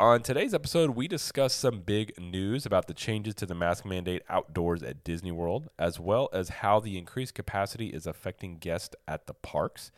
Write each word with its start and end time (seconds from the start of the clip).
On 0.00 0.22
today's 0.22 0.54
episode, 0.54 0.90
we 0.90 1.06
discuss 1.06 1.54
some 1.54 1.78
big 1.78 2.18
news 2.18 2.66
about 2.66 2.88
the 2.88 2.94
changes 2.94 3.32
to 3.36 3.46
the 3.46 3.54
mask 3.54 3.84
mandate 3.84 4.22
outdoors 4.28 4.82
at 4.82 5.04
Disney 5.04 5.30
World, 5.30 5.68
as 5.78 6.00
well 6.00 6.28
as 6.32 6.48
how 6.48 6.80
the 6.80 6.98
increased 6.98 7.34
capacity 7.34 7.90
is 7.90 8.04
affecting 8.04 8.58
guests 8.58 8.96
at 9.06 9.28
the 9.28 9.34
parks. 9.34 9.92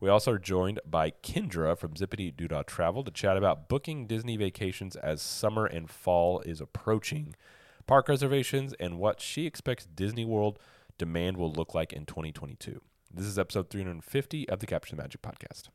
We 0.00 0.08
also 0.08 0.32
are 0.32 0.38
joined 0.38 0.80
by 0.86 1.10
Kendra 1.10 1.76
from 1.76 1.92
Zippity 1.92 2.34
Doodah 2.34 2.64
Travel 2.64 3.04
to 3.04 3.10
chat 3.10 3.36
about 3.36 3.68
booking 3.68 4.06
Disney 4.06 4.38
vacations 4.38 4.96
as 4.96 5.20
summer 5.20 5.66
and 5.66 5.90
fall 5.90 6.40
is 6.40 6.62
approaching, 6.62 7.34
park 7.86 8.08
reservations, 8.08 8.72
and 8.80 8.98
what 8.98 9.20
she 9.20 9.44
expects 9.44 9.84
Disney 9.84 10.24
World 10.24 10.58
demand 10.96 11.36
will 11.36 11.52
look 11.52 11.74
like 11.74 11.92
in 11.92 12.06
2022. 12.06 12.80
This 13.12 13.26
is 13.26 13.38
episode 13.38 13.68
350 13.68 14.48
of 14.48 14.60
the 14.60 14.66
Capture 14.66 14.96
the 14.96 15.02
Magic 15.02 15.20
podcast. 15.20 15.68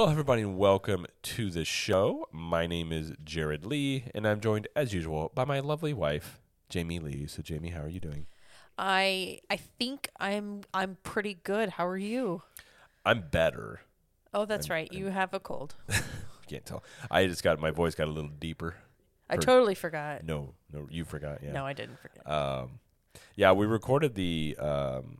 Well, 0.00 0.08
everybody, 0.08 0.40
and 0.40 0.56
welcome 0.56 1.04
to 1.24 1.50
the 1.50 1.66
show. 1.66 2.26
My 2.32 2.66
name 2.66 2.90
is 2.90 3.12
Jared 3.22 3.66
Lee, 3.66 4.04
and 4.14 4.26
I'm 4.26 4.40
joined, 4.40 4.66
as 4.74 4.94
usual, 4.94 5.30
by 5.34 5.44
my 5.44 5.60
lovely 5.60 5.92
wife, 5.92 6.40
Jamie 6.70 6.98
Lee. 6.98 7.26
So, 7.26 7.42
Jamie, 7.42 7.68
how 7.68 7.82
are 7.82 7.88
you 7.90 8.00
doing? 8.00 8.24
I 8.78 9.40
I 9.50 9.56
think 9.56 10.08
I'm 10.18 10.62
I'm 10.72 10.96
pretty 11.02 11.34
good. 11.44 11.68
How 11.68 11.86
are 11.86 11.98
you? 11.98 12.40
I'm 13.04 13.24
better. 13.30 13.82
Oh, 14.32 14.46
that's 14.46 14.70
right. 14.70 14.90
You 14.90 15.08
have 15.08 15.34
a 15.34 15.38
cold. 15.38 15.74
Can't 16.46 16.64
tell. 16.64 16.82
I 17.10 17.26
just 17.26 17.42
got 17.42 17.60
my 17.60 17.70
voice 17.70 17.94
got 17.94 18.08
a 18.08 18.10
little 18.10 18.30
deeper. 18.30 18.76
I 19.28 19.36
For- 19.36 19.42
totally 19.42 19.74
forgot. 19.74 20.24
No, 20.24 20.54
no, 20.72 20.88
you 20.90 21.04
forgot. 21.04 21.40
Yeah. 21.42 21.52
No, 21.52 21.66
I 21.66 21.74
didn't 21.74 21.98
forget. 21.98 22.26
Um, 22.26 22.80
yeah, 23.36 23.52
we 23.52 23.66
recorded 23.66 24.14
the 24.14 24.56
um, 24.58 25.18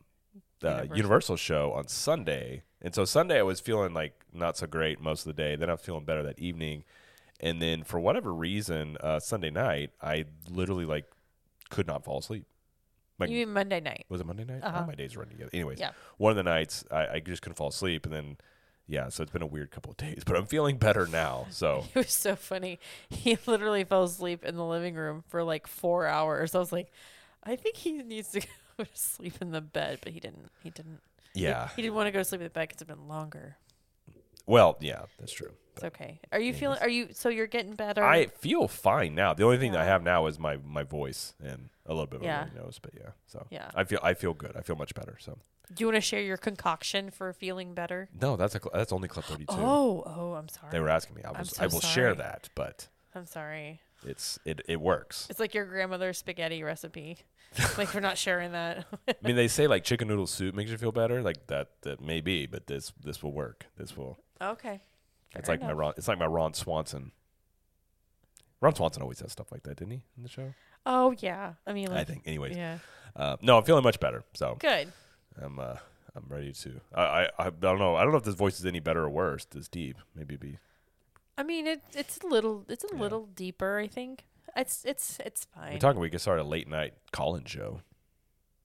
the 0.61 0.69
Universal. 0.69 0.97
Universal. 0.97 1.37
show 1.37 1.73
on 1.75 1.87
Sunday, 1.87 2.63
and 2.83 2.95
so 2.95 3.05
Sunday 3.05 3.39
I 3.39 3.43
was 3.43 3.61
feeling 3.61 3.93
like 3.95 4.15
not 4.33 4.57
so 4.57 4.67
great 4.67 5.01
most 5.01 5.27
of 5.27 5.35
the 5.37 5.43
day. 5.43 5.57
Then 5.57 5.69
I 5.69 5.73
was 5.73 5.81
feeling 5.83 6.05
better 6.05 6.23
that 6.23 6.39
evening, 6.39 6.85
and 7.41 7.61
then 7.61 7.85
for 7.85 7.99
whatever 8.01 8.33
reason, 8.35 8.97
uh, 9.01 9.21
Sunday 9.21 9.51
night 9.51 9.91
I 10.03 10.25
literally 10.49 10.85
like 10.87 11.07
could 11.71 11.87
not 11.87 12.05
fall 12.05 12.19
asleep. 12.19 12.45
Like, 13.19 13.29
you 13.31 13.45
mean 13.45 13.53
Monday 13.53 13.81
night? 13.81 14.07
was 14.09 14.21
it 14.23 14.27
Monday 14.27 14.45
night? 14.45 14.61
Uh-huh. 14.63 14.85
My 14.87 14.95
days 14.95 15.15
run 15.17 15.29
together. 15.29 15.51
Anyways, 15.53 15.79
Yeah. 15.79 15.91
one 16.17 16.31
of 16.31 16.37
the 16.37 16.43
nights 16.43 16.85
I, 16.91 17.07
I 17.07 17.21
just 17.21 17.43
couldn't 17.43 17.57
fall 17.57 17.69
asleep, 17.69 18.07
and 18.07 18.15
then 18.15 18.37
yeah, 18.87 19.09
so 19.11 19.23
it's 19.23 19.31
been 19.31 19.43
a 19.43 19.47
weird 19.47 19.71
couple 19.71 19.91
of 19.93 19.99
days, 19.99 20.23
but 20.27 20.37
I'm 20.37 20.47
feeling 20.47 20.79
better 20.79 21.07
now. 21.07 21.47
So 21.51 21.85
It 21.95 21.99
was 21.99 22.13
so 22.13 22.35
funny. 22.35 22.79
He 23.11 23.37
literally 23.47 23.85
fell 23.85 24.05
asleep 24.05 24.43
in 24.45 24.57
the 24.57 24.65
living 24.65 24.95
room 24.95 25.23
for 25.29 25.45
like 25.45 25.67
four 25.67 26.07
hours. 26.07 26.55
I 26.55 26.59
was 26.59 26.73
like, 26.73 26.91
I 27.45 27.57
think 27.57 27.77
he 27.77 27.93
needs 28.03 28.31
to 28.33 28.41
go 28.41 28.85
to 28.85 28.87
sleep 28.95 29.35
in 29.43 29.51
the 29.51 29.61
bed, 29.61 29.99
but 30.03 30.13
he 30.13 30.21
didn't. 30.21 30.51
He 30.63 30.71
didn't. 30.71 31.01
He- 31.35 31.43
yeah, 31.43 31.69
He, 31.77 31.83
didn't 31.83 31.95
want 31.95 32.07
to 32.09 32.13
go 32.13 32.19
to 32.21 32.25
sleep 32.25 32.41
in 32.41 32.45
the 32.45 32.51
bed 32.51 32.69
because 32.69 32.83
it's 32.83 32.89
been 32.89 33.09
longer. 33.09 33.57
well, 34.47 34.77
yeah, 34.81 35.03
that's 35.19 35.33
true. 35.33 35.53
It's 35.77 35.85
okay. 35.85 36.21
Are 36.33 36.41
you 36.41 36.53
feeling? 36.53 36.79
Are 36.81 36.89
you? 36.89 37.09
So 37.13 37.29
you're 37.29 37.47
getting 37.47 37.75
better? 37.75 38.05
I 38.05 38.27
feel 38.27 38.67
fine 38.69 39.15
now. 39.15 39.33
The 39.35 39.45
only 39.45 39.57
thing 39.59 39.73
that 39.73 39.81
I 39.81 39.85
have 39.85 40.03
now 40.03 40.27
is 40.27 40.39
my, 40.39 40.57
my 40.59 40.83
voice 40.83 41.35
and 41.43 41.69
a 41.87 41.91
little 41.93 42.07
bit 42.09 42.21
of 42.21 42.25
Yeah. 42.25 42.47
a 42.53 42.59
nose, 42.59 42.79
but 42.83 42.93
yeah. 42.95 43.11
So 43.27 43.47
Yeah. 43.51 43.71
I 43.75 43.85
feel 43.85 44.01
I 44.03 44.15
feel 44.15 44.35
good. 44.35 44.57
I 44.57 44.63
feel 44.63 44.77
much 44.77 44.95
better. 44.95 45.17
So 45.21 45.39
Do 45.73 45.81
you 45.83 45.87
want 45.87 45.95
to 45.97 46.01
share 46.01 46.21
your 46.23 46.37
concoction 46.37 47.11
for 47.11 47.33
feeling 47.33 47.73
better? 47.73 48.09
no, 48.21 48.37
that's 48.37 48.57
a 48.57 48.59
cl- 48.59 48.73
that's 48.75 48.93
only 48.93 49.07
Club 49.09 49.25
Thirty 49.27 49.47
Two. 49.47 49.55
Oh, 49.57 50.03
oh, 50.05 50.33
I'm 50.35 50.49
sorry. 50.49 50.73
They 50.73 50.81
were 50.81 50.91
asking 50.91 51.15
me. 51.17 51.23
I 51.23 51.31
was 51.39 51.51
so 51.51 51.63
I 51.63 51.69
will 51.69 51.81
share 51.81 52.09
sorry. 52.15 52.17
that, 52.17 52.49
but 52.57 52.89
I'm 53.15 53.27
sorry. 53.27 53.81
It's 54.07 54.39
it 54.45 54.61
it 54.69 54.81
works. 54.81 55.27
It's 55.31 55.41
like 55.41 55.55
your 55.55 55.65
grandmother's 55.67 56.19
spaghetti 56.19 56.63
recipe. 56.63 57.19
like 57.77 57.93
we're 57.95 58.01
not 58.01 58.17
sharing 58.17 58.53
that. 58.53 58.87
I 59.09 59.15
mean, 59.23 59.37
they 59.37 59.49
say 59.49 59.67
like 59.67 59.83
chicken 59.85 60.09
noodle 60.09 60.27
soup 60.27 60.55
makes 60.55 60.71
you 60.71 60.79
feel 60.79 60.93
better. 60.93 61.23
Like 61.23 61.47
that 61.49 61.69
that 61.83 62.01
may 62.01 62.21
be, 62.21 62.47
but 62.47 62.67
this 62.67 62.93
this 63.03 63.23
will 63.23 63.33
work. 63.33 63.67
This 63.77 63.97
will. 63.97 64.19
okay. 64.41 64.81
it's 65.35 65.47
Fair 65.47 65.55
like 65.55 65.61
my 65.61 65.67
enough. 65.69 65.79
Ron. 65.79 65.93
It's 65.97 66.09
like 66.09 66.19
my 66.19 66.27
Ron 66.27 66.55
Swanson. 66.55 67.13
Ron 68.61 68.75
Swanson 68.75 69.03
always 69.03 69.21
has 69.21 69.33
stuff 69.33 69.51
like 69.51 69.63
that, 69.65 69.79
didn't 69.79 69.93
he, 69.93 70.03
in 70.17 70.23
the 70.23 70.29
show? 70.29 70.53
Oh 70.87 71.15
yeah. 71.19 71.55
I 71.67 71.73
mean, 71.73 71.89
I 71.89 72.05
think. 72.05 72.23
Anyways, 72.27 72.57
Yeah. 72.57 72.79
uh, 73.17 73.37
no, 73.43 73.57
I'm 73.59 73.65
feeling 73.65 73.85
much 73.85 74.01
better. 74.01 74.23
So 74.35 74.57
Good. 74.61 74.93
I'm 75.43 75.59
uh 75.59 75.77
I'm 76.15 76.25
ready 76.29 76.53
to. 76.53 76.81
I, 76.95 77.03
I 77.03 77.29
I 77.39 77.51
don't 77.51 77.79
know. 77.79 77.97
I 77.97 78.03
don't 78.03 78.13
know 78.13 78.19
if 78.19 78.25
this 78.25 78.35
voice 78.35 78.59
is 78.61 78.67
any 78.67 78.81
better 78.81 79.03
or 79.03 79.11
worse. 79.11 79.45
This 79.45 79.69
deep, 79.69 79.97
maybe 80.15 80.37
be. 80.37 80.59
I 81.41 81.43
mean, 81.43 81.67
it 81.67 81.81
it's 81.95 82.19
a 82.19 82.27
little 82.27 82.65
it's 82.69 82.85
a 82.85 82.89
Yeah. 82.95 83.01
little 83.01 83.27
deeper. 83.35 83.79
I 83.79 83.87
think 83.87 84.25
it's 84.55 84.85
it's 84.85 85.19
it's 85.25 85.47
fine. 85.47 85.73
We're 85.73 85.79
talking. 85.79 86.01
We 86.01 86.11
could 86.11 86.21
start 86.21 86.39
a 86.39 86.45
late 86.45 86.69
night 86.69 86.93
call-in 87.13 87.45
show, 87.47 87.81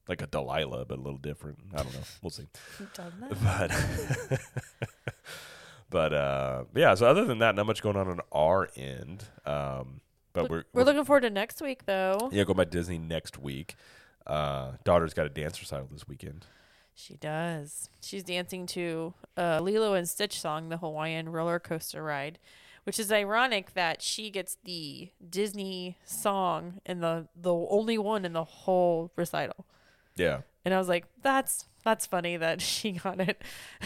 like 0.10 0.22
a 0.22 0.28
Delilah, 0.28 0.84
but 0.86 0.98
a 0.98 1.02
little 1.02 1.18
different. 1.20 1.60
I 1.74 1.78
don't 1.84 1.94
know. 1.94 2.00
We'll 2.22 2.32
see. 2.32 2.48
Done 2.94 3.14
that. 3.22 3.70
But 4.30 4.40
but 5.90 6.14
uh, 6.14 6.64
yeah. 6.76 6.94
So 6.96 7.06
other 7.08 7.26
than 7.26 7.40
that, 7.40 7.56
not 7.56 7.66
much 7.66 7.82
going 7.82 7.96
on 7.96 8.08
on 8.10 8.20
our 8.32 8.70
end. 8.76 9.24
Um, 9.46 10.02
but 10.34 10.44
Look- 10.44 10.52
we're, 10.52 10.64
we're 10.74 10.84
looking 10.84 11.06
forward 11.06 11.22
to 11.22 11.30
next 11.30 11.62
week 11.62 11.86
though. 11.86 12.30
yeah, 12.32 12.44
go 12.44 12.54
by 12.54 12.66
Disney 12.66 12.98
next 12.98 13.38
week. 13.40 13.76
Uh, 14.28 14.72
daughter's 14.84 15.14
got 15.14 15.26
a 15.28 15.30
dance 15.30 15.62
recital 15.62 15.88
this 15.92 16.08
weekend. 16.08 16.46
She 16.98 17.16
does. 17.16 17.90
She's 18.02 18.24
dancing 18.24 18.66
to 18.68 19.14
uh, 19.38 19.60
Lilo 19.62 19.94
and 19.94 20.08
Stitch 20.08 20.40
song, 20.40 20.70
the 20.70 20.78
Hawaiian 20.78 21.30
roller 21.30 21.60
coaster 21.60 22.02
ride, 22.02 22.40
which 22.86 23.00
is 23.00 23.12
ironic 23.12 23.74
that 23.74 24.02
she 24.02 24.30
gets 24.30 24.58
the 24.64 25.10
Disney 25.30 25.98
song 26.06 26.80
and 26.86 27.04
the 27.04 27.28
the 27.36 27.54
only 27.54 27.98
one 27.98 28.26
in 28.26 28.34
the 28.34 28.44
whole 28.44 29.12
recital. 29.16 29.66
Yeah. 30.16 30.42
And 30.64 30.74
I 30.74 30.78
was 30.80 30.88
like, 30.88 31.06
that's 31.22 31.66
that's 31.84 32.06
funny 32.06 32.38
that 32.38 32.62
she 32.72 32.94
got 32.94 33.20
it 33.20 33.42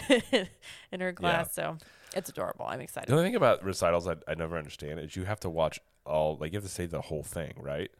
in 0.92 1.00
her 1.00 1.12
class. 1.12 1.52
So 1.54 1.76
it's 2.14 2.30
adorable. 2.30 2.66
I'm 2.66 2.78
The 2.78 2.84
excited. 2.84 3.10
only 3.10 3.24
thing 3.24 3.34
about 3.36 3.62
recitals 3.64 4.06
I, 4.08 4.14
I 4.26 4.34
never 4.34 4.56
understand 4.56 5.00
is 5.00 5.16
you 5.16 5.24
have 5.24 5.40
to 5.40 5.50
watch 5.50 5.78
all 6.06 6.36
like 6.40 6.52
you 6.52 6.56
have 6.56 6.64
to 6.64 6.70
say 6.70 6.86
the 6.86 7.00
whole 7.02 7.22
thing, 7.22 7.54
right? 7.58 7.90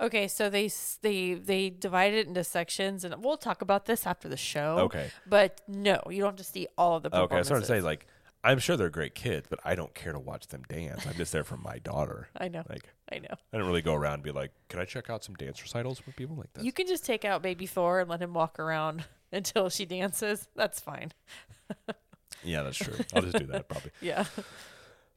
Okay, 0.00 0.28
so 0.28 0.48
they 0.48 0.70
they 1.02 1.34
they 1.34 1.70
divide 1.70 2.14
it 2.14 2.28
into 2.28 2.44
sections, 2.44 3.02
and 3.04 3.22
we'll 3.24 3.36
talk 3.36 3.62
about 3.62 3.86
this 3.86 4.06
after 4.06 4.28
the 4.28 4.36
show. 4.36 4.78
Okay. 4.82 5.10
but 5.26 5.60
no, 5.66 6.00
you 6.08 6.18
don't 6.20 6.28
have 6.30 6.36
to 6.36 6.44
see 6.44 6.68
all 6.78 6.96
of 6.96 7.02
the 7.02 7.08
Okay, 7.14 7.34
I 7.34 7.38
was 7.38 7.48
starting 7.48 7.66
to 7.66 7.68
say 7.68 7.80
like 7.80 8.06
I'm 8.44 8.58
sure 8.60 8.76
they're 8.76 8.88
great 8.90 9.14
kids, 9.14 9.46
but 9.50 9.58
I 9.64 9.74
don't 9.74 9.94
care 9.94 10.12
to 10.12 10.18
watch 10.18 10.46
them 10.46 10.62
dance. 10.68 11.06
I'm 11.06 11.14
just 11.14 11.32
there 11.32 11.42
for 11.44 11.56
my 11.56 11.78
daughter. 11.78 12.28
I 12.36 12.48
know, 12.48 12.62
Like 12.68 12.88
I 13.12 13.18
know. 13.18 13.34
I 13.52 13.58
don't 13.58 13.66
really 13.66 13.82
go 13.82 13.94
around 13.94 14.14
and 14.14 14.22
be 14.22 14.30
like, 14.30 14.52
"Can 14.68 14.78
I 14.80 14.84
check 14.84 15.10
out 15.10 15.24
some 15.24 15.34
dance 15.34 15.60
recitals 15.62 16.04
with 16.06 16.14
people 16.16 16.36
like 16.36 16.52
that?" 16.54 16.64
You 16.64 16.72
can 16.72 16.86
just 16.86 17.04
take 17.04 17.24
out 17.24 17.42
baby 17.42 17.66
Thor 17.66 18.00
and 18.00 18.08
let 18.08 18.20
him 18.22 18.34
walk 18.34 18.58
around 18.60 19.04
until 19.32 19.68
she 19.70 19.84
dances. 19.86 20.46
That's 20.54 20.78
fine. 20.80 21.12
yeah, 22.44 22.62
that's 22.62 22.78
true. 22.78 22.94
I'll 23.14 23.22
just 23.22 23.38
do 23.38 23.46
that 23.46 23.68
probably. 23.68 23.90
Yeah. 24.00 24.24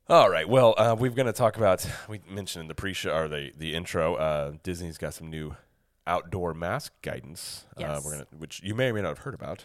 All 0.09 0.29
right. 0.29 0.49
Well, 0.49 0.73
uh, 0.77 0.95
we're 0.97 1.11
going 1.11 1.27
to 1.27 1.31
talk 1.33 1.55
about. 1.57 1.85
We 2.09 2.19
mentioned 2.29 2.63
in 2.63 2.67
the 2.67 2.75
pre-show 2.75 3.15
or 3.15 3.27
the 3.27 3.51
the 3.57 3.75
intro. 3.75 4.15
Uh, 4.15 4.53
Disney's 4.63 4.97
got 4.97 5.13
some 5.13 5.29
new 5.29 5.55
outdoor 6.07 6.53
mask 6.53 6.93
guidance. 7.01 7.65
Uh, 7.77 7.81
Yes. 7.81 8.03
we're 8.03 8.11
gonna, 8.13 8.25
which 8.37 8.61
you 8.63 8.73
may 8.75 8.89
or 8.89 8.93
may 8.93 9.01
not 9.01 9.09
have 9.09 9.19
heard 9.19 9.35
about. 9.35 9.63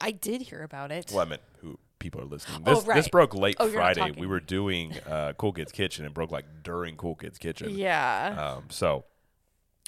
I 0.00 0.12
did 0.12 0.42
hear 0.42 0.62
about 0.62 0.92
it. 0.92 1.10
Well, 1.12 1.20
I 1.20 1.28
meant 1.28 1.42
who 1.60 1.78
people 2.00 2.20
are 2.20 2.24
listening. 2.24 2.62
Oh, 2.66 2.74
This 2.74 2.84
this 2.84 3.08
broke 3.08 3.34
late 3.34 3.56
Oh, 3.60 3.68
Friday. 3.68 4.10
We 4.18 4.26
were 4.26 4.40
doing 4.40 4.98
uh, 5.08 5.34
Cool 5.38 5.52
Kids 5.52 5.70
Kitchen. 5.70 6.04
and 6.04 6.12
broke 6.12 6.32
like 6.32 6.46
during 6.64 6.96
Cool 6.96 7.14
Kids 7.14 7.38
Kitchen. 7.38 7.70
Yeah. 7.70 8.54
Um, 8.56 8.64
so 8.70 9.04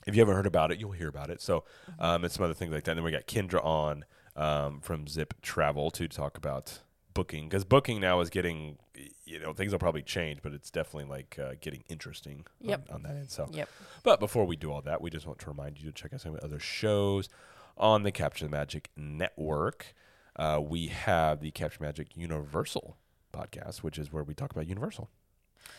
if 0.07 0.15
you 0.15 0.21
haven't 0.21 0.37
heard 0.37 0.47
about 0.47 0.71
it, 0.71 0.79
you'll 0.79 0.93
hear 0.93 1.09
about 1.09 1.31
it. 1.31 1.41
So 1.43 1.65
um, 1.99 2.23
and 2.23 2.33
some 2.33 2.45
other 2.45 2.55
things 2.55 2.73
like 2.73 2.85
that. 2.85 2.93
And 2.93 2.99
then 2.99 3.05
we 3.05 3.11
got 3.11 3.27
Kendra 3.27 3.65
on 3.65 4.05
um, 4.37 4.81
from 4.81 5.09
Zip 5.09 5.35
Travel 5.43 5.91
to 5.93 6.07
talk 6.07 6.37
about 6.37 6.79
booking 7.15 7.49
because 7.49 7.65
booking 7.65 8.01
now 8.01 8.21
is 8.21 8.31
getting, 8.31 8.79
you 9.25 9.39
know, 9.39 9.53
things 9.53 9.73
will 9.73 9.79
probably 9.79 10.03
change, 10.03 10.41
but 10.43 10.53
it's 10.53 10.71
definitely 10.71 11.09
like 11.11 11.39
uh, 11.39 11.53
getting 11.61 11.85
interesting 11.89 12.47
Yep. 12.61 12.89
on, 12.89 12.95
on 12.97 13.03
that 13.03 13.17
end. 13.17 13.31
So, 13.31 13.49
Yep. 13.53 13.69
but 14.03 14.19
before 14.21 14.47
we 14.47 14.57
do 14.57 14.73
all 14.73 14.81
that, 14.83 15.01
we 15.03 15.11
just 15.11 15.27
want 15.27 15.39
to 15.41 15.47
remind 15.49 15.79
you 15.79 15.85
to 15.91 15.93
check 15.93 16.13
out 16.15 16.21
some 16.23 16.39
other 16.43 16.59
shows 16.59 17.29
on 17.77 18.03
the 18.03 18.13
Capture 18.13 18.45
the 18.47 18.51
Magic 18.51 18.91
Network. 18.97 19.95
Uh, 20.37 20.61
we 20.63 20.87
have 20.89 21.41
the 21.41 21.51
Capture 21.51 21.83
Magic 21.83 22.17
Universal 22.17 22.97
podcast, 23.33 23.79
which 23.79 23.99
is 23.99 24.13
where 24.13 24.23
we 24.25 24.35
talk 24.35 24.51
about 24.53 24.67
Universal. 24.67 25.11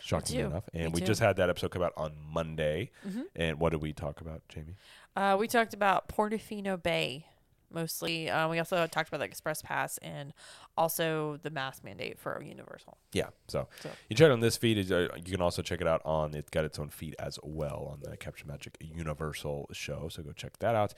Shockingly 0.02 0.44
enough, 0.44 0.70
and 0.74 0.94
we 0.94 1.02
just 1.02 1.20
had 1.20 1.36
that 1.38 1.50
episode 1.50 1.72
come 1.72 1.82
out 1.82 1.94
on 1.98 2.14
Monday. 2.32 2.92
Mhm. 3.06 3.24
And 3.36 3.60
what 3.60 3.72
did 3.72 3.82
we 3.82 3.92
talk 3.94 4.22
about, 4.22 4.42
Jamie? 4.48 4.76
Uh, 5.16 5.36
we 5.40 5.48
talked 5.48 5.74
about 5.74 6.08
Portofino 6.08 6.82
Bay, 6.82 7.26
mostly. 7.70 8.30
Uh, 8.30 8.48
we 8.48 8.60
also 8.60 8.86
talked 8.88 9.10
about 9.10 9.18
the 9.20 9.26
Express 9.26 9.62
Pass 9.62 9.98
and 10.00 10.34
also 10.78 11.38
the 11.44 11.50
mask 11.50 11.84
mandate 11.84 12.18
for 12.18 12.42
Universal. 12.42 12.98
Yeah. 13.12 13.30
So, 13.50 13.68
So- 13.82 13.90
you 14.10 14.16
check 14.16 14.28
it 14.28 14.32
on 14.32 14.40
this 14.40 14.56
feed. 14.58 14.90
uh, 14.92 15.10
You 15.16 15.32
can 15.34 15.42
also 15.42 15.62
check 15.62 15.82
it 15.82 15.88
out 15.88 16.02
on. 16.06 16.34
It's 16.34 16.50
got 16.50 16.64
its 16.66 16.80
own 16.80 16.90
feed 16.90 17.16
as 17.20 17.38
well 17.44 17.90
on 17.92 18.00
the 18.10 18.16
Capture 18.18 18.48
Magic 18.48 18.78
Universal 18.80 19.70
show. 19.74 20.08
So 20.10 20.24
go 20.24 20.32
check 20.32 20.60
that 20.60 20.76
out. 20.76 20.94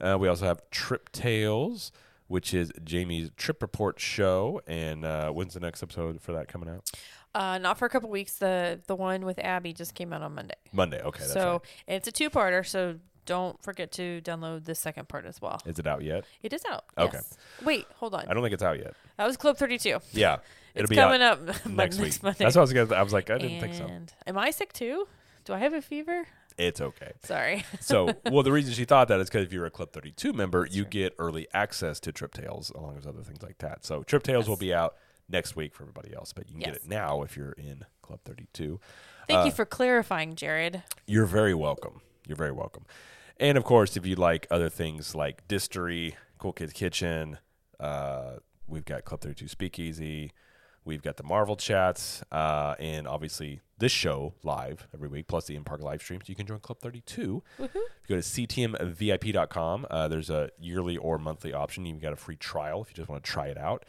Uh, 0.00 0.16
we 0.18 0.26
also 0.28 0.44
have 0.46 0.68
Trip 0.70 1.10
Tales, 1.12 1.92
which 2.28 2.54
is 2.54 2.72
Jamie's 2.82 3.30
trip 3.36 3.62
report 3.62 4.00
show. 4.00 4.60
And 4.66 5.04
uh, 5.04 5.30
when's 5.30 5.54
the 5.54 5.60
next 5.60 5.82
episode 5.82 6.20
for 6.20 6.32
that 6.32 6.48
coming 6.48 6.68
out? 6.68 6.90
Uh, 7.34 7.58
not 7.58 7.78
for 7.78 7.86
a 7.86 7.88
couple 7.88 8.08
weeks. 8.10 8.36
The 8.36 8.80
the 8.86 8.94
one 8.94 9.24
with 9.24 9.38
Abby 9.40 9.72
just 9.72 9.94
came 9.94 10.12
out 10.12 10.22
on 10.22 10.34
Monday. 10.34 10.54
Monday. 10.72 11.00
Okay. 11.02 11.20
That's 11.20 11.32
so 11.32 11.52
right. 11.52 11.60
and 11.88 11.96
it's 11.96 12.06
a 12.08 12.12
two 12.12 12.30
parter. 12.30 12.64
So 12.64 12.96
don't 13.26 13.60
forget 13.62 13.90
to 13.92 14.20
download 14.22 14.64
the 14.64 14.74
second 14.74 15.08
part 15.08 15.24
as 15.26 15.40
well. 15.42 15.60
Is 15.66 15.78
it 15.78 15.86
out 15.86 16.02
yet? 16.02 16.24
It 16.42 16.52
is 16.52 16.62
out. 16.70 16.84
Okay. 16.96 17.16
Yes. 17.16 17.36
Wait, 17.64 17.86
hold 17.96 18.14
on. 18.14 18.26
I 18.28 18.34
don't 18.34 18.42
think 18.42 18.52
it's 18.54 18.62
out 18.62 18.78
yet. 18.78 18.94
That 19.16 19.26
was 19.26 19.36
Club 19.36 19.56
Thirty 19.56 19.78
Two. 19.78 19.98
Yeah. 20.12 20.38
It'll 20.74 20.84
It's 20.84 20.90
be 20.90 20.96
coming 20.96 21.22
up 21.22 21.40
mon- 21.66 21.76
next 21.76 22.00
week. 22.00 22.20
Monday. 22.22 22.38
That's 22.44 22.56
what 22.56 22.60
I 22.60 22.62
was 22.62 22.72
gonna. 22.72 22.94
I 22.94 23.02
was 23.02 23.12
like, 23.12 23.30
I 23.30 23.38
didn't 23.38 23.60
think 23.60 23.74
so. 23.74 23.88
Am 24.26 24.38
I 24.38 24.50
sick 24.50 24.72
too? 24.72 25.06
Do 25.44 25.52
I 25.52 25.58
have 25.58 25.72
a 25.72 25.82
fever? 25.82 26.26
It's 26.56 26.80
okay. 26.80 27.12
Sorry. 27.22 27.64
So, 27.80 28.10
well, 28.30 28.42
the 28.42 28.52
reason 28.52 28.72
she 28.74 28.84
thought 28.84 29.08
that 29.08 29.20
is 29.20 29.28
because 29.28 29.46
if 29.46 29.52
you're 29.52 29.66
a 29.66 29.70
Club 29.70 29.92
32 29.92 30.32
member, 30.32 30.66
you 30.70 30.82
true. 30.82 30.90
get 30.90 31.14
early 31.18 31.48
access 31.52 31.98
to 32.00 32.12
Trip 32.12 32.32
Tales 32.32 32.70
along 32.70 32.94
with 32.96 33.06
other 33.06 33.22
things 33.22 33.42
like 33.42 33.58
that. 33.58 33.84
So, 33.84 34.02
Trip 34.02 34.22
Tales 34.22 34.48
will 34.48 34.56
be 34.56 34.72
out 34.72 34.94
next 35.28 35.56
week 35.56 35.74
for 35.74 35.82
everybody 35.84 36.14
else, 36.14 36.32
but 36.32 36.46
you 36.48 36.52
can 36.54 36.62
get 36.62 36.74
it 36.74 36.86
now 36.86 37.22
if 37.22 37.36
you're 37.36 37.52
in 37.52 37.84
Club 38.02 38.20
32. 38.24 38.78
Thank 39.26 39.40
Uh, 39.40 39.44
you 39.46 39.50
for 39.52 39.64
clarifying, 39.64 40.36
Jared. 40.36 40.82
You're 41.06 41.26
very 41.26 41.54
welcome. 41.54 42.00
You're 42.26 42.36
very 42.36 42.52
welcome. 42.52 42.84
And 43.38 43.58
of 43.58 43.64
course, 43.64 43.96
if 43.96 44.06
you 44.06 44.14
like 44.16 44.46
other 44.50 44.68
things 44.68 45.14
like 45.14 45.46
Distery, 45.48 46.14
Cool 46.38 46.52
Kids 46.52 46.72
Kitchen, 46.72 47.38
uh, 47.80 48.34
we've 48.68 48.84
got 48.84 49.04
Club 49.04 49.22
32 49.22 49.48
Speakeasy, 49.48 50.30
we've 50.84 51.02
got 51.02 51.16
the 51.16 51.22
Marvel 51.24 51.56
chats, 51.56 52.22
uh, 52.30 52.74
and 52.78 53.08
obviously 53.08 53.60
this 53.78 53.92
show 53.92 54.34
live 54.42 54.86
every 54.94 55.08
week, 55.08 55.26
plus 55.26 55.46
the 55.46 55.56
in 55.56 55.64
park 55.64 55.82
live 55.82 56.00
streams. 56.00 56.28
You 56.28 56.34
can 56.34 56.46
join 56.46 56.60
Club 56.60 56.78
32. 56.80 57.42
Woohoo. 57.58 57.64
If 57.64 57.74
you 57.74 57.82
go 58.08 58.16
to 58.16 58.22
ctmvip.com, 58.22 59.86
uh, 59.90 60.08
there's 60.08 60.30
a 60.30 60.50
yearly 60.58 60.96
or 60.96 61.18
monthly 61.18 61.52
option. 61.52 61.84
You've 61.86 62.00
got 62.00 62.12
a 62.12 62.16
free 62.16 62.36
trial 62.36 62.82
if 62.82 62.90
you 62.90 62.94
just 62.94 63.08
want 63.08 63.24
to 63.24 63.30
try 63.30 63.46
it 63.48 63.58
out. 63.58 63.84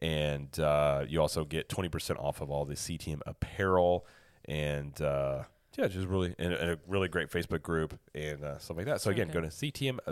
And 0.00 0.58
uh, 0.60 1.04
you 1.08 1.20
also 1.20 1.44
get 1.44 1.68
20% 1.68 2.18
off 2.22 2.40
of 2.40 2.50
all 2.50 2.64
the 2.64 2.74
CTM 2.74 3.20
apparel 3.26 4.06
and 4.44 5.00
uh, 5.02 5.42
yeah, 5.76 5.86
just 5.88 6.08
really 6.08 6.34
and, 6.38 6.52
and 6.52 6.70
a 6.72 6.78
really 6.86 7.08
great 7.08 7.30
Facebook 7.30 7.62
group 7.62 7.98
and 8.14 8.42
uh, 8.42 8.58
stuff 8.58 8.76
like 8.76 8.86
that. 8.86 9.00
So 9.00 9.10
again, 9.10 9.28
go 9.28 9.40
to 9.40 9.48
ctmvip.com 9.48 10.02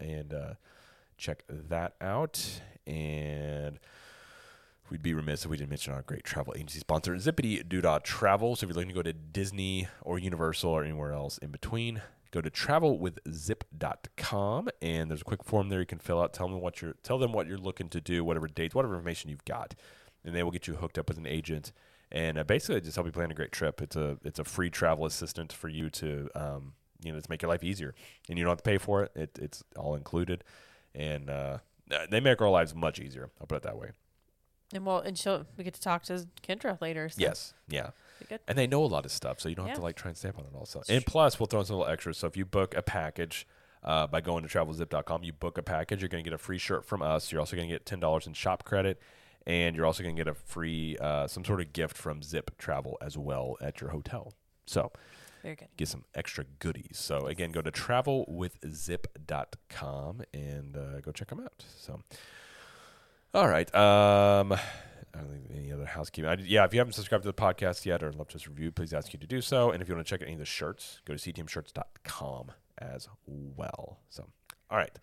and 0.00 0.32
uh, 0.34 0.54
check 1.16 1.42
that 1.48 1.94
out. 2.00 2.60
And 2.86 3.78
we'd 4.90 5.02
be 5.02 5.14
remiss 5.14 5.44
if 5.44 5.50
we 5.50 5.56
didn't 5.56 5.70
mention 5.70 5.92
our 5.92 6.02
great 6.02 6.24
travel 6.24 6.52
agency 6.56 6.80
sponsor, 6.80 7.14
Zippity 7.14 7.64
Doodah 7.66 8.02
Travel. 8.02 8.56
So 8.56 8.64
if 8.64 8.68
you're 8.68 8.74
looking 8.74 8.90
to 8.90 8.94
go 8.94 9.02
to 9.02 9.12
Disney 9.12 9.88
or 10.02 10.18
Universal 10.18 10.70
or 10.70 10.84
anywhere 10.84 11.12
else 11.12 11.38
in 11.38 11.50
between, 11.50 12.02
go 12.30 12.40
to 12.40 12.50
travelwithzip.com 12.50 14.68
and 14.82 15.10
there's 15.10 15.22
a 15.22 15.24
quick 15.24 15.42
form 15.44 15.68
there 15.68 15.80
you 15.80 15.86
can 15.86 15.98
fill 15.98 16.22
out. 16.22 16.32
Tell 16.32 16.48
them 16.48 16.60
what 16.60 16.82
you're 16.82 16.94
tell 17.02 17.18
them 17.18 17.32
what 17.32 17.46
you're 17.46 17.58
looking 17.58 17.88
to 17.90 18.00
do, 18.00 18.24
whatever 18.24 18.48
dates, 18.48 18.74
whatever 18.74 18.94
information 18.94 19.30
you've 19.30 19.44
got, 19.44 19.74
and 20.24 20.34
they 20.34 20.42
will 20.42 20.50
get 20.50 20.66
you 20.66 20.74
hooked 20.76 20.98
up 20.98 21.08
with 21.08 21.18
an 21.18 21.26
agent. 21.26 21.72
And 22.10 22.38
uh, 22.38 22.44
basically, 22.44 22.80
just 22.80 22.96
help 22.96 23.06
you 23.06 23.12
plan 23.12 23.30
a 23.30 23.34
great 23.34 23.52
trip. 23.52 23.82
It's 23.82 23.96
a 23.96 24.16
it's 24.24 24.38
a 24.38 24.44
free 24.44 24.70
travel 24.70 25.04
assistant 25.04 25.52
for 25.52 25.68
you 25.68 25.90
to 25.90 26.30
um, 26.34 26.72
you 27.04 27.12
know 27.12 27.20
to 27.20 27.30
make 27.30 27.42
your 27.42 27.50
life 27.50 27.62
easier, 27.62 27.94
and 28.28 28.38
you 28.38 28.44
don't 28.44 28.52
have 28.52 28.58
to 28.58 28.64
pay 28.64 28.78
for 28.78 29.02
it. 29.04 29.12
it 29.14 29.38
it's 29.40 29.62
all 29.76 29.94
included, 29.94 30.42
and 30.94 31.28
uh, 31.28 31.58
they 32.10 32.20
make 32.20 32.40
our 32.40 32.48
lives 32.48 32.74
much 32.74 32.98
easier. 32.98 33.28
I'll 33.40 33.46
put 33.46 33.56
it 33.56 33.62
that 33.64 33.76
way. 33.76 33.90
And 34.74 34.84
well, 34.84 34.98
and 34.98 35.16
she'll 35.16 35.46
we 35.56 35.64
get 35.64 35.72
to 35.74 35.80
talk 35.80 36.02
to 36.04 36.26
Kendra 36.46 36.78
later. 36.80 37.08
So 37.08 37.16
Yes, 37.18 37.54
yeah. 37.68 37.90
good. 38.28 38.40
And 38.46 38.58
they 38.58 38.66
know 38.66 38.84
a 38.84 38.86
lot 38.86 39.06
of 39.06 39.12
stuff, 39.12 39.40
so 39.40 39.48
you 39.48 39.54
don't 39.54 39.66
have 39.66 39.76
to 39.76 39.82
like 39.82 39.96
try 39.96 40.10
and 40.10 40.16
stamp 40.16 40.38
on 40.38 40.44
it 40.44 40.54
also. 40.54 40.82
And 40.88 41.04
plus, 41.06 41.40
we'll 41.40 41.46
throw 41.46 41.60
in 41.60 41.66
some 41.66 41.76
little 41.78 41.90
extras. 41.90 42.18
So 42.18 42.26
if 42.26 42.36
you 42.36 42.44
book 42.44 42.74
a 42.76 42.82
package 42.82 43.46
uh, 43.82 44.06
by 44.08 44.20
going 44.20 44.46
to 44.46 44.48
travelzip.com, 44.48 45.22
you 45.24 45.32
book 45.32 45.56
a 45.56 45.62
package, 45.62 46.02
you're 46.02 46.10
going 46.10 46.22
to 46.22 46.28
get 46.30 46.34
a 46.34 46.38
free 46.38 46.58
shirt 46.58 46.84
from 46.84 47.00
us. 47.00 47.32
You're 47.32 47.40
also 47.40 47.56
going 47.56 47.68
to 47.68 47.74
get 47.74 47.86
ten 47.86 47.98
dollars 48.00 48.26
in 48.26 48.34
shop 48.34 48.64
credit, 48.64 49.00
and 49.46 49.74
you're 49.74 49.86
also 49.86 50.02
going 50.02 50.14
to 50.14 50.20
get 50.20 50.28
a 50.28 50.34
free 50.34 50.98
uh, 51.00 51.26
some 51.26 51.46
sort 51.46 51.62
of 51.62 51.72
gift 51.72 51.96
from 51.96 52.22
Zip 52.22 52.50
Travel 52.58 52.98
as 53.00 53.16
well 53.16 53.56
at 53.62 53.80
your 53.80 53.88
hotel. 53.90 54.34
So 54.66 54.92
Very 55.42 55.56
good. 55.56 55.68
get 55.78 55.88
some 55.88 56.04
extra 56.14 56.44
goodies. 56.58 56.98
So 56.98 57.26
again, 57.26 57.52
go 57.52 57.62
to 57.62 57.70
travelwithzip.com 57.70 60.22
and 60.34 60.76
uh, 60.76 61.00
go 61.00 61.10
check 61.12 61.28
them 61.28 61.40
out. 61.40 61.64
So, 61.78 62.02
all 63.34 63.48
right. 63.48 63.72
Um, 63.74 64.52
I 64.52 64.58
don't 65.20 65.30
think 65.30 65.44
any 65.54 65.72
other 65.72 65.84
housekeeping. 65.86 66.28
I, 66.30 66.34
yeah, 66.34 66.64
if 66.64 66.72
you 66.72 66.80
haven't 66.80 66.92
subscribed 66.94 67.24
to 67.24 67.28
the 67.28 67.34
podcast 67.34 67.84
yet 67.86 68.02
or 68.02 68.12
left 68.12 68.34
us 68.34 68.46
a 68.46 68.50
review, 68.50 68.70
please 68.70 68.92
ask 68.92 69.12
you 69.12 69.18
to 69.18 69.26
do 69.26 69.40
so. 69.40 69.70
And 69.70 69.82
if 69.82 69.88
you 69.88 69.94
want 69.94 70.06
to 70.06 70.10
check 70.10 70.22
out 70.22 70.26
any 70.26 70.34
of 70.34 70.38
the 70.40 70.44
shirts, 70.44 71.00
go 71.04 71.14
to 71.14 71.32
ctmshirts.com 71.32 72.52
as 72.78 73.08
well. 73.26 73.98
So, 74.10 74.26
all 74.70 74.78
right, 74.78 74.96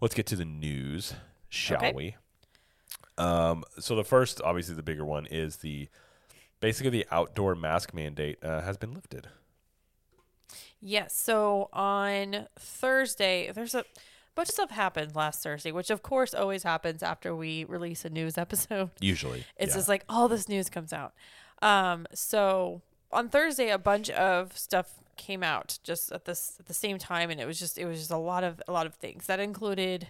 let's 0.00 0.14
get 0.14 0.26
to 0.26 0.36
the 0.36 0.44
news, 0.44 1.14
shall 1.48 1.78
Okay. 1.78 1.92
we? 1.94 2.16
Um, 3.18 3.64
so 3.78 3.96
the 3.96 4.04
first, 4.04 4.40
obviously, 4.42 4.74
the 4.74 4.82
bigger 4.82 5.04
one 5.04 5.26
is 5.26 5.56
the 5.58 5.88
basically 6.60 6.90
the 6.90 7.06
outdoor 7.10 7.54
mask 7.54 7.94
mandate 7.94 8.42
uh, 8.42 8.60
has 8.62 8.76
been 8.76 8.92
lifted. 8.94 9.28
Yes. 10.80 11.18
So 11.18 11.68
on 11.72 12.46
Thursday, 12.58 13.50
there's 13.54 13.74
a 13.74 13.84
bunch 14.36 14.48
of 14.50 14.54
stuff 14.54 14.70
happened 14.70 15.16
last 15.16 15.42
Thursday, 15.42 15.72
which 15.72 15.90
of 15.90 16.02
course 16.02 16.32
always 16.34 16.62
happens 16.62 17.02
after 17.02 17.34
we 17.34 17.64
release 17.64 18.04
a 18.04 18.10
news 18.10 18.38
episode. 18.46 18.90
Usually, 19.00 19.44
It's 19.56 19.70
yeah. 19.72 19.76
just 19.78 19.88
like 19.88 20.04
all 20.08 20.28
this 20.28 20.48
news 20.48 20.70
comes 20.70 20.92
out. 20.92 21.12
Um, 21.62 22.06
so 22.14 22.82
on 23.10 23.28
Thursday, 23.28 23.70
a 23.70 23.78
bunch 23.78 24.10
of 24.10 24.56
stuff 24.56 24.92
came 25.16 25.42
out 25.42 25.78
just 25.82 26.12
at 26.12 26.26
this 26.26 26.56
at 26.60 26.66
the 26.66 26.74
same 26.74 26.98
time, 26.98 27.30
and 27.30 27.40
it 27.40 27.46
was 27.46 27.58
just 27.58 27.78
it 27.78 27.86
was 27.86 27.98
just 27.98 28.10
a 28.10 28.18
lot 28.18 28.44
of 28.44 28.62
a 28.68 28.72
lot 28.72 28.86
of 28.86 28.94
things 28.94 29.26
that 29.26 29.40
included 29.40 30.08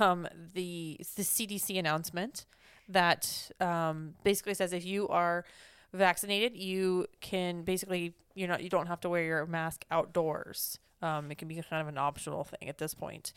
um, 0.00 0.26
the 0.54 0.98
the 1.16 1.22
CDC 1.22 1.78
announcement 1.78 2.46
that 2.88 3.50
um, 3.60 4.14
basically 4.24 4.54
says 4.54 4.72
if 4.72 4.84
you 4.84 5.08
are 5.08 5.44
vaccinated, 5.92 6.56
you 6.56 7.06
can 7.20 7.62
basically 7.62 8.14
you're 8.34 8.48
not 8.48 8.62
you 8.62 8.70
don't 8.70 8.86
have 8.86 9.00
to 9.00 9.08
wear 9.08 9.22
your 9.22 9.46
mask 9.46 9.84
outdoors. 9.90 10.78
Um, 11.02 11.30
it 11.30 11.38
can 11.38 11.48
be 11.48 11.54
kind 11.56 11.82
of 11.82 11.88
an 11.88 11.98
optional 11.98 12.44
thing 12.44 12.68
at 12.68 12.78
this 12.78 12.94
point. 12.94 13.32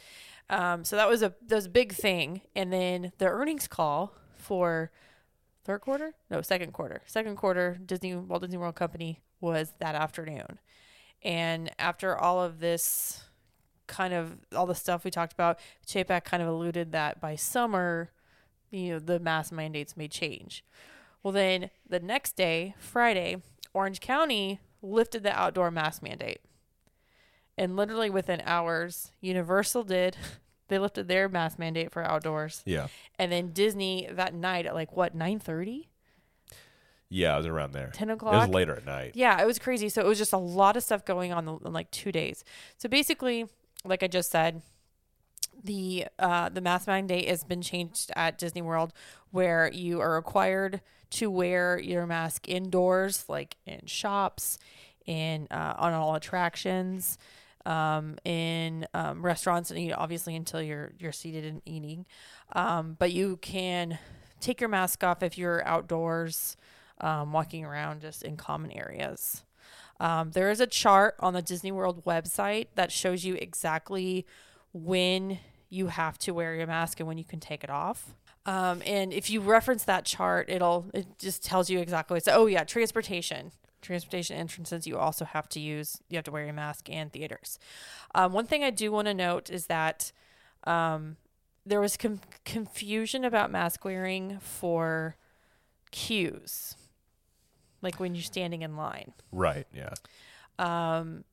Um, 0.49 0.83
so 0.83 0.95
that 0.95 1.09
was 1.09 1.21
a 1.21 1.33
that 1.47 1.55
was 1.55 1.65
a 1.65 1.69
big 1.69 1.93
thing, 1.93 2.41
and 2.55 2.71
then 2.71 3.11
the 3.17 3.27
earnings 3.27 3.67
call 3.67 4.15
for 4.37 4.91
third 5.65 5.81
quarter? 5.81 6.13
No 6.31 6.41
second 6.41 6.73
quarter. 6.73 7.01
Second 7.05 7.35
quarter 7.35 7.77
disney 7.85 8.15
walt 8.15 8.41
disney 8.41 8.57
world 8.57 8.75
company 8.75 9.21
was 9.39 9.73
that 9.79 9.95
afternoon. 9.95 10.59
And 11.21 11.69
after 11.77 12.17
all 12.17 12.41
of 12.41 12.59
this 12.59 13.25
kind 13.87 14.13
of 14.13 14.37
all 14.55 14.65
the 14.65 14.75
stuff 14.75 15.03
we 15.03 15.11
talked 15.11 15.33
about 15.33 15.59
chapek 15.85 16.23
kind 16.23 16.41
of 16.41 16.49
alluded 16.49 16.91
that 16.91 17.19
by 17.19 17.35
summer 17.35 18.11
you 18.69 18.91
know 18.91 18.99
the 18.99 19.19
mask 19.19 19.51
mandates 19.51 19.97
may 19.97 20.07
change. 20.07 20.63
Well 21.21 21.33
then 21.33 21.69
the 21.87 21.99
next 21.99 22.35
day 22.35 22.75
friday 22.79 23.37
orange 23.73 23.99
county 23.99 24.59
lifted 24.81 25.23
the 25.23 25.37
outdoor 25.37 25.71
mask 25.71 26.01
mandate 26.01 26.39
and 27.59 27.75
literally 27.75 28.09
within 28.09 28.41
hours 28.45 29.11
universal 29.21 29.83
did 29.83 30.17
they 30.69 30.79
lifted 30.79 31.07
their 31.07 31.29
mask 31.29 31.59
mandate 31.59 31.91
for 31.91 32.03
outdoors 32.03 32.63
yeah, 32.65 32.87
and 33.19 33.31
then 33.31 33.51
Disney 33.51 34.07
that 34.11 34.33
night 34.33 34.65
at 34.65 34.73
like 34.73 34.95
what 34.95 35.13
nine 35.13 35.39
thirty, 35.39 35.89
yeah, 37.09 37.33
it 37.33 37.37
was 37.37 37.47
around 37.47 37.73
there. 37.73 37.89
ten 37.91 38.09
o'clock. 38.11 38.35
It 38.35 38.37
was 38.37 38.49
later 38.49 38.75
at 38.75 38.85
night. 38.85 39.13
Yeah, 39.15 39.41
it 39.41 39.45
was 39.45 39.57
crazy. 39.57 39.89
So 39.89 40.01
it 40.01 40.07
was 40.07 40.19
just 40.19 40.31
a 40.31 40.37
lot 40.37 40.77
of 40.77 40.83
stuff 40.83 41.03
going 41.03 41.33
on 41.33 41.47
in 41.65 41.73
like 41.73 41.89
two 41.89 42.11
days. 42.11 42.43
So 42.77 42.87
basically, 42.87 43.47
like 43.83 44.03
I 44.03 44.07
just 44.07 44.29
said, 44.29 44.61
the 45.63 46.05
uh, 46.19 46.49
the 46.49 46.61
mask 46.61 46.87
mandate 46.87 47.27
has 47.27 47.43
been 47.43 47.63
changed 47.63 48.11
at 48.15 48.37
Disney 48.37 48.61
World, 48.61 48.93
where 49.31 49.71
you 49.73 49.99
are 49.99 50.13
required 50.13 50.81
to 51.11 51.31
wear 51.31 51.79
your 51.79 52.05
mask 52.05 52.47
indoors, 52.47 53.25
like 53.27 53.57
in 53.65 53.87
shops, 53.87 54.59
in 55.07 55.47
uh, 55.49 55.73
on 55.77 55.93
all 55.93 56.13
attractions, 56.13 57.17
um, 57.69 58.17
in 58.25 58.87
um, 58.93 59.21
restaurants, 59.21 59.69
and 59.71 59.87
know, 59.87 59.95
obviously 59.97 60.35
until 60.35 60.61
you're 60.61 60.91
you're 60.99 61.11
seated 61.11 61.45
and 61.45 61.61
eating. 61.65 62.05
Um, 62.53 62.97
but 62.99 63.11
you 63.11 63.37
can 63.37 63.99
take 64.41 64.59
your 64.59 64.69
mask 64.69 65.03
off 65.03 65.21
if 65.21 65.37
you're 65.37 65.65
outdoors, 65.65 66.57
um, 66.99 67.31
walking 67.31 67.63
around 67.63 68.01
just 68.01 68.23
in 68.23 68.35
common 68.35 68.71
areas. 68.71 69.43
Um, 69.99 70.31
there 70.31 70.49
is 70.49 70.59
a 70.59 70.67
chart 70.67 71.15
on 71.19 71.33
the 71.33 71.41
Disney 71.41 71.71
World 71.71 72.03
website 72.05 72.67
that 72.75 72.91
shows 72.91 73.23
you 73.23 73.35
exactly 73.35 74.25
when 74.73 75.39
you 75.69 75.87
have 75.87 76.17
to 76.19 76.31
wear 76.33 76.55
your 76.55 76.67
mask 76.67 76.99
and 76.99 77.07
when 77.07 77.17
you 77.17 77.23
can 77.23 77.39
take 77.39 77.63
it 77.63 77.69
off. 77.69 78.15
Um, 78.45 78.81
and 78.85 79.13
if 79.13 79.29
you 79.29 79.41
reference 79.41 79.83
that 79.83 80.05
chart, 80.05 80.49
it'll 80.49 80.89
it 80.93 81.05
just 81.19 81.43
tells 81.43 81.69
you 81.69 81.79
exactly. 81.79 82.19
So, 82.19 82.31
oh 82.33 82.45
yeah, 82.47 82.63
transportation, 82.63 83.51
transportation 83.81 84.35
entrances. 84.35 84.87
You 84.87 84.97
also 84.97 85.25
have 85.25 85.49
to 85.49 85.59
use. 85.59 86.01
You 86.09 86.17
have 86.17 86.25
to 86.25 86.31
wear 86.31 86.43
your 86.43 86.53
mask 86.53 86.89
and 86.89 87.11
theaters. 87.11 87.59
Um, 88.15 88.33
one 88.33 88.45
thing 88.45 88.63
I 88.63 88.69
do 88.69 88.91
want 88.91 89.07
to 89.07 89.13
note 89.13 89.49
is 89.49 89.67
that 89.67 90.11
um, 90.65 91.17
there 91.65 91.79
was 91.79 91.97
com- 91.97 92.21
confusion 92.45 93.23
about 93.23 93.51
mask 93.51 93.85
wearing 93.85 94.39
for 94.39 95.15
queues, 95.91 96.75
like 97.81 97.99
when 97.99 98.15
you're 98.15 98.23
standing 98.23 98.61
in 98.61 98.75
line. 98.75 99.13
Right. 99.31 99.67
Yeah. 99.73 99.93
Um, 100.57 101.23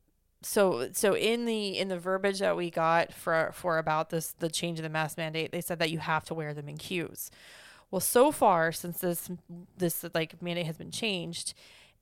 so 0.43 0.91
so 0.93 1.17
in 1.17 1.45
the 1.45 1.79
in 1.79 1.89
the 1.89 1.99
verbiage 1.99 2.39
that 2.39 2.57
we 2.57 2.71
got 2.71 3.13
for 3.13 3.51
for 3.53 3.79
about 3.79 4.11
this 4.11 4.33
the 4.39 4.49
change 4.49 4.79
of 4.79 4.85
the 4.85 4.89
mask 4.89 5.19
mandate, 5.19 5.51
they 5.51 5.61
said 5.61 5.79
that 5.81 5.91
you 5.91 5.99
have 5.99 6.25
to 6.27 6.35
wear 6.35 6.55
them 6.55 6.69
in 6.69 6.77
queues. 6.77 7.31
Well, 7.91 8.01
so 8.01 8.31
far 8.31 8.73
since 8.73 8.99
this 8.99 9.31
this 9.77 10.05
like 10.15 10.41
mandate 10.43 10.67
has 10.67 10.77
been 10.77 10.91
changed, 10.91 11.55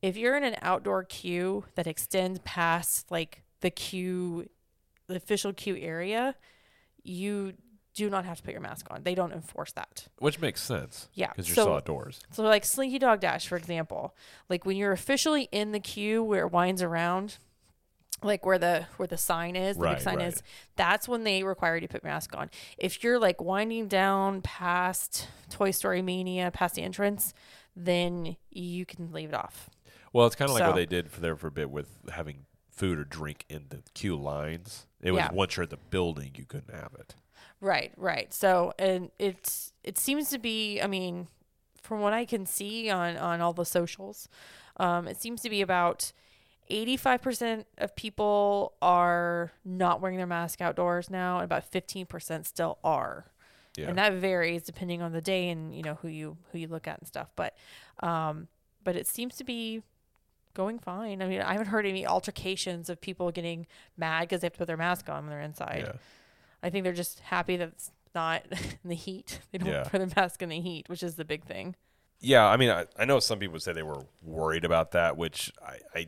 if 0.05 0.19
you're 0.19 0.37
in 0.37 0.45
an 0.45 0.57
outdoor 0.61 1.03
queue 1.03 1.65
that 1.77 1.87
extends 1.87 2.39
past 2.45 3.11
like 3.11 3.43
the 3.63 3.71
queue, 3.71 4.47
the 5.07 5.17
official 5.17 5.55
queue 5.55 5.79
area, 5.79 6.35
you 7.03 7.55
do 7.95 8.11
not 8.11 8.27
have 8.27 8.37
to 8.37 8.43
put 8.43 8.53
your 8.53 8.61
mask 8.61 8.87
on. 8.91 9.03
They 9.03 9.15
don't 9.15 9.33
enforce 9.33 9.73
that. 9.73 10.09
Which 10.19 10.39
makes 10.41 10.61
sense. 10.61 11.09
Yeah. 11.15 11.29
Because 11.31 11.49
you're 11.49 11.55
so, 11.55 11.63
still 11.63 11.75
outdoors. 11.77 12.21
so 12.33 12.43
like 12.43 12.67
Slinky 12.67 12.99
Dog 12.99 13.21
Dash, 13.21 13.49
for 13.49 13.57
example, 13.57 14.15
like 14.51 14.67
when 14.67 14.77
you're 14.77 14.93
officially 14.93 15.49
in 15.51 15.73
the 15.73 15.81
queue 15.81 16.23
where 16.23 16.47
it 16.47 16.53
winds 16.53 16.83
around, 16.83 17.39
like 18.23 18.45
where 18.45 18.59
the 18.59 18.85
where 18.99 19.07
the 19.07 19.17
sign 19.17 19.57
is, 19.57 19.77
the 19.77 19.85
Right, 19.85 19.95
big 19.95 20.03
sign 20.03 20.17
right. 20.19 20.29
is, 20.29 20.43
that's 20.77 21.09
when 21.09 21.25
they 21.25 21.45
require 21.45 21.77
you 21.77 21.81
to 21.81 21.89
put 21.89 22.03
your 22.03 22.13
mask 22.13 22.37
on. 22.37 22.51
If 22.77 23.03
you're 23.03 23.19
like 23.19 23.41
winding 23.41 23.89
down 23.89 24.43
past 24.43 25.29
Toy 25.49 25.71
Story 25.71 26.03
Mania, 26.03 26.51
past 26.51 26.75
the 26.75 26.83
entrance, 26.83 27.33
then 27.75 28.37
you 28.51 28.85
can 28.85 29.11
leave 29.11 29.31
it 29.31 29.35
off. 29.35 29.71
Well, 30.15 30.27
it's 30.27 30.37
kind 30.37 30.49
of 30.51 30.55
like 30.55 30.67
what 30.67 30.77
they 30.77 30.87
did 30.87 31.11
for 31.11 31.21
there 31.21 31.37
for 31.37 31.49
a 31.49 31.51
bit 31.53 31.71
with 31.71 31.89
having 32.11 32.47
food 32.71 32.99
or 32.99 33.05
drink 33.05 33.45
in 33.51 33.67
the 33.69 33.83
queue 33.95 34.17
lines. 34.17 34.87
It 35.03 35.11
was 35.11 35.19
Yeah. 35.21 35.33
once 35.33 35.57
you're 35.57 35.65
at 35.65 35.71
the 35.71 35.77
building, 35.77 36.33
you 36.37 36.45
couldn't 36.47 36.73
have 36.75 36.95
it. 36.99 37.15
Right, 37.61 37.93
right. 37.97 38.33
So 38.33 38.73
and 38.79 39.11
it's 39.19 39.73
it 39.83 39.99
seems 39.99 40.31
to 40.31 40.39
be 40.39 40.81
I 40.81 40.87
mean, 40.87 41.29
from 41.83 42.01
what 42.01 42.13
I 42.13 42.25
can 42.25 42.47
see 42.47 42.89
on 42.91 43.17
on 43.17 43.41
all 43.41 43.53
the 43.53 43.65
socials, 43.67 44.29
um, 44.79 45.09
it 45.09 45.21
seems 45.21 45.43
to 45.43 45.51
be 45.51 45.61
about 45.61 46.13
85% 46.71 47.65
of 47.79 47.95
people 47.97 48.75
are 48.81 49.53
not 49.65 50.01
wearing 50.01 50.17
their 50.17 50.27
mask 50.27 50.61
outdoors 50.61 51.11
now 51.11 51.37
and 51.37 51.45
about 51.45 51.71
15% 51.71 52.47
still 52.47 52.79
are. 52.83 53.27
Yeah. 53.77 53.89
And 53.89 53.99
that 53.99 54.15
varies 54.15 54.63
depending 54.63 55.03
on 55.03 55.13
the 55.13 55.21
day 55.21 55.51
and 55.51 55.75
you 55.75 55.83
know 55.83 55.95
who 55.95 56.09
you 56.09 56.37
who 56.53 56.59
you 56.59 56.69
look 56.69 56.87
at 56.87 56.99
and 57.01 57.09
stuff, 57.09 57.31
but 57.35 57.57
um 58.01 58.49
but 58.85 58.95
it 58.97 59.07
seems 59.07 59.37
to 59.37 59.45
be 59.45 59.83
going 60.55 60.79
fine. 60.79 61.21
I 61.23 61.27
mean, 61.29 61.41
I 61.41 61.53
haven't 61.53 61.67
heard 61.69 61.87
any 61.87 62.07
altercations 62.07 62.89
of 62.89 63.01
people 63.01 63.31
getting 63.31 63.67
mad 63.97 64.23
because 64.23 64.41
they 64.41 64.47
have 64.47 64.53
to 64.55 64.59
put 64.59 64.67
their 64.67 64.77
mask 64.77 65.09
on 65.09 65.25
when 65.25 65.31
they're 65.31 65.41
inside. 65.41 65.85
yeah. 65.87 65.93
I 66.63 66.71
think 66.71 66.85
they're 66.85 66.93
just 66.93 67.21
happy 67.21 67.57
that 67.57 67.69
it's 67.69 67.91
not 68.15 68.43
in 68.53 68.89
the 68.89 68.95
heat. 68.95 69.41
They 69.53 69.59
don't 69.59 69.69
Yeah. 69.69 69.83
put 69.85 69.99
their 69.99 70.11
mask 70.17 70.41
in 70.43 70.49
the 70.49 70.61
heat, 70.61 70.89
which 70.89 71.03
is 71.03 71.17
the 71.17 71.25
big 71.25 71.45
thing. 71.45 71.75
Yeah, 72.21 72.47
I 72.47 72.57
mean, 72.57 72.71
I, 72.71 72.87
I 72.99 73.05
know 73.05 73.19
some 73.21 73.39
people 73.39 73.59
say 73.61 73.73
they 73.75 73.83
were 73.83 74.07
worried 74.23 74.65
about 74.65 74.93
that, 74.93 75.17
which 75.19 75.53
I, 75.63 75.79
I, 75.95 76.07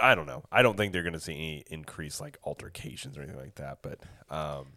I 0.00 0.14
don't 0.14 0.26
know. 0.26 0.44
I 0.52 0.62
don't 0.62 0.76
think 0.76 0.92
they're 0.92 1.02
going 1.02 1.14
to 1.14 1.18
see 1.20 1.32
any 1.34 1.64
increase 1.70 2.20
like 2.20 2.38
altercations 2.44 3.18
or 3.18 3.22
anything 3.22 3.40
like 3.40 3.56
that. 3.56 3.78
But 3.82 3.98
um, 4.32 4.74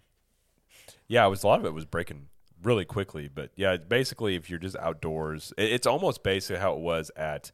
yeah, 1.08 1.26
it 1.26 1.30
was 1.30 1.44
a 1.44 1.48
lot 1.48 1.60
of 1.60 1.66
it 1.66 1.74
was 1.74 1.86
breaking 1.86 2.28
really 2.64 2.86
quickly. 2.86 3.28
But 3.28 3.52
yeah, 3.56 3.78
basically, 3.78 4.34
if 4.36 4.50
you're 4.50 4.58
just 4.58 4.76
outdoors, 4.78 5.54
it, 5.58 5.72
it's 5.74 5.86
almost 5.86 6.24
basically 6.24 6.60
how 6.60 6.74
it 6.74 6.80
was 6.80 7.12
at 7.16 7.52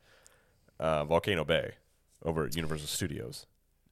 uh, 0.80 1.06
Volcano 1.06 1.44
Bay 1.46 1.74
over 2.24 2.46
at 2.46 2.56
Universal 2.56 2.88
Studios, 2.88 3.46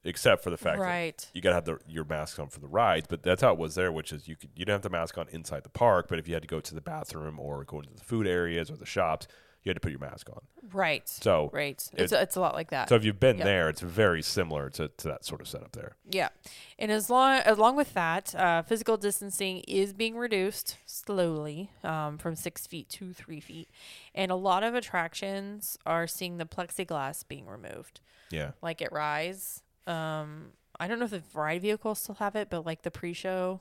except 0.04 0.42
for 0.42 0.50
the 0.50 0.56
fact 0.56 0.78
that 0.78 0.86
you 1.34 1.40
got 1.40 1.50
to 1.50 1.54
have 1.54 1.64
the, 1.64 1.78
your 1.88 2.04
mask 2.04 2.38
on 2.38 2.48
for 2.48 2.60
the 2.60 2.68
rides, 2.68 3.06
but 3.08 3.22
that's 3.22 3.42
how 3.42 3.52
it 3.52 3.58
was 3.58 3.74
there, 3.74 3.90
which 3.92 4.12
is 4.12 4.28
you 4.28 4.36
could 4.36 4.50
you 4.54 4.64
didn't 4.64 4.74
have 4.74 4.82
the 4.82 4.90
mask 4.90 5.16
on 5.18 5.28
inside 5.30 5.64
the 5.64 5.70
park, 5.70 6.06
but 6.08 6.18
if 6.18 6.28
you 6.28 6.34
had 6.34 6.42
to 6.42 6.48
go 6.48 6.60
to 6.60 6.74
the 6.74 6.80
bathroom 6.80 7.38
or 7.38 7.64
go 7.64 7.80
into 7.80 7.94
the 7.94 8.04
food 8.04 8.26
areas 8.26 8.70
or 8.70 8.76
the 8.76 8.86
shops, 8.86 9.26
you 9.68 9.70
had 9.70 9.76
to 9.76 9.80
put 9.80 9.90
your 9.92 10.00
mask 10.00 10.28
on. 10.30 10.40
Right. 10.72 11.08
So 11.08 11.50
right. 11.52 11.80
it- 11.94 12.02
It's, 12.02 12.12
it's 12.12 12.36
a 12.36 12.40
lot 12.40 12.54
like 12.54 12.70
that. 12.70 12.88
so 12.88 12.94
if 12.96 13.04
you've 13.04 13.20
been 13.20 13.36
Yep. 13.38 13.44
there, 13.44 13.68
it's 13.68 13.80
very 13.80 14.22
similar 14.22 14.70
to, 14.70 14.88
to 14.88 15.08
that 15.08 15.24
sort 15.24 15.40
of 15.40 15.48
setup 15.48 15.72
there. 15.72 15.96
yeah. 16.10 16.28
And 16.78 16.90
as 16.92 17.10
long 17.10 17.42
along 17.44 17.76
with 17.76 17.92
that, 17.94 18.34
uh, 18.34 18.62
physical 18.62 18.96
distancing 18.96 19.58
is 19.68 19.92
being 19.92 20.16
reduced 20.16 20.76
slowly 20.86 21.70
um, 21.82 22.18
from 22.18 22.34
six 22.36 22.66
feet 22.66 22.88
to 22.90 23.12
three 23.12 23.40
feet, 23.40 23.68
and 24.14 24.30
a 24.30 24.36
lot 24.36 24.62
of 24.62 24.74
attractions 24.74 25.76
are 25.86 26.06
seeing 26.06 26.38
the 26.38 26.44
plexiglass 26.46 27.26
being 27.26 27.46
removed. 27.46 28.00
Yeah. 28.30 28.52
Like 28.62 28.80
at 28.82 28.92
Rise, 28.92 29.62
um, 29.88 30.52
I 30.78 30.86
don't 30.86 30.98
know 31.00 31.06
if 31.06 31.10
the 31.10 31.22
ride 31.34 31.62
vehicles 31.62 31.98
still 32.00 32.14
have 32.16 32.36
it, 32.36 32.48
but 32.50 32.64
like 32.64 32.82
the 32.82 32.90
pre-show 32.92 33.60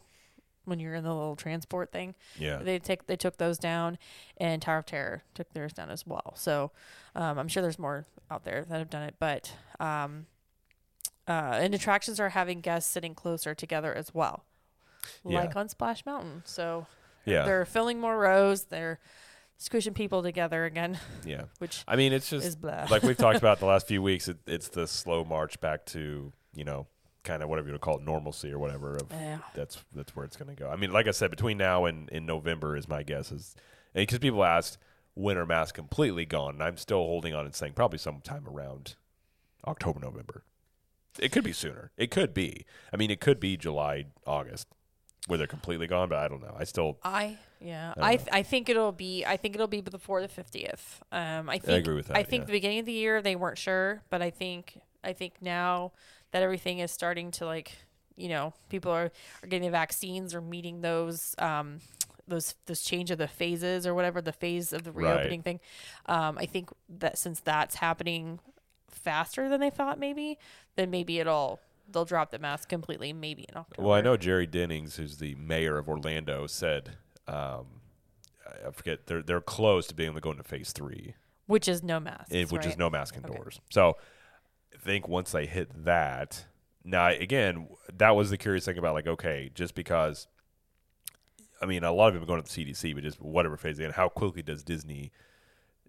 when 0.67 0.79
you're 0.79 0.93
in 0.93 1.03
the 1.03 1.13
little 1.13 1.36
transport 1.36 1.91
thing. 1.91 2.13
Yeah. 2.38 2.57
They 2.57 2.77
take 2.79 3.07
they 3.07 3.15
took 3.15 3.38
those 3.38 3.57
down, 3.57 3.97
and 4.38 4.62
Tower 4.62 4.79
of 4.79 4.86
Terror 4.86 5.24
took 5.33 5.51
theirs 5.53 5.74
down 5.74 5.89
as 5.89 6.05
well. 6.05 6.33
So 6.36 6.71
um, 7.15 7.39
I'm 7.39 7.47
sure 7.47 7.63
there's 7.63 7.79
more 7.79 8.05
out 8.29 8.43
there 8.43 8.65
that 8.67 8.77
have 8.79 8.89
done 8.89 9.03
it, 9.03 9.15
but 9.19 9.51
um, 9.79 10.25
uh, 11.27 11.57
and 11.62 11.74
attractions 11.74 12.19
are 12.19 12.29
having 12.29 12.62
guests 12.62 12.91
sitting 12.91 13.15
closer 13.15 13.55
together 13.55 13.93
as 13.93 14.13
well, 14.13 14.43
Yeah. 15.25 15.39
like 15.41 15.55
on 15.55 15.69
Splash 15.69 16.05
Mountain. 16.05 16.43
So 16.45 16.86
Yeah. 17.25 17.43
they're 17.43 17.65
filling 17.65 18.00
more 18.00 18.17
rows. 18.17 18.65
They're 18.65 19.00
squishing 19.57 19.93
people 19.93 20.21
together 20.21 20.65
again, 20.65 21.00
Yeah. 21.25 21.45
which 21.59 21.83
I 21.88 21.95
mean, 21.95 22.12
it's 22.13 22.29
just 22.29 22.62
like 22.63 23.03
we've 23.03 23.17
talked 23.17 23.38
about 23.45 23.59
the 23.59 23.65
last 23.65 23.88
few 23.88 24.01
weeks. 24.01 24.27
It, 24.27 24.38
it's 24.45 24.67
the 24.69 24.86
slow 24.88 25.24
march 25.24 25.59
back 25.62 25.86
to 25.88 26.31
you 26.53 26.63
know 26.63 26.88
kind 27.27 27.43
of 27.43 27.50
whatever 27.50 27.67
you 27.67 27.74
would 27.74 27.81
call 27.81 27.98
it 27.98 28.03
normalcy 28.03 28.51
or 28.51 28.57
whatever 28.57 28.96
of 28.96 29.12
Yeah. 29.12 29.39
that's 29.53 29.84
that's 29.93 30.15
where 30.15 30.25
it's 30.25 30.38
going 30.38 30.55
to 30.55 30.55
go. 30.55 30.69
I 30.69 30.77
mean, 30.77 30.91
like 30.91 31.07
I 31.07 31.12
said, 31.12 31.29
between 31.29 31.57
now 31.57 31.86
and 31.86 32.10
in 32.10 32.25
November 32.25 32.75
is 32.77 32.88
my 32.88 33.03
guess 33.03 33.31
is 33.31 33.55
because 33.93 34.19
people 34.19 34.43
asked 34.43 34.77
when 35.13 35.38
are 35.38 35.46
masks 35.46 35.74
completely 35.74 36.25
gone, 36.25 36.55
and 36.55 36.63
I'm 36.63 36.77
still 36.77 37.00
holding 37.00 37.34
on 37.34 37.46
and 37.46 37.53
saying 37.53 37.74
probably 37.74 37.98
sometime 37.98 38.48
around 38.48 38.96
October 39.65 40.00
November. 40.00 40.43
It 41.19 41.31
could 41.31 41.43
be 41.43 41.53
sooner. 41.53 41.91
It 41.98 42.12
could 42.12 42.34
be. 42.34 42.65
I 42.93 42.98
mean, 42.98 43.10
it 43.10 43.19
could 43.19 43.39
be 43.39 43.57
July 43.57 44.05
August 44.25 44.67
where 45.25 45.38
they're 45.38 45.48
completely 45.48 45.88
gone, 45.88 46.10
but 46.10 46.19
I 46.19 46.27
don't 46.27 46.41
know. 46.41 46.55
I 46.57 46.63
still 46.63 46.98
I 47.03 47.38
yeah 47.60 47.93
I 47.98 48.12
I 48.12 48.15
th- 48.15 48.29
I 48.31 48.43
think 48.43 48.69
it'll 48.69 48.91
be 48.93 49.25
I 49.25 49.36
think 49.38 49.55
it'll 49.55 49.67
be 49.67 49.81
before 49.81 50.22
the 50.22 50.27
fiftieth. 50.27 51.03
Um, 51.12 51.50
I 51.50 51.57
think 51.60 51.79
agree 51.79 51.96
with 51.96 52.07
that. 52.07 52.17
I 52.17 52.24
think 52.24 52.41
yeah. 52.41 52.46
the 52.46 52.51
beginning 52.53 52.79
of 52.79 52.86
the 52.86 52.93
year 52.93 53.22
they 53.22 53.36
weren't 53.36 53.57
sure, 53.57 54.01
but 54.10 54.22
I 54.22 54.29
think 54.29 54.79
I 55.03 55.13
think 55.13 55.34
now 55.41 55.91
that 56.38 56.44
everything 56.44 56.79
is 56.79 56.91
starting 56.91 57.32
to 57.32 57.46
like 57.46 57.72
you 58.15 58.29
know 58.29 58.53
people 58.70 58.91
are, 58.91 59.12
are 59.44 59.48
getting 59.48 59.63
the 59.63 59.72
vaccines 59.72 60.36
or 60.36 60.41
meeting 60.41 60.82
those 60.82 61.34
um 61.39 61.79
those 62.27 62.53
those 62.67 62.82
change 62.82 63.10
of 63.10 63.17
the 63.17 63.27
phases 63.27 63.88
or 63.88 63.96
whatever 63.96 64.22
the 64.22 64.32
phase 64.34 64.72
of 64.74 64.84
the 64.84 64.91
Right. 64.91 65.13
reopening 65.15 65.41
thing. 65.44 65.60
Um, 66.08 66.38
I 66.38 66.46
think 66.46 66.70
that 66.89 67.17
since 67.17 67.39
that's 67.39 67.75
happening 67.75 68.39
faster 68.91 69.50
than 69.50 69.60
they 69.62 69.70
thought, 69.70 69.98
maybe 69.98 70.38
then 70.75 70.91
maybe 70.91 71.20
it'll 71.20 71.60
they'll 71.91 72.06
drop 72.06 72.29
the 72.32 72.38
mask 72.39 72.70
completely 72.70 73.13
maybe 73.13 73.46
in 73.50 73.58
October. 73.58 73.88
Well, 73.88 73.96
I 73.98 74.01
know 74.01 74.15
Jerry 74.17 74.46
Demings, 74.46 74.98
who's 74.98 75.17
the 75.17 75.34
mayor 75.36 75.77
of 75.77 75.88
Orlando, 75.88 76.46
said, 76.48 76.98
um, 77.27 77.65
I 78.67 78.72
forget, 78.72 79.08
they're 79.08 79.24
they're 79.24 79.41
close 79.41 79.88
to 79.88 79.96
being 79.96 80.08
able 80.10 80.15
to 80.20 80.22
go 80.22 80.32
into 80.32 80.44
phase 80.44 80.72
three, 80.74 81.15
which 81.48 81.67
is 81.70 81.82
no 81.82 82.00
mask, 82.00 82.29
which 82.51 82.65
is 82.65 82.77
no 82.77 82.89
mask 82.89 83.15
indoors. 83.15 83.62
So 83.70 83.91
I 83.91 83.94
think 84.79 85.07
once 85.07 85.31
they 85.31 85.45
hit 85.45 85.86
that, 85.86 86.45
now 86.83 87.09
again, 87.09 87.67
that 87.93 88.15
was 88.15 88.29
the 88.29 88.38
curious 88.38 88.65
thing 88.65 88.77
about 88.77 88.93
like, 88.93 89.07
okay, 89.07 89.51
just 89.53 89.75
because, 89.75 90.27
I 91.62 91.65
mean, 91.65 91.83
a 91.83 91.91
lot 91.91 92.09
of 92.09 92.13
them 92.13 92.24
are 92.24 92.25
going 92.27 92.41
to 92.41 92.55
the 92.55 92.65
CDC, 92.65 92.93
but 92.95 93.03
just 93.03 93.21
whatever 93.21 93.57
phase 93.57 93.79
again, 93.79 93.91
how 93.91 94.09
quickly 94.09 94.41
does 94.41 94.63
Disney 94.63 95.12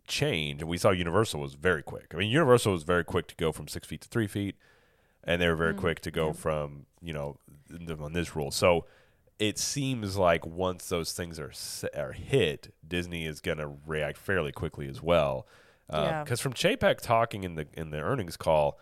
change? 0.06 0.60
And 0.62 0.68
we 0.70 0.78
saw 0.78 0.90
Universal 0.90 1.40
was 1.40 1.54
very 1.54 1.82
quick. 1.82 2.08
I 2.14 2.16
mean, 2.16 2.30
Universal 2.30 2.72
was 2.72 2.82
very 2.84 3.04
quick 3.04 3.26
to 3.28 3.34
go 3.36 3.52
from 3.52 3.68
six 3.68 3.86
feet 3.86 4.00
to 4.02 4.08
three 4.08 4.26
feet, 4.26 4.56
and 5.24 5.40
they 5.40 5.48
were 5.48 5.56
very 5.56 5.74
Mm, 5.74 5.78
quick 5.78 6.00
to 6.00 6.10
go 6.10 6.32
from 6.32 6.86
you 7.02 7.12
know 7.12 7.38
on 8.00 8.12
this 8.12 8.34
rule. 8.34 8.50
So 8.50 8.86
it 9.38 9.58
seems 9.58 10.16
like 10.16 10.44
once 10.46 10.88
those 10.88 11.12
things 11.12 11.38
are 11.38 11.52
are 11.96 12.12
hit, 12.12 12.74
Disney 12.86 13.26
is 13.26 13.40
going 13.40 13.58
to 13.58 13.72
react 13.86 14.18
fairly 14.18 14.52
quickly 14.52 14.88
as 14.88 15.02
well. 15.02 15.46
Yeah. 15.92 16.22
Because 16.22 16.40
from 16.40 16.52
Chapek 16.52 17.00
talking 17.00 17.44
in 17.44 17.54
the 17.54 17.66
in 17.72 17.90
the 17.90 17.98
earnings 17.98 18.36
call, 18.36 18.78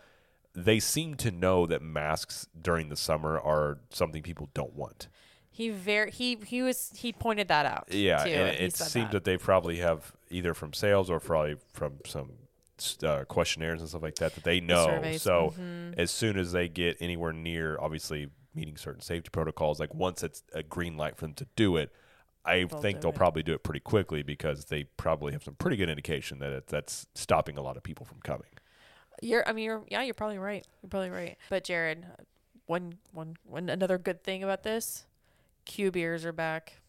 they 0.53 0.79
seem 0.79 1.15
to 1.15 1.31
know 1.31 1.65
that 1.65 1.81
masks 1.81 2.47
during 2.59 2.89
the 2.89 2.97
summer 2.97 3.39
are 3.39 3.79
something 3.89 4.23
people 4.23 4.49
don't 4.53 4.73
want. 4.73 5.07
He 5.49 5.69
very 5.69 6.11
he 6.11 6.37
he 6.45 6.61
was 6.61 6.91
he 6.95 7.13
pointed 7.13 7.47
that 7.47 7.65
out. 7.65 7.87
Yeah, 7.89 8.23
too, 8.23 8.29
and 8.29 8.57
it 8.57 8.75
said 8.75 8.87
seems 8.87 9.11
that. 9.11 9.23
they 9.23 9.37
probably 9.37 9.77
have 9.77 10.11
either 10.29 10.53
from 10.53 10.73
sales 10.73 11.09
or 11.09 11.19
probably 11.19 11.55
from 11.73 11.99
some 12.05 12.33
uh, 13.03 13.23
questionnaires 13.25 13.81
and 13.81 13.89
stuff 13.89 14.03
like 14.03 14.15
that 14.15 14.35
that 14.35 14.43
they 14.43 14.59
know. 14.59 14.85
surveys, 14.85 15.21
So 15.21 15.53
mhm. 15.57 15.97
as 15.97 16.11
soon 16.11 16.37
as 16.37 16.51
they 16.51 16.67
get 16.67 16.97
anywhere 16.99 17.33
near, 17.33 17.77
obviously 17.79 18.29
meeting 18.53 18.77
certain 18.77 19.01
safety 19.01 19.29
protocols, 19.31 19.79
like 19.79 19.93
once 19.93 20.23
it's 20.23 20.43
a 20.53 20.63
green 20.63 20.97
light 20.97 21.15
for 21.15 21.25
them 21.25 21.33
to 21.35 21.47
do 21.55 21.77
it, 21.77 21.91
I 22.47 22.63
They'll 22.63 22.81
think 22.81 23.01
they'll 23.01 23.09
it. 23.11 23.15
probably 23.15 23.43
do 23.43 23.53
it 23.53 23.63
pretty 23.63 23.79
quickly 23.81 24.23
because 24.23 24.65
they 24.65 24.85
probably 24.85 25.33
have 25.33 25.43
some 25.43 25.55
pretty 25.55 25.77
good 25.77 25.89
indication 25.89 26.39
that 26.39 26.51
it, 26.51 26.67
that's 26.67 27.07
stopping 27.15 27.57
a 27.57 27.61
lot 27.61 27.77
of 27.77 27.83
people 27.83 28.05
from 28.05 28.19
coming. 28.21 28.47
You're 29.21 29.47
I 29.47 29.53
mean 29.53 29.65
you're 29.65 29.83
yeah 29.89 30.03
you're 30.03 30.13
probably 30.13 30.37
right. 30.37 30.65
You're 30.81 30.89
probably 30.89 31.09
right. 31.09 31.37
But 31.49 31.63
Jared, 31.63 32.05
one 32.67 32.95
one 33.11 33.35
one 33.43 33.69
another 33.69 33.97
good 33.97 34.23
thing 34.23 34.43
about 34.43 34.63
this, 34.63 35.05
Q 35.65 35.91
beers 35.91 36.25
are 36.25 36.31
back. 36.33 36.81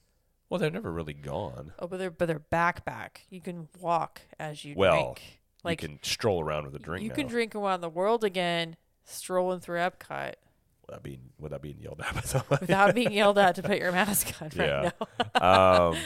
Well, 0.51 0.59
they're 0.59 0.71
never 0.71 0.91
really 0.93 1.15
gone. 1.15 1.73
Oh, 1.79 1.87
but 1.87 1.99
they're 1.99 2.11
but 2.11 2.27
they're 2.27 2.39
back 2.39 2.85
back. 2.85 3.27
You 3.31 3.41
can 3.41 3.69
walk 3.81 4.23
as 4.39 4.65
you 4.65 4.75
Well, 4.77 5.15
drink. 5.15 5.41
Like 5.65 5.83
you 5.83 5.89
can 5.89 5.99
stroll 6.03 6.43
around 6.43 6.65
with 6.67 6.75
a 6.75 6.79
drink. 6.79 7.03
you 7.03 7.09
now. 7.11 7.15
can 7.15 7.27
drink 7.27 7.55
around 7.55 7.81
the 7.81 7.89
world 7.89 8.25
again, 8.25 8.77
strolling 9.05 9.61
through 9.61 9.79
Epcot 9.79 10.35
without 10.89 11.03
being 11.03 11.21
without 11.39 11.63
being 11.63 11.79
yelled 11.81 12.01
at 12.01 12.15
by 12.15 12.21
somebody. 12.23 12.61
without 12.63 12.95
being 12.95 13.13
yelled 13.13 13.39
at 13.39 13.55
to 13.57 13.63
put 13.63 13.79
your 13.79 13.93
mask 14.01 14.33
on 14.43 14.51
right 14.57 14.67
Yeah. 14.69 14.91
now. 15.41 15.89
um, 15.91 15.97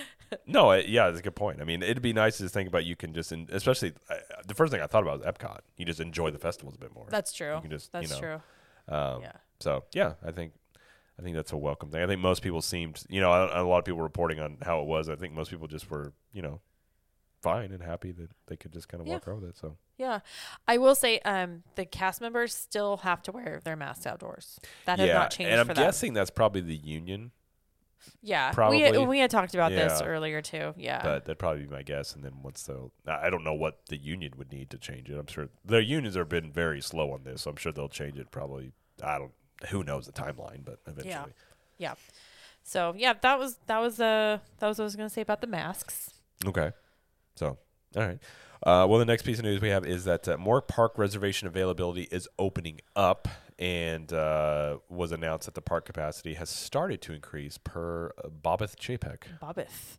no, 0.47 0.71
it, 0.73 0.89
yeah, 0.89 1.07
that's 1.09 1.21
a 1.21 1.23
good 1.23 1.35
point. 1.37 1.61
I 1.61 1.65
mean, 1.65 1.83
it'd 1.83 2.03
be 2.03 2.13
nice 2.15 2.39
to 2.39 2.49
think 2.49 2.69
about 2.69 2.85
you 2.87 2.97
can 2.97 3.13
just, 3.13 3.33
in, 3.33 3.49
especially 3.53 3.93
uh, 4.09 4.15
the 4.47 4.55
first 4.55 4.73
thing 4.73 4.81
I 4.81 4.87
thought 4.87 5.03
about 5.03 5.19
was 5.21 5.27
Epcot. 5.27 5.59
You 5.77 5.85
just 5.85 6.01
enjoy 6.01 6.31
the 6.31 6.39
festivals 6.39 6.75
a 6.75 6.79
bit 6.79 6.95
more. 6.95 7.07
That's 7.11 7.33
true. 7.35 7.55
You 7.57 7.61
can 7.61 7.71
just, 7.71 7.93
That's 7.93 8.09
you 8.09 8.15
know, 8.15 8.21
true. 8.89 8.95
Um, 8.97 9.23
yeah. 9.23 9.33
So 9.61 9.85
yeah, 9.93 10.15
I 10.25 10.33
think 10.33 10.55
I 11.19 11.23
think 11.23 11.37
that's 11.37 11.53
a 11.53 11.57
welcome 11.57 11.91
thing. 11.91 12.03
I 12.03 12.07
think 12.07 12.21
most 12.21 12.43
people 12.43 12.63
seemed, 12.63 13.03
you 13.09 13.21
know, 13.21 13.31
a, 13.31 13.63
a 13.63 13.65
lot 13.65 13.79
of 13.79 13.85
people 13.85 14.01
reporting 14.01 14.41
on 14.41 14.57
how 14.63 14.81
it 14.81 14.87
was. 14.87 15.09
I 15.09 15.17
think 15.17 15.35
most 15.35 15.51
people 15.51 15.69
just 15.69 15.89
were, 15.91 16.13
you 16.33 16.43
know, 16.43 16.61
fine 17.43 17.71
and 17.71 17.83
happy 17.83 18.11
that 18.13 18.31
they 18.47 18.57
could 18.57 18.73
just 18.73 18.89
kind 18.89 19.01
of 19.03 19.07
Yeah. 19.07 19.15
walk 19.15 19.29
around 19.29 19.43
with 19.43 19.51
it. 19.51 19.57
So 19.59 19.77
Yeah. 19.99 20.21
I 20.67 20.79
will 20.79 20.95
say 20.95 21.19
um 21.21 21.63
the 21.77 21.85
cast 21.85 22.21
members 22.21 22.55
still 22.55 22.99
have 22.99 23.23
to 23.25 23.33
wear 23.33 23.61
their 23.65 23.77
masks 23.77 24.07
outdoors. 24.07 24.59
That 24.87 24.99
has 24.99 25.09
not 25.13 25.31
changed 25.31 25.53
and 25.53 25.61
I'm 25.61 25.75
guessing 25.77 26.13
that's 26.15 26.31
probably 26.31 26.61
the 26.63 26.75
union, 26.77 27.31
Yeah. 28.23 28.51
We 28.51 28.55
probably. 28.55 28.81
had, 28.81 29.07
we 29.09 29.19
had 29.21 29.31
talked 29.31 29.55
about 29.55 29.71
this 29.71 30.01
earlier 30.03 30.43
too. 30.43 30.75
Yeah. 30.77 31.03
but 31.03 31.25
that'd 31.27 31.39
probably 31.39 31.65
be 31.65 31.71
my 31.71 31.83
guess. 31.83 32.15
And 32.15 32.25
then 32.25 32.33
once 32.43 32.63
the, 32.65 32.91
I 33.07 33.31
don't 33.31 33.45
know 33.45 33.55
what 33.55 33.87
the 33.89 33.97
union 33.97 34.33
would 34.39 34.51
need 34.51 34.71
to 34.71 34.79
change 34.79 35.09
it. 35.11 35.19
I'm 35.19 35.27
sure 35.27 35.49
their 35.65 35.81
unions 35.81 36.17
have 36.17 36.29
been 36.29 36.51
very 36.53 36.81
slow 36.81 37.13
on 37.13 37.23
this. 37.25 37.43
So 37.43 37.51
I'm 37.51 37.57
sure 37.57 37.71
they'll 37.73 37.89
change 37.89 38.19
it. 38.19 38.31
Probably, 38.31 38.73
I 39.05 39.19
don't. 39.19 39.33
Who 39.69 39.85
knows 39.85 40.07
the 40.07 40.13
timeline? 40.13 40.65
But 40.65 40.81
eventually, 40.89 41.33
Yeah. 41.79 41.95
so 42.65 42.95
yeah, 42.97 43.13
that 43.23 43.39
was 43.39 43.59
that 43.67 43.79
was 43.79 44.01
uh 44.01 44.39
that 44.59 44.67
was 44.67 44.79
what 44.79 44.85
I 44.85 44.87
was 44.87 44.97
gonna 44.97 45.09
say 45.11 45.21
about 45.23 45.41
the 45.41 45.47
masks. 45.47 46.11
Okay. 46.45 46.73
So, 47.37 47.59
all 47.97 48.03
right. 48.03 48.19
Uh, 48.63 48.87
well, 48.89 48.99
the 48.99 49.05
next 49.05 49.23
piece 49.23 49.39
of 49.39 49.45
news 49.45 49.61
we 49.61 49.71
have 49.71 49.85
is 49.85 50.05
that 50.05 50.29
uh, 50.29 50.37
more 50.37 50.61
park 50.61 50.97
reservation 50.97 51.49
availability 51.49 52.03
is 52.13 52.29
opening 52.39 52.81
up 52.95 53.27
and 53.59 54.13
uh, 54.13 54.79
was 54.89 55.11
announced 55.11 55.47
that 55.47 55.55
the 55.55 55.63
park 55.63 55.85
capacity 55.85 56.35
has 56.35 56.49
started 56.49 57.01
to 57.03 57.13
increase 57.13 57.59
per 57.59 58.13
uh, 58.19 58.29
Bobith 58.29 58.77
Chapek. 58.77 59.25
Bobith. 59.43 59.99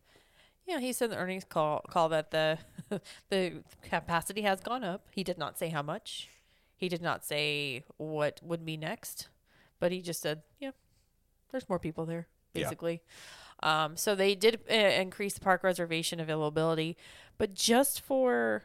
Yeah, 0.66 0.80
he 0.80 0.94
said 0.94 1.06
in 1.06 1.10
the 1.10 1.16
earnings 1.18 1.44
call 1.44 1.84
call 1.90 2.08
that 2.08 2.30
the 2.30 2.58
the 3.28 3.62
capacity 3.82 4.42
has 4.42 4.60
gone 4.60 4.82
up. 4.82 5.06
He 5.10 5.22
did 5.22 5.36
not 5.36 5.58
say 5.58 5.68
how 5.68 5.82
much. 5.82 6.28
He 6.74 6.88
did 6.88 7.02
not 7.02 7.24
say 7.24 7.84
what 7.98 8.40
would 8.42 8.64
be 8.64 8.78
next, 8.78 9.28
but 9.78 9.92
he 9.92 10.00
just 10.00 10.22
said, 10.22 10.42
"Yeah, 10.58 10.70
there's 11.50 11.68
more 11.68 11.78
people 11.78 12.06
there." 12.06 12.28
Yeah. 12.54 12.62
Basically, 12.62 13.02
um, 13.62 13.96
so 13.96 14.14
they 14.14 14.34
did 14.34 14.60
uh, 14.70 14.74
increase 14.74 15.34
the 15.34 15.40
park 15.40 15.64
reservation 15.64 16.20
availability, 16.20 16.96
but 17.38 17.54
just 17.54 18.00
for 18.00 18.62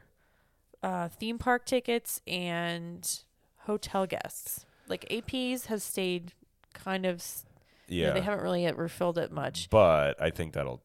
uh, 0.83 1.07
theme 1.09 1.37
park 1.37 1.65
tickets 1.65 2.21
and 2.27 3.21
hotel 3.59 4.05
guests. 4.05 4.65
Like 4.87 5.07
APs 5.09 5.65
has 5.65 5.83
stayed 5.83 6.33
kind 6.73 7.05
of. 7.05 7.17
s- 7.17 7.45
you 7.87 8.03
know, 8.03 8.07
Yeah. 8.09 8.13
they 8.13 8.21
haven't 8.21 8.43
really 8.43 8.63
yet 8.63 8.77
refilled 8.77 9.17
it 9.17 9.31
much. 9.31 9.69
but 9.69 10.21
I 10.21 10.29
think 10.29 10.53
that'll, 10.53 10.81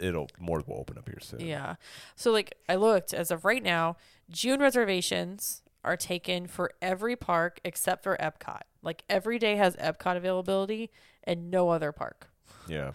it'll, 0.00 0.28
more 0.38 0.62
will 0.66 0.78
open 0.78 0.96
up 0.98 1.08
here 1.08 1.20
soon. 1.20 1.40
Yeah. 1.40 1.74
So 2.16 2.32
like 2.32 2.54
I 2.68 2.76
looked 2.76 3.12
as 3.14 3.30
of 3.30 3.44
right 3.44 3.62
now, 3.62 3.96
June 4.30 4.60
reservations 4.60 5.62
are 5.84 5.96
taken 5.98 6.46
for 6.46 6.70
every 6.80 7.14
park 7.14 7.60
except 7.64 8.02
for 8.02 8.16
Epcot. 8.16 8.62
Like 8.82 9.04
every 9.10 9.38
day 9.38 9.56
has 9.56 9.76
Epcot 9.76 10.16
availability 10.16 10.90
and 11.24 11.50
no 11.50 11.68
other 11.68 11.92
park. 11.92 12.30
Yeah. 12.68 12.92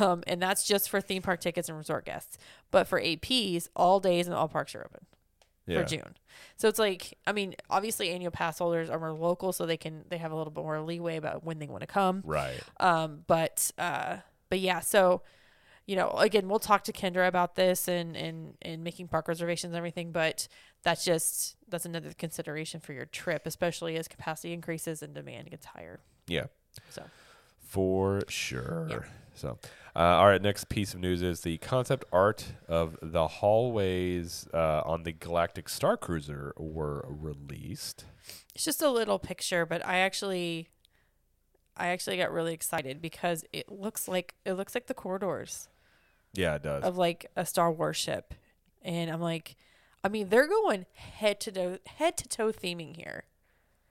Um, 0.00 0.24
and 0.26 0.42
that's 0.42 0.64
just 0.66 0.90
for 0.90 1.00
theme 1.00 1.22
park 1.22 1.40
tickets 1.40 1.68
and 1.68 1.78
resort 1.78 2.04
guests. 2.04 2.38
But 2.70 2.88
for 2.88 3.00
APs, 3.00 3.68
all 3.76 4.00
days 4.00 4.26
and 4.26 4.34
all 4.34 4.48
parks 4.48 4.74
are 4.74 4.80
open 4.84 5.06
Yeah. 5.66 5.80
for 5.82 5.88
June. 5.88 6.16
So 6.56 6.68
it's 6.68 6.78
like 6.78 7.16
I 7.26 7.32
mean, 7.32 7.54
obviously 7.70 8.10
annual 8.10 8.30
pass 8.32 8.58
holders 8.58 8.90
are 8.90 8.98
more 8.98 9.12
local 9.12 9.52
so 9.52 9.64
they 9.66 9.76
can 9.76 10.04
they 10.08 10.18
have 10.18 10.32
a 10.32 10.36
little 10.36 10.50
bit 10.52 10.64
more 10.64 10.80
leeway 10.80 11.16
about 11.16 11.44
when 11.44 11.58
they 11.58 11.66
want 11.66 11.82
to 11.82 11.86
come. 11.86 12.22
Right. 12.24 12.60
Um, 12.80 13.22
but 13.26 13.70
uh, 13.78 14.16
but 14.50 14.58
yeah, 14.60 14.80
so 14.80 15.22
you 15.86 15.94
know, 15.94 16.10
again, 16.10 16.48
we'll 16.48 16.58
talk 16.58 16.82
to 16.84 16.92
Kendra 16.92 17.28
about 17.28 17.54
this 17.54 17.86
and 17.86 18.16
and 18.16 18.54
and 18.62 18.82
making 18.82 19.06
park 19.06 19.28
reservations 19.28 19.70
and 19.70 19.76
everything. 19.78 20.10
But 20.10 20.48
that's 20.82 21.04
just 21.04 21.54
that's 21.68 21.84
another 21.84 22.10
consideration 22.18 22.80
for 22.80 22.92
your 22.92 23.06
trip, 23.06 23.42
especially 23.46 23.96
as 23.96 24.08
capacity 24.08 24.52
increases 24.52 25.00
and 25.00 25.14
demand 25.14 25.48
gets 25.50 25.66
higher. 25.66 26.00
Yeah. 26.26 26.46
So 26.90 27.04
For 27.66 28.22
sure. 28.28 28.86
Yeah. 28.90 28.98
So, 29.34 29.58
uh, 29.94 29.98
all 29.98 30.26
right. 30.26 30.40
Next 30.40 30.68
piece 30.68 30.94
of 30.94 31.00
news 31.00 31.20
is 31.22 31.40
the 31.42 31.58
concept 31.58 32.04
art 32.12 32.44
of 32.68 32.96
the 33.02 33.26
hallways 33.28 34.46
uh, 34.54 34.82
on 34.84 35.02
the 35.02 35.12
Galactic 35.12 35.68
Star 35.68 35.96
Cruiser 35.96 36.54
were 36.56 37.04
released. 37.08 38.04
it's 38.54 38.64
just 38.64 38.80
a 38.82 38.90
little 38.90 39.18
picture, 39.18 39.66
but 39.66 39.84
I 39.86 39.98
actually. 39.98 40.68
I 41.78 41.88
actually 41.88 42.16
got 42.16 42.32
really 42.32 42.54
excited 42.54 43.02
because 43.02 43.44
it 43.52 43.70
looks 43.70 44.08
like 44.08 44.34
it 44.46 44.54
looks 44.54 44.74
like 44.74 44.86
the 44.86 44.94
corridors 44.94 45.68
Yeah, 46.32 46.54
it 46.54 46.62
does. 46.62 46.82
of 46.84 46.96
like 46.96 47.26
a 47.36 47.44
Star 47.44 47.70
Wars 47.70 47.98
ship, 47.98 48.32
and 48.80 49.10
I'm 49.10 49.20
like, 49.20 49.56
I 50.02 50.08
mean, 50.08 50.30
they're 50.30 50.48
going 50.48 50.86
head 50.94 51.38
to 51.40 51.52
toe, 51.52 51.78
head 51.84 52.16
to 52.16 52.28
toe 52.28 52.50
theming 52.50 52.96
here. 52.96 53.24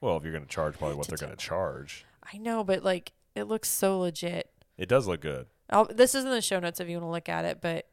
well, 0.02 0.18
if 0.18 0.24
you're 0.24 0.32
going 0.32 0.44
to 0.46 0.50
charge, 0.50 0.80
probably 0.80 0.96
what 0.98 1.04
to 1.06 1.12
they're 1.12 1.28
going 1.28 1.38
to 1.38 1.46
charge. 1.46 2.06
I 2.34 2.38
know, 2.40 2.64
but 2.64 2.84
like 2.84 3.12
it 3.36 3.44
looks 3.44 3.70
so 3.70 4.00
legit. 4.00 4.50
It 4.78 4.90
does 4.90 5.08
look 5.08 5.22
good. 5.22 5.48
I'll, 5.70 5.86
this 5.86 6.14
is 6.16 6.24
in 6.24 6.32
the 6.32 6.42
show 6.42 6.60
notes 6.60 6.80
if 6.80 6.88
you 6.90 6.98
want 6.98 7.06
to 7.08 7.12
look 7.12 7.30
at 7.30 7.46
it. 7.46 7.60
But 7.62 7.88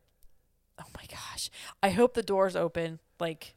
oh 0.80 0.84
my 0.96 1.04
gosh, 1.06 1.50
I 1.82 1.90
hope 1.90 2.14
the 2.14 2.22
doors 2.22 2.56
open 2.56 3.00
like. 3.20 3.54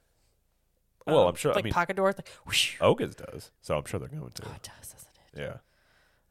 Well, 1.07 1.19
um, 1.23 1.27
I'm 1.29 1.35
sure- 1.35 1.51
I 1.51 1.55
Like 1.55 1.65
mean- 1.65 1.73
pocket 1.73 1.95
doors, 1.97 2.15
like 2.17 2.29
whoosh. 2.45 2.77
Oga's 2.81 3.15
does, 3.15 3.51
so 3.61 3.77
I'm 3.77 3.85
sure 3.85 3.99
they're 3.99 4.09
going 4.09 4.31
to. 4.31 4.43
Oh, 4.47 4.53
it 4.55 4.63
does, 4.63 4.91
doesn't 4.91 5.09
it? 5.33 5.39
Yeah. 5.39 5.57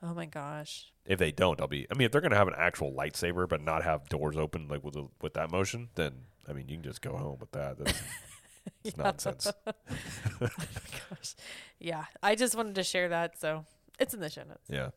Oh 0.03 0.13
my 0.15 0.27
gosh. 0.27 0.93
If 1.07 1.19
they 1.19 1.31
don't, 1.33 1.61
I'll 1.61 1.69
be. 1.69 1.87
I 1.91 1.95
mean, 1.97 2.07
if 2.07 2.13
they're 2.13 2.21
going 2.21 2.33
to 2.33 2.37
have 2.37 2.49
an 2.49 2.55
actual 2.59 2.93
lightsaber 2.93 3.49
but 3.49 3.63
not 3.63 3.85
have 3.85 4.09
doors 4.09 4.37
open 4.37 4.67
like 4.69 4.83
with 4.83 4.95
the, 4.95 5.07
with 5.23 5.35
that 5.35 5.51
motion, 5.51 5.91
then 5.95 6.13
I 6.49 6.53
mean, 6.53 6.69
you 6.69 6.77
can 6.77 6.83
just 6.83 7.03
go 7.03 7.17
home 7.17 7.39
with 7.39 7.53
that. 7.53 7.79
That's 7.79 8.03
it's 8.85 8.97
nonsense. 8.97 9.51
Oh 9.67 10.49
my 10.59 10.99
gosh. 11.11 11.35
Yeah, 11.79 12.05
I 12.23 12.35
just 12.35 12.55
wanted 12.57 12.75
to 12.75 12.83
share 12.83 13.09
that, 13.11 13.39
so 13.39 13.65
it's 14.01 14.13
in 14.15 14.21
the 14.21 14.29
show 14.31 14.43
notes. 14.43 14.69
Yeah. 14.69 14.91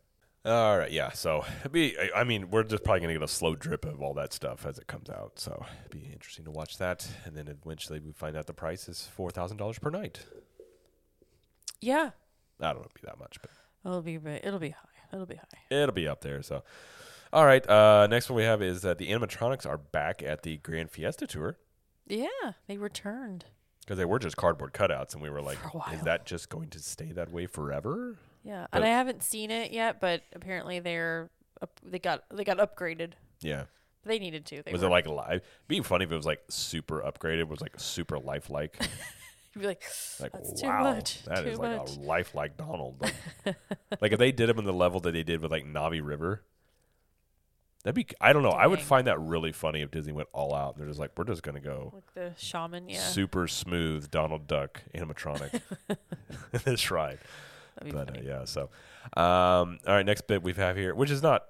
All 0.47 0.77
right. 0.77 0.91
Yeah. 0.91 1.11
So 1.11 1.43
it'd 1.59 1.71
be. 1.73 1.95
I- 2.15 2.23
mean, 2.23 2.49
we're 2.49 2.63
just 2.63 2.83
probably 2.83 3.01
gonna 3.01 3.13
get 3.13 3.21
a 3.21 3.27
slow 3.27 3.53
drip 3.55 3.83
of 3.85 4.01
all 4.01 4.13
that 4.15 4.31
stuff 4.33 4.65
as 4.65 4.77
it 4.77 4.87
comes 4.87 5.09
out. 5.09 5.33
So 5.39 5.65
it'd 5.81 5.91
be 6.01 6.09
interesting 6.11 6.45
to 6.45 6.51
watch 6.51 6.77
that, 6.77 7.07
and 7.25 7.35
then 7.35 7.47
eventually 7.47 7.99
we 7.99 8.11
find 8.13 8.35
out 8.37 8.45
the 8.47 8.53
price 8.53 8.87
is 8.87 9.05
four 9.07 9.29
thousand 9.29 9.57
dollars 9.57 9.77
per 9.79 9.89
night. 9.89 10.21
Yeah, 11.81 12.11
I 12.59 12.73
don't 12.73 12.81
know, 12.81 12.87
be 12.93 13.01
that 13.03 13.19
much, 13.19 13.37
but 13.41 13.51
it'll 13.85 14.01
be 14.01 14.15
it'll 14.15 14.59
be 14.59 14.69
high. 14.71 14.87
It'll 15.13 15.25
be 15.25 15.35
high. 15.35 15.59
it'll 15.75 15.93
be 15.93 16.07
up 16.07 16.21
there. 16.21 16.41
So, 16.41 16.63
all 17.31 17.45
right. 17.45 17.67
Uh, 17.69 18.07
next 18.07 18.29
one 18.29 18.37
we 18.37 18.43
have 18.43 18.61
is 18.61 18.81
that 18.81 18.97
the 18.97 19.09
animatronics 19.09 19.65
are 19.65 19.77
back 19.77 20.21
at 20.23 20.43
the 20.43 20.57
Grand 20.57 20.91
Fiesta 20.91 21.25
Tour 21.27 21.57
Yeah, 22.07 22.27
they 22.67 22.77
returned. 22.77 23.45
because 23.81 23.97
they 23.97 24.03
were 24.05 24.19
just 24.19 24.35
cardboard 24.35 24.73
cutouts, 24.73 25.13
and 25.13 25.21
we 25.21 25.29
were 25.29 25.41
like, 25.41 25.57
For 25.59 25.67
a 25.69 25.71
while. 25.79 25.93
is 25.93 26.01
that 26.01 26.25
just 26.25 26.49
going 26.49 26.69
to 26.71 26.79
stay 26.79 27.11
that 27.13 27.31
way 27.31 27.45
forever? 27.45 28.17
Yeah, 28.47 28.65
But- 28.71 28.77
and 28.77 28.85
I 28.85 28.89
haven't 28.89 29.23
seen 29.23 29.51
it 29.51 29.71
yet, 29.71 29.99
but 29.99 30.21
apparently 30.33 30.79
they're 30.79 31.29
up, 31.61 31.79
they 31.83 31.99
got 31.99 32.23
they 32.33 32.43
got 32.45 32.57
upgraded. 32.59 33.11
Yeah. 33.41 33.63
They 34.05 34.19
needed 34.19 34.45
to. 34.45 34.63
They 34.63 34.71
was 34.71 34.81
were, 34.81 34.87
it 34.87 34.91
like 34.91 35.05
live? 35.05 35.41
Being 35.67 35.83
funny 35.83 36.05
if 36.05 36.11
it 36.13 36.15
was 36.15 36.25
like 36.25 36.39
super 36.49 37.01
upgraded, 37.01 37.49
was 37.49 37.59
like 37.59 37.77
super 37.77 38.17
lifelike. 38.17 38.77
You'd 39.53 39.61
be 39.61 39.67
like, 39.67 39.83
Like 40.21 40.31
That's 40.31 40.61
too 40.61 40.67
wow, 40.67 40.83
much, 40.93 41.23
that 41.25 41.43
too 41.43 41.49
is 41.49 41.59
like 41.59 41.77
much. 41.77 41.97
a 41.97 41.99
lifelike 41.99 42.55
Donald. 42.55 43.01
Like, 43.01 43.55
like, 44.01 44.11
if 44.13 44.19
they 44.19 44.31
did 44.31 44.49
him 44.49 44.59
in 44.59 44.65
the 44.65 44.71
level 44.71 45.01
that 45.01 45.11
they 45.11 45.23
did 45.23 45.41
with 45.41 45.51
like 45.51 45.65
Na'vi 45.65 45.99
River, 46.01 46.43
that'd 47.83 47.95
be. 47.95 48.07
I 48.21 48.31
don't 48.31 48.43
know. 48.43 48.51
I 48.51 48.65
would 48.67 48.79
find 48.79 49.07
that 49.07 49.19
really 49.19 49.51
funny 49.51 49.81
if 49.81 49.91
Disney 49.91 50.13
went 50.13 50.29
all 50.31 50.53
out. 50.53 50.75
And 50.75 50.81
they're 50.81 50.87
just 50.87 50.99
like, 51.01 51.11
we're 51.17 51.25
just 51.25 51.43
gonna 51.43 51.59
go 51.59 51.91
like 51.93 52.13
the 52.13 52.31
shaman. 52.37 52.87
Yeah, 52.87 52.99
super 53.01 53.45
smooth 53.47 54.09
Donald 54.09 54.47
Duck 54.47 54.83
animatronic 54.95 55.59
this 56.63 56.91
ride. 56.91 57.19
That'd 57.77 57.91
be 57.91 57.97
But 57.97 58.17
uh, 58.17 58.21
yeah, 58.23 58.45
so 58.45 58.63
um, 59.15 59.79
all 59.87 59.95
right, 59.95 60.05
next 60.05 60.27
bit 60.27 60.43
we 60.43 60.53
have 60.53 60.75
here, 60.75 60.93
which 60.95 61.11
is 61.11 61.21
not. 61.21 61.45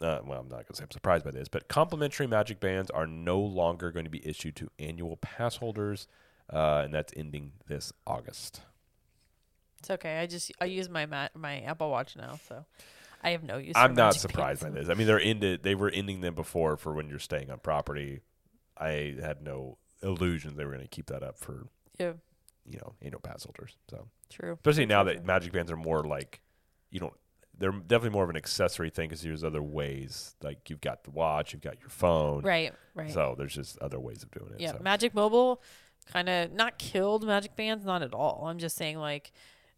Uh, 0.00 0.18
well, 0.26 0.40
I'm 0.40 0.48
not 0.48 0.56
going 0.56 0.64
to 0.70 0.76
say 0.76 0.82
I'm 0.82 0.90
surprised 0.90 1.24
by 1.24 1.30
this, 1.30 1.48
but 1.48 1.68
complimentary 1.68 2.26
magic 2.26 2.60
bands 2.60 2.90
are 2.90 3.06
no 3.06 3.38
longer 3.38 3.92
going 3.92 4.04
to 4.04 4.10
be 4.10 4.26
issued 4.26 4.56
to 4.56 4.68
annual 4.78 5.16
pass 5.18 5.56
holders, 5.56 6.08
uh, 6.52 6.82
and 6.84 6.92
that's 6.92 7.12
ending 7.16 7.52
this 7.68 7.92
August. 8.06 8.60
It's 9.78 9.90
okay. 9.90 10.18
I 10.18 10.26
just 10.26 10.50
I 10.60 10.64
use 10.64 10.88
my 10.88 11.06
ma- 11.06 11.28
my 11.34 11.60
Apple 11.60 11.90
Watch 11.90 12.16
now, 12.16 12.38
so 12.48 12.64
I 13.22 13.30
have 13.30 13.42
no 13.42 13.58
use. 13.58 13.74
I'm 13.76 13.94
not 13.94 14.14
surprised 14.14 14.62
by 14.62 14.70
this. 14.70 14.88
I 14.88 14.94
mean, 14.94 15.06
they're 15.06 15.20
ended. 15.20 15.62
They 15.62 15.74
were 15.74 15.90
ending 15.90 16.20
them 16.20 16.34
before 16.34 16.76
for 16.76 16.92
when 16.92 17.08
you're 17.08 17.18
staying 17.18 17.50
on 17.50 17.58
property. 17.58 18.20
I 18.76 19.14
had 19.20 19.42
no 19.42 19.78
illusions 20.02 20.56
they 20.56 20.64
were 20.64 20.72
going 20.72 20.82
to 20.82 20.88
keep 20.88 21.06
that 21.06 21.22
up 21.22 21.38
for 21.38 21.66
Yeah, 21.98 22.12
you 22.66 22.78
know 22.78 22.94
annual 23.02 23.20
pass 23.20 23.44
holders. 23.44 23.76
So 23.90 24.08
true. 24.30 24.54
especially 24.54 24.86
now 24.86 25.04
that 25.04 25.24
magic 25.24 25.52
bands 25.52 25.70
are 25.70 25.76
more 25.76 26.04
like 26.04 26.40
you 26.90 27.00
don't 27.00 27.14
they're 27.58 27.70
definitely 27.70 28.10
more 28.10 28.24
of 28.24 28.30
an 28.30 28.36
accessory 28.36 28.90
thing 28.90 29.08
because 29.08 29.22
there's 29.22 29.44
other 29.44 29.62
ways. 29.62 30.34
Like 30.42 30.70
you've 30.70 30.80
got 30.80 31.04
the 31.04 31.10
watch, 31.10 31.52
you've 31.52 31.62
got 31.62 31.80
your 31.80 31.88
phone. 31.88 32.42
Right, 32.42 32.72
right. 32.94 33.12
So 33.12 33.34
there's 33.38 33.54
just 33.54 33.78
other 33.78 34.00
ways 34.00 34.22
of 34.22 34.30
doing 34.30 34.52
it. 34.52 34.60
yeah, 34.60 34.72
so. 34.72 34.78
Magic 34.82 35.14
Mobile 35.14 35.62
kind 36.06 36.28
of 36.28 36.52
not 36.52 36.78
killed 36.78 37.26
Magic 37.26 37.56
Bands, 37.56 37.84
not 37.84 38.02
at 38.02 38.12
all. 38.12 38.44
I'm 38.46 38.58
just 38.58 38.76
saying 38.76 38.98
like 38.98 39.32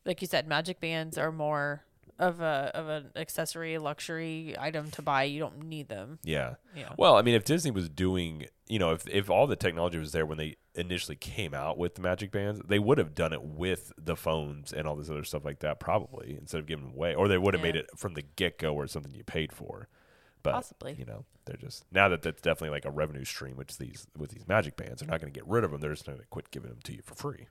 like 0.05 0.23
you 0.23 0.29
said 0.29 0.47
Magic 0.47 0.81
Bands 0.81 1.19
are 1.19 1.33
more 1.33 1.83
of 2.19 2.41
a 2.41 2.71
of 2.75 2.89
an 2.89 3.11
accessory 3.15 3.77
luxury 3.79 4.57
item 4.59 4.91
to 4.93 5.03
buy. 5.03 5.25
You 5.25 5.41
don't 5.41 5.65
need 5.65 5.89
them. 5.89 6.19
yeah. 6.23 6.55
Yeah. 6.75 6.93
Well, 6.97 7.17
I 7.17 7.23
mean, 7.23 7.35
if 7.35 7.45
Disney 7.45 7.71
was 7.71 7.89
doing, 7.89 8.47
you 8.69 8.79
know, 8.79 8.93
if 8.93 9.07
if 9.09 9.29
all 9.29 9.47
the 9.47 9.57
technology 9.57 9.99
was 9.99 10.13
there 10.13 10.25
when 10.27 10.39
they 10.39 10.57
initially 10.77 11.17
came 11.17 11.55
out 11.55 11.79
with 11.79 11.95
the 11.97 12.03
Magic 12.03 12.31
Bands, 12.31 12.61
they 12.67 12.79
would 12.79 12.99
have 12.99 13.15
done 13.15 13.33
it 13.33 13.43
with 13.43 13.93
the 13.99 14.17
phones 14.17 14.73
and 14.73 14.87
all 14.87 14.97
this 14.97 15.11
other 15.11 15.25
stuff 15.25 15.45
like 15.45 15.61
that, 15.61 15.81
probably 15.81 16.37
instead 16.41 16.61
of 16.61 16.67
giving 16.67 16.93
away, 16.95 17.15
or 17.15 17.29
they 17.29 17.39
would 17.39 17.55
have 17.55 17.61
Yeah. 17.65 17.73
made 17.73 17.77
it 17.77 17.91
from 17.97 18.15
the 18.15 18.23
get 18.23 18.59
go 18.59 18.75
or 18.75 18.87
something 18.87 19.13
you 19.15 19.25
paid 19.25 19.53
for. 19.53 19.89
But 20.43 20.53
Possibly. 20.53 20.95
you 20.99 21.05
know, 21.05 21.25
they're 21.45 21.57
just 21.57 21.85
now 21.91 22.09
that 22.09 22.23
that's 22.23 22.41
definitely 22.41 22.71
like 22.71 22.85
a 22.85 22.91
revenue 22.91 23.25
stream, 23.25 23.57
which 23.57 23.79
these 23.79 24.07
with 24.17 24.31
these 24.31 24.47
Magic 24.47 24.77
Bands, 24.77 25.01
they're 25.01 25.11
not 25.11 25.21
going 25.21 25.33
to 25.33 25.37
get 25.41 25.47
rid 25.49 25.65
of 25.65 25.73
them. 25.73 25.81
They're 25.81 25.91
just 25.93 26.07
going 26.07 26.19
to 26.19 26.25
quit 26.27 26.51
giving 26.53 26.71
them 26.71 26.79
to 26.85 26.93
you 26.95 27.03
for 27.03 27.15
free. 27.17 27.49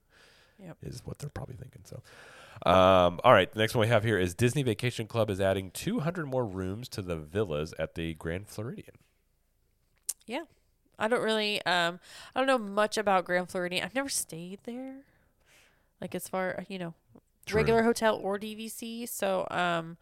Yep. 0.58 0.78
is 0.84 1.02
what 1.06 1.20
they're 1.20 1.30
probably 1.30 1.58
thinking. 1.58 1.82
So, 1.84 2.02
um, 2.66 3.20
all 3.26 3.34
right, 3.34 3.52
the 3.52 3.60
next 3.60 3.76
one 3.76 3.82
we 3.82 3.88
have 3.90 4.06
here 4.06 4.18
is 4.18 4.34
Disney 4.34 4.64
Vacation 4.64 5.06
Club 5.06 5.30
is 5.30 5.42
adding 5.42 5.70
200 5.72 6.26
more 6.28 6.46
rooms 6.46 6.88
to 6.90 7.02
the 7.02 7.18
villas 7.18 7.74
at 7.78 7.96
the 7.96 8.14
Grand 8.14 8.48
Floridian. 8.48 8.96
I 11.00 11.08
don't 11.08 11.22
really 11.24 11.64
um 11.66 12.00
I 12.36 12.40
don't 12.40 12.48
know 12.48 12.58
much 12.58 12.98
about 12.98 13.26
Grand 13.26 13.50
Floridian. 13.50 13.84
I've 13.84 13.96
never 13.96 14.10
stayed 14.10 14.60
there. 14.64 14.98
Like 16.02 16.16
as 16.16 16.28
far 16.28 16.64
you 16.68 16.78
know, 16.80 16.94
True. 17.46 17.58
regular 17.58 17.84
hotel 17.84 18.16
or 18.22 18.38
DVC. 18.38 19.08
So 19.08 19.48
um 19.52 19.98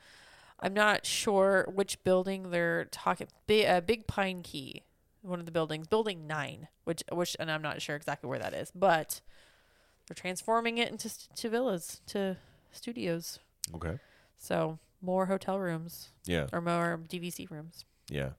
I'm 0.59 0.73
not 0.73 1.05
sure 1.05 1.67
which 1.73 2.01
building 2.03 2.51
they're 2.51 2.85
talking. 2.85 3.27
Big, 3.47 3.65
uh, 3.67 3.81
Big 3.81 4.07
Pine 4.07 4.43
Key, 4.43 4.83
one 5.21 5.39
of 5.39 5.45
the 5.45 5.51
buildings, 5.51 5.87
building 5.87 6.25
nine, 6.25 6.69
which 6.85 7.03
which 7.11 7.35
and 7.39 7.51
I'm 7.51 7.61
not 7.61 7.81
sure 7.81 7.95
exactly 7.95 8.29
where 8.29 8.39
that 8.39 8.53
is, 8.53 8.71
but 8.73 9.19
they're 10.07 10.15
transforming 10.15 10.77
it 10.77 10.89
into 10.89 11.09
st- 11.09 11.35
to 11.37 11.49
villas, 11.49 12.01
to 12.07 12.37
studios. 12.71 13.39
Okay. 13.75 13.99
So 14.37 14.79
more 15.01 15.25
hotel 15.25 15.59
rooms 15.59 16.09
Yeah. 16.25 16.47
or 16.53 16.61
more 16.61 16.99
DVC 17.09 17.49
rooms. 17.51 17.83
Yeah. 18.09 18.29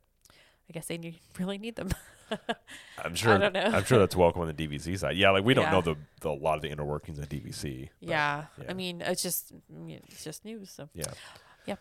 I 0.68 0.72
guess 0.72 0.86
they 0.86 0.96
need, 0.96 1.18
really 1.38 1.58
need 1.58 1.76
them. 1.76 1.90
I'm 3.04 3.14
sure. 3.14 3.38
don't 3.38 3.52
know. 3.52 3.60
I'm 3.62 3.84
sure 3.84 3.98
that's 3.98 4.16
welcome 4.16 4.42
on 4.42 4.48
the 4.48 4.54
DVC 4.54 4.98
side. 4.98 5.16
Yeah, 5.16 5.30
like 5.30 5.44
we 5.44 5.54
don't 5.54 5.64
Yeah. 5.64 5.70
know 5.72 5.80
the, 5.82 5.96
the 6.20 6.30
a 6.30 6.30
lot 6.30 6.56
of 6.56 6.62
the 6.62 6.68
inner 6.70 6.84
workings 6.84 7.18
of 7.18 7.28
DVC. 7.28 7.88
but 8.00 8.08
yeah. 8.08 8.44
yeah. 8.58 8.64
I 8.68 8.72
mean, 8.74 9.00
it's 9.02 9.22
just 9.22 9.52
it's 9.88 10.24
just 10.24 10.44
news. 10.44 10.70
So 10.70 10.88
Yeah. 10.94 11.04
Yep. 11.66 11.78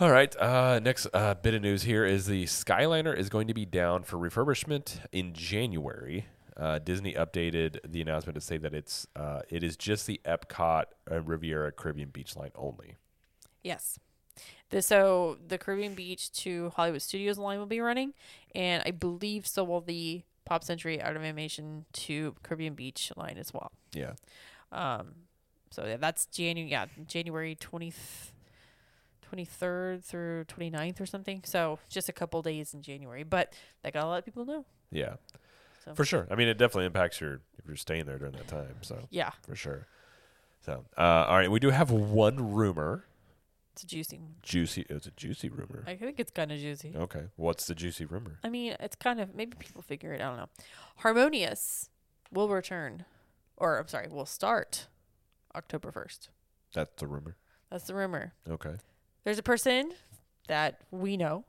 All 0.00 0.10
right. 0.10 0.34
Uh, 0.36 0.80
next 0.82 1.06
uh, 1.12 1.34
bit 1.34 1.54
of 1.54 1.62
news 1.62 1.82
here 1.82 2.04
is 2.06 2.26
the 2.26 2.44
Skyliner 2.44 3.14
is 3.16 3.28
going 3.28 3.48
to 3.48 3.54
be 3.54 3.66
down 3.66 4.02
for 4.02 4.16
refurbishment 4.16 5.00
in 5.12 5.32
January. 5.34 6.26
Uh, 6.56 6.78
Disney 6.78 7.14
updated 7.14 7.78
the 7.86 8.00
announcement 8.02 8.34
to 8.34 8.40
say 8.40 8.56
that 8.58 8.74
it's 8.74 9.06
uh, 9.16 9.40
it 9.48 9.62
is 9.62 9.76
just 9.76 10.06
the 10.06 10.20
Epcot 10.24 10.84
uh, 11.10 11.20
Riviera 11.22 11.70
Caribbean 11.72 12.08
Beach 12.10 12.36
line 12.36 12.50
only. 12.54 12.96
yes. 13.62 13.98
The, 14.70 14.82
so 14.82 15.36
the 15.48 15.58
Caribbean 15.58 15.94
Beach 15.94 16.30
to 16.32 16.70
Hollywood 16.76 17.02
Studios 17.02 17.38
line 17.38 17.58
will 17.58 17.66
be 17.66 17.80
running, 17.80 18.14
and 18.54 18.82
I 18.86 18.90
believe 18.92 19.46
so 19.46 19.64
will 19.64 19.80
the 19.80 20.22
Pop 20.44 20.62
Century 20.64 21.00
Art 21.02 21.16
of 21.16 21.22
Animation 21.22 21.84
to 21.94 22.34
Caribbean 22.42 22.74
Beach 22.74 23.12
line 23.16 23.36
as 23.38 23.52
well. 23.52 23.72
Yeah. 23.92 24.12
Um, 24.72 25.12
so 25.70 25.84
yeah, 25.86 25.96
that's 25.96 26.26
January. 26.26 26.70
Yeah, 26.70 26.86
January 27.06 27.56
20th, 27.56 28.30
23rd 29.32 30.02
through 30.04 30.44
29th 30.44 31.00
or 31.00 31.06
something. 31.06 31.42
So 31.44 31.78
just 31.88 32.08
a 32.08 32.12
couple 32.12 32.42
days 32.42 32.74
in 32.74 32.82
January, 32.82 33.22
but 33.22 33.52
they 33.82 33.90
got 33.90 34.04
a 34.04 34.06
lot 34.06 34.18
of 34.18 34.24
people 34.24 34.44
know. 34.44 34.64
Yeah. 34.90 35.14
So- 35.84 35.94
For 35.94 36.04
sure. 36.04 36.26
I 36.30 36.34
mean, 36.34 36.48
it 36.48 36.58
definitely 36.58 36.86
impacts 36.86 37.20
your 37.20 37.40
if 37.58 37.66
you're 37.66 37.76
staying 37.76 38.06
there 38.06 38.18
during 38.18 38.32
that 38.34 38.48
time. 38.48 38.76
So 38.82 38.98
Yeah, 39.10 39.30
for 39.46 39.54
sure. 39.54 39.86
So 40.64 40.84
uh, 40.98 41.00
all 41.28 41.36
right, 41.36 41.50
we 41.50 41.60
do 41.60 41.70
have 41.70 41.90
one 41.90 42.52
rumor. 42.52 43.04
It's 43.72 43.82
a 43.82 43.86
juicy. 43.86 44.18
one. 44.18 44.34
Juicy. 44.42 44.86
It's 44.88 45.06
a 45.06 45.10
juicy 45.12 45.48
rumor. 45.48 45.84
I 45.86 45.96
think 45.96 46.18
it's 46.18 46.30
kind 46.30 46.50
of 46.52 46.58
juicy. 46.58 46.94
Okay. 46.96 47.24
What's 47.36 47.66
the 47.66 47.74
juicy 47.74 48.04
rumor? 48.04 48.38
I 48.42 48.48
mean, 48.48 48.76
it's 48.80 48.96
kind 48.96 49.20
of 49.20 49.34
maybe 49.34 49.56
people 49.58 49.82
figure 49.82 50.12
it. 50.12 50.20
I 50.20 50.24
don't 50.24 50.36
know. 50.36 50.48
Harmonious 50.96 51.88
will 52.32 52.48
return, 52.48 53.04
or 53.56 53.78
I'm 53.78 53.88
sorry, 53.88 54.08
will 54.08 54.26
start 54.26 54.88
October 55.54 55.90
first. 55.90 56.28
That's 56.72 56.92
the 56.96 57.06
rumor. 57.06 57.36
That's 57.70 57.84
the 57.84 57.94
rumor. 57.94 58.34
Okay. 58.48 58.74
There's 59.24 59.38
a 59.38 59.42
person 59.42 59.92
that 60.48 60.80
we 60.90 61.16
know 61.16 61.44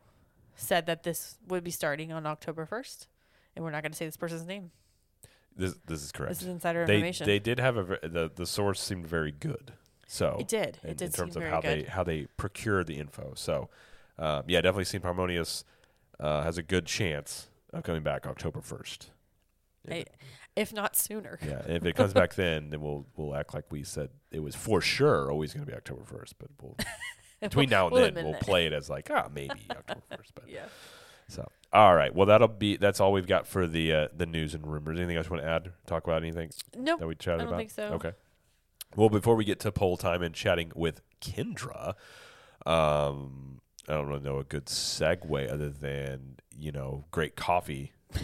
said 0.56 0.86
that 0.86 1.04
this 1.04 1.38
would 1.48 1.64
be 1.64 1.72
starting 1.72 2.12
on 2.12 2.26
October 2.26 2.66
first, 2.66 3.08
and 3.56 3.66
we're 3.66 3.72
not 3.72 3.82
going 3.82 3.92
to 3.92 3.98
say 3.98 4.06
this 4.06 4.18
person's 4.18 4.46
name. 4.46 4.72
This 5.56 5.76
this 5.86 6.02
is 6.02 6.12
correct. 6.12 6.30
This 6.34 6.42
is 6.44 6.48
insider 6.48 6.86
they 6.86 6.96
information. 6.96 7.26
they 7.26 7.40
did 7.40 7.60
have 7.60 7.78
a 7.78 7.84
the 8.04 8.32
the 8.34 8.46
source 8.46 8.80
seemed 8.80 9.06
very 9.06 9.32
good. 9.32 9.74
So 10.13 10.36
it 10.41 10.50
did. 10.50 10.78
in, 10.84 10.89
It 10.89 10.97
did 10.97 11.06
in 11.06 11.12
terms 11.13 11.34
seem 11.36 11.43
of 11.43 11.50
how 11.50 11.62
good. 11.62 11.86
they 11.86 11.89
how 11.89 12.04
they 12.04 12.28
procure 12.36 12.84
the 12.84 12.97
info. 13.00 13.32
So 13.36 13.69
um, 14.19 14.43
yeah, 14.47 14.60
definitely 14.60 14.84
seemed 14.84 15.06
harmonious 15.06 15.63
uh, 16.19 16.43
has 16.43 16.58
a 16.58 16.63
good 16.63 16.86
chance 16.86 17.47
of 17.71 17.84
coming 17.84 18.04
back 18.04 18.28
October 18.28 18.60
first. 18.62 19.12
I- 19.89 20.06
if 20.58 20.74
not 20.74 20.97
sooner. 20.97 21.39
Yeah, 21.41 21.62
if 21.65 21.86
it 21.86 21.95
comes 21.95 22.12
back 22.13 22.36
then, 22.36 22.71
then 22.71 22.82
we'll 22.82 23.06
we'll 23.15 23.34
act 23.34 23.54
like 23.54 23.71
we 23.71 23.84
said 23.84 24.10
it 24.32 24.41
was 24.41 24.54
for 24.54 24.82
sure 24.82 25.32
always 25.32 25.54
going 25.54 25.65
to 25.65 25.71
be 25.71 25.76
October 25.78 26.04
first. 26.04 26.36
But 26.39 26.50
we'll, 26.62 26.76
between 27.41 27.69
now 27.69 27.86
and 27.88 27.93
we'll 27.93 28.12
then, 28.12 28.24
we'll 28.26 28.34
that. 28.34 28.41
play 28.41 28.65
it 28.65 28.74
as 28.74 28.89
like 28.89 29.10
ah 29.10 29.30
maybe 29.34 29.62
October 29.71 30.02
first. 30.13 30.34
But 30.36 30.50
Yeah. 30.50 30.65
so 31.30 31.47
all 31.71 31.95
right, 31.95 32.13
well 32.13 32.26
that'll 32.28 32.50
be 32.50 32.76
that's 32.76 33.00
all 33.00 33.13
we've 33.13 33.28
got 33.28 33.47
for 33.47 33.65
the 33.65 33.93
uh, 33.93 34.08
the 34.13 34.26
news 34.26 34.54
and 34.54 34.67
rumors. 34.67 34.97
Anything 35.00 35.15
else 35.15 35.28
you 35.28 35.32
want 35.32 35.43
to 35.43 35.50
add? 35.50 35.71
Talk 35.88 36.04
about 36.04 36.21
anything 36.21 36.50
Nope. 36.76 37.00
that 37.00 37.08
we 37.08 37.15
chatted 37.15 37.39
I 37.39 37.43
don't 37.45 37.47
about? 37.54 37.58
think 37.60 37.71
so. 37.71 37.84
Okay. 37.93 38.12
Well, 38.96 39.10
before 39.10 39.36
we 39.36 39.46
get 39.46 39.60
to 39.62 39.72
poll 39.72 39.98
time 39.98 40.22
and 40.22 40.36
chatting 40.36 40.72
with 40.76 41.02
Kendra, 41.22 41.94
um, 42.66 43.62
I 43.88 43.94
don't 43.94 44.08
really 44.08 44.22
know 44.22 44.38
a 44.38 44.44
good 44.44 44.66
segue 44.66 45.52
other 45.52 45.70
than 45.70 46.38
you 46.56 46.72
know 46.72 47.06
great 47.12 47.36
coffee 47.36 47.94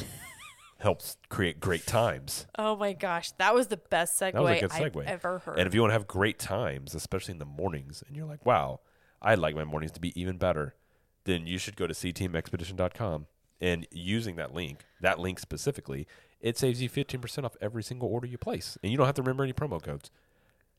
helps 0.80 1.18
create 1.30 1.60
great 1.60 1.86
times. 1.86 2.48
Oh 2.58 2.76
my 2.76 2.94
gosh, 2.94 3.32
that 3.34 3.54
was 3.54 3.68
the 3.68 3.78
best 3.78 4.20
segue, 4.20 4.34
was 4.36 4.58
a 4.58 4.62
good 4.62 4.72
I've 4.72 4.92
segue. 4.94 5.06
ever 5.06 5.40
heard. 5.40 5.60
And 5.60 5.68
if 5.68 5.74
you 5.74 5.82
want 5.82 5.90
to 5.92 5.94
have 5.94 6.08
great 6.08 6.40
times, 6.40 6.94
especially 6.94 7.34
in 7.34 7.40
the 7.40 7.46
mornings, 7.46 8.04
and 8.08 8.16
you're 8.16 8.28
like, 8.28 8.46
wow, 8.46 8.82
I'd 9.22 9.40
like 9.40 9.56
my 9.56 9.64
mornings 9.64 9.92
to 9.94 10.00
be 10.00 10.20
even 10.20 10.38
better, 10.38 10.76
then 11.24 11.48
you 11.48 11.58
should 11.58 11.76
go 11.76 11.88
to 11.88 11.94
ctmexpedition.com. 11.94 13.28
And 13.60 13.88
using 13.92 14.36
that 14.36 14.54
link, 14.54 14.86
that 15.02 15.18
link 15.18 15.40
specifically, 15.40 16.06
it 16.40 16.60
saves 16.60 16.80
you 16.80 16.90
15% 16.90 17.44
off 17.44 17.56
every 17.60 17.82
single 17.82 18.08
order 18.08 18.28
you 18.28 18.38
place. 18.38 18.78
And 18.84 18.92
you 18.92 18.98
don't 18.98 19.08
have 19.08 19.16
to 19.16 19.24
remember 19.24 19.44
any 19.44 19.54
promo 19.54 19.82
codes. 19.82 20.12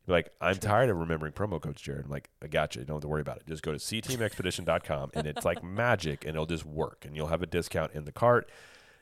Like, 0.09 0.33
I'm 0.41 0.57
tired 0.57 0.91
of 0.91 0.97
remembering 0.97 1.33
promo 1.33 1.61
codes, 1.61 1.81
Jared. 1.81 2.07
I'm 2.07 2.11
like, 2.11 2.31
I 2.43 2.47
got 2.47 2.75
you. 2.75 2.81
You 2.81 2.87
don't 2.87 2.97
have 2.97 3.03
to 3.03 3.09
worry 3.09 3.21
about 3.21 3.37
it. 3.39 3.47
Just 3.47 3.63
go 3.63 3.73
to 3.73 3.79
ctmexpedition.com 3.79 5.11
and 5.15 5.27
it's 5.27 5.45
like 5.45 5.63
magic 5.63 6.25
and 6.25 6.35
it'll 6.35 6.47
just 6.47 6.65
work. 6.65 7.05
And 7.05 7.15
you'll 7.17 7.29
have 7.29 7.43
a 7.43 7.47
discount 7.47 7.93
in 7.93 8.05
the 8.05 8.13
cart. 8.13 8.51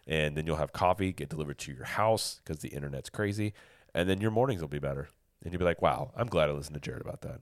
And 0.09 0.37
then 0.37 0.47
you'll 0.47 0.57
have 0.57 0.73
coffee 0.73 1.13
get 1.13 1.29
delivered 1.29 1.59
to 1.59 1.73
your 1.73 1.85
house 1.85 2.41
because 2.45 2.61
the 2.63 2.69
internet's 2.69 3.11
crazy. 3.11 3.55
And 3.95 4.09
then 4.09 4.21
your 4.21 4.31
mornings 4.31 4.61
will 4.61 4.69
be 4.69 4.79
better. 4.79 5.09
And 5.43 5.53
you'll 5.53 5.59
be 5.59 5.65
like, 5.65 5.83
wow, 5.83 6.13
I'm 6.17 6.27
glad 6.29 6.49
I 6.49 6.53
listened 6.53 6.75
to 6.75 6.81
Jared 6.81 7.03
about 7.03 7.23
that. 7.23 7.41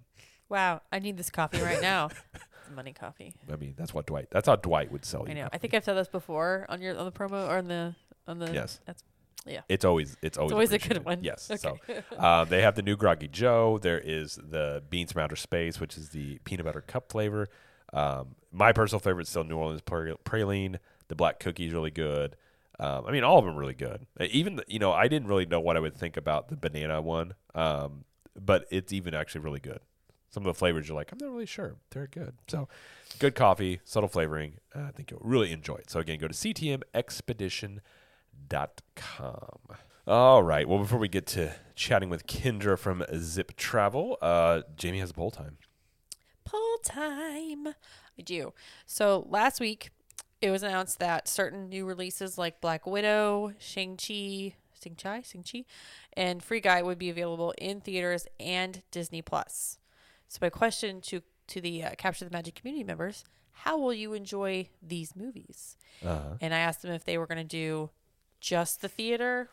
wow, 0.49 0.81
I 0.93 0.99
need 0.99 1.17
this 1.17 1.31
coffee 1.31 1.61
right 1.61 1.81
now. 1.83 2.11
It's 2.67 2.75
money 2.75 2.95
coffee. 2.95 3.35
I 3.53 3.57
mean, 3.57 3.75
that's 3.77 3.93
what 3.93 4.07
Dwight, 4.07 4.29
that's 4.31 4.49
how 4.49 4.57
Dwight 4.57 4.91
would 4.91 5.05
sell 5.05 5.27
you. 5.27 5.33
I 5.33 5.35
know. 5.35 5.41
I 5.43 5.45
coffee. 5.49 5.59
think 5.59 5.75
I've 5.75 5.85
said 5.85 5.99
this 5.99 6.09
before 6.09 6.65
on 6.71 6.81
your 6.81 6.97
on 6.97 7.05
the 7.05 7.13
promo 7.13 7.47
or 7.47 7.59
on 7.59 7.69
the 7.69 7.95
on 8.27 8.39
the 8.39 8.51
Yes. 8.55 8.81
That's 8.87 9.05
yeah. 9.47 9.61
It's 9.69 9.85
always, 9.85 10.17
it's 10.23 10.39
always, 10.39 10.53
always 10.53 10.73
a 10.73 10.79
good 10.79 11.05
one. 11.05 11.23
Yes. 11.23 11.51
Okay. 11.65 12.03
So 12.11 12.17
uh, 12.19 12.45
they 12.45 12.63
have 12.63 12.75
the 12.75 12.83
new 12.83 12.97
Groggy 12.97 13.29
Joe. 13.29 13.79
There 13.81 13.99
is 13.99 14.37
the 14.37 14.83
Beans 14.91 15.13
from 15.13 15.23
Outer 15.23 15.37
Space, 15.37 15.81
which 15.81 15.97
is 15.97 16.11
the 16.11 16.39
peanut 16.45 16.65
butter 16.67 16.81
cup 16.81 17.11
flavor. 17.11 17.49
Um, 17.93 18.35
my 18.53 18.73
personal 18.73 19.01
favorite 19.01 19.23
is 19.23 19.29
still 19.29 19.45
New 19.45 19.57
Orleans 19.57 19.83
praline. 19.83 20.79
The 21.09 21.15
black 21.15 21.39
cookie 21.39 21.67
is 21.67 21.73
really 21.73 21.91
good. 21.91 22.37
Um, 22.81 23.05
I 23.07 23.13
mean, 23.13 23.23
all 23.23 23.39
of 23.39 23.45
them 23.45 23.57
really 23.57 23.75
good. 23.75 24.07
Uh, 24.19 24.27
Even 24.31 24.57
the, 24.57 24.65
you 24.67 24.79
know, 24.79 24.93
I 24.93 25.07
didn't 25.07 25.29
really 25.29 25.47
know 25.47 25.61
what 25.61 25.77
I 25.77 25.81
would 25.81 25.95
think 25.95 26.17
about 26.17 26.49
the 26.49 26.57
banana 26.57 27.01
one, 27.01 27.35
um, 27.55 28.05
but 28.35 28.67
it's 28.71 28.93
even 28.93 29.15
actually 29.15 29.43
really 29.43 29.61
good. 29.61 29.79
Some 30.31 30.43
of 30.43 30.47
the 30.47 30.59
flavors 30.59 30.89
you're 30.89 30.97
like, 30.97 31.13
I'm 31.13 31.19
not 31.21 31.31
really 31.31 31.47
sure. 31.47 31.77
They're 31.91 32.09
good. 32.09 32.35
So, 32.49 32.67
good 33.21 33.37
coffee, 33.37 33.79
subtle 33.85 34.09
flavoring. 34.09 34.55
Uh, 34.75 34.81
I 34.89 34.91
think 34.91 35.13
you'll 35.13 35.21
really 35.23 35.53
enjoy 35.53 35.77
it. 35.77 35.89
So 35.91 36.01
again, 36.01 36.19
go 36.19 36.27
to 36.27 36.35
ctmexpedition.com. 38.55 39.59
All 40.07 40.43
right. 40.43 40.69
Well, 40.69 40.79
before 40.79 40.99
we 40.99 41.09
get 41.09 41.27
to 41.29 41.55
chatting 41.75 42.11
with 42.11 42.27
Kendra 42.27 42.79
from 42.79 43.05
Zip 43.17 43.57
Travel, 43.57 44.19
uh, 44.21 44.63
Jamie 44.77 44.99
has 44.99 45.11
a 45.11 45.15
poll 45.15 45.31
time. 45.31 45.57
Pull 46.45 46.79
time. 46.85 47.69
I 47.69 48.23
do. 48.23 48.53
So 48.87 49.27
last 49.31 49.61
week, 49.61 49.91
it 50.43 50.51
was 50.51 50.63
announced 50.63 50.99
that 50.99 51.27
certain 51.27 51.71
new 51.71 51.87
releases 51.87 52.37
like 52.37 52.61
Black 52.61 52.87
Widow, 52.87 53.55
Shang 53.59 53.97
Chi, 53.97 54.55
Sing 54.75 54.97
Sing 55.23 55.43
Chi, 55.51 55.65
and 56.13 56.43
Free 56.43 56.61
Guy 56.61 56.83
would 56.83 56.99
be 56.99 57.09
available 57.09 57.55
in 57.57 57.81
theaters 57.81 58.27
and 58.39 58.83
Disney 58.91 59.23
Plus. 59.23 59.79
So 60.29 60.39
my 60.43 60.51
question 60.51 61.01
to 61.03 61.23
to 61.47 61.61
the 61.61 61.85
uh, 61.85 61.91
Capture 61.97 62.25
the 62.25 62.31
Magic 62.31 62.55
community 62.55 62.85
members, 62.85 63.23
how 63.53 63.79
will 63.79 63.93
you 63.93 64.15
enjoy 64.15 64.69
these 64.83 65.15
movies? 65.15 65.77
Uh-huh. 66.05 66.37
And 66.41 66.55
I 66.55 66.59
asked 66.59 66.81
them 66.81 66.93
if 66.93 67.05
they 67.05 67.19
were 67.19 67.27
going 67.27 67.39
to 67.39 67.45
do 67.45 67.91
just 68.45 68.83
the 68.83 68.89
theater 68.89 69.49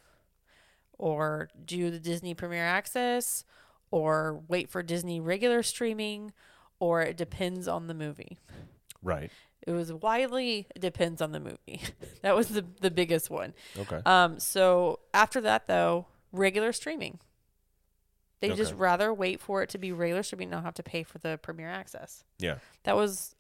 or 0.98 1.50
do 1.66 1.90
the 1.90 2.00
Disney 2.00 2.34
Premier 2.34 2.66
Access 2.66 3.46
or 3.90 4.44
wait 4.48 4.70
for 4.70 4.84
Disney 4.84 5.20
regular 5.20 5.64
streaming 5.64 6.34
or 6.80 7.02
it 7.02 7.16
depends 7.16 7.68
on 7.68 7.88
the 7.88 7.94
movie. 7.94 8.38
Right. 9.02 9.32
It 9.66 9.72
was 9.72 9.94
widely 9.94 10.68
depends 10.78 11.22
on 11.22 11.32
the 11.32 11.40
movie. 11.40 11.82
that 12.22 12.36
was 12.36 12.50
the 12.50 12.66
the 12.82 12.92
biggest 12.92 13.30
one. 13.30 13.54
Okay. 13.78 14.02
Um 14.06 14.40
so 14.40 15.00
after 15.14 15.42
that 15.42 15.68
though, 15.68 16.08
regular 16.32 16.74
streaming. 16.74 17.20
They 18.42 18.50
just 18.56 18.74
rather 18.74 19.14
wait 19.14 19.40
for 19.40 19.62
it 19.62 19.70
to 19.70 19.78
be 19.78 19.92
regular 19.92 20.24
streaming 20.24 20.46
and 20.46 20.54
not 20.54 20.64
have 20.64 20.74
to 20.76 20.84
pay 20.84 21.04
for 21.04 21.20
the 21.20 21.38
Premier 21.38 21.70
Access. 21.70 22.24
Yeah. 22.40 22.56
That 22.84 22.96
was 22.96 23.36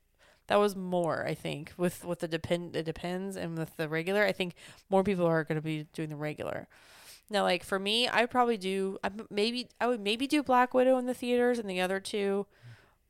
that 0.51 0.59
was 0.59 0.75
more, 0.75 1.25
I 1.25 1.33
think, 1.33 1.71
with 1.77 2.03
with 2.03 2.19
the 2.19 2.27
depend 2.27 2.75
it 2.75 2.83
depends 2.83 3.37
and 3.37 3.57
with 3.57 3.77
the 3.77 3.87
regular. 3.87 4.25
I 4.25 4.33
think 4.33 4.53
more 4.89 5.01
people 5.01 5.25
are 5.25 5.45
going 5.45 5.55
to 5.55 5.61
be 5.61 5.87
doing 5.93 6.09
the 6.09 6.17
regular. 6.17 6.67
Now, 7.29 7.43
like 7.43 7.63
for 7.63 7.79
me, 7.79 8.09
I 8.09 8.25
probably 8.25 8.57
do. 8.57 8.97
I 9.01 9.11
maybe 9.29 9.69
I 9.79 9.87
would 9.87 10.01
maybe 10.01 10.27
do 10.27 10.43
Black 10.43 10.73
Widow 10.73 10.97
in 10.97 11.05
the 11.05 11.13
theaters 11.13 11.57
and 11.57 11.69
the 11.69 11.79
other 11.79 12.01
two 12.01 12.45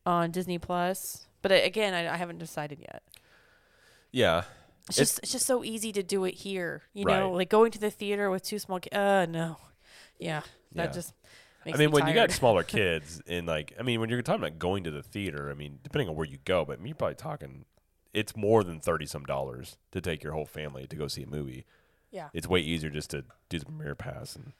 on 0.05 0.29
Disney 0.29 0.59
Plus. 0.59 1.25
But 1.41 1.51
I, 1.51 1.55
again, 1.55 1.95
I, 1.95 2.13
I 2.13 2.17
haven't 2.17 2.37
decided 2.37 2.79
yet. 2.79 3.01
Yeah. 4.11 4.43
It's 4.87 4.97
It's- 4.97 4.97
just 4.97 5.19
it's 5.23 5.31
just 5.31 5.45
so 5.47 5.63
easy 5.63 5.91
to 5.93 6.03
do 6.03 6.25
it 6.25 6.35
here. 6.35 6.83
You 6.93 7.05
know, 7.05 7.31
like 7.31 7.49
going 7.49 7.71
to 7.71 7.79
the 7.79 7.89
theater 7.91 8.29
with 8.29 8.43
two 8.43 8.59
small. 8.59 8.79
ki- 8.79 8.89
Uh, 8.91 9.25
no, 9.25 9.57
yeah, 10.19 10.41
that 10.73 10.89
Yeah. 10.89 10.91
just. 10.91 11.13
I 11.65 11.69
mean, 11.77 11.77
me 11.77 11.87
when 11.87 12.07
you 12.07 12.13
got 12.13 12.31
smaller 12.31 12.63
kids 12.77 13.21
and 13.27 13.45
like, 13.47 13.73
I 13.79 13.83
mean, 13.83 13.99
when 13.99 14.09
you're 14.09 14.21
talking 14.21 14.41
about 14.43 14.57
going 14.59 14.83
to 14.85 14.91
the 14.91 15.03
theater, 15.03 15.49
I 15.51 15.53
mean, 15.53 15.79
depending 15.83 16.09
on 16.09 16.15
where 16.15 16.25
you 16.27 16.37
go, 16.45 16.65
but 16.65 16.73
I 16.73 16.77
mean, 16.77 16.87
you're 16.87 16.95
probably 16.95 17.15
talking, 17.15 17.65
it's 18.13 18.35
more 18.35 18.63
than 18.63 18.79
thirty 18.79 19.05
some 19.05 19.23
dollars 19.25 19.77
to 19.91 20.01
take 20.01 20.23
your 20.23 20.33
whole 20.33 20.45
family 20.45 20.87
to 20.87 20.95
go 20.95 21.07
see 21.07 21.23
a 21.23 21.27
movie. 21.27 21.65
yeah, 22.11 22.29
It's 22.33 22.47
way 22.47 22.59
easier 22.59 22.89
just 22.89 23.09
to 23.11 23.23
do 23.49 23.59
the 23.59 23.65
premiere 23.65 23.95
pass. 23.95 24.35
And 24.35 24.53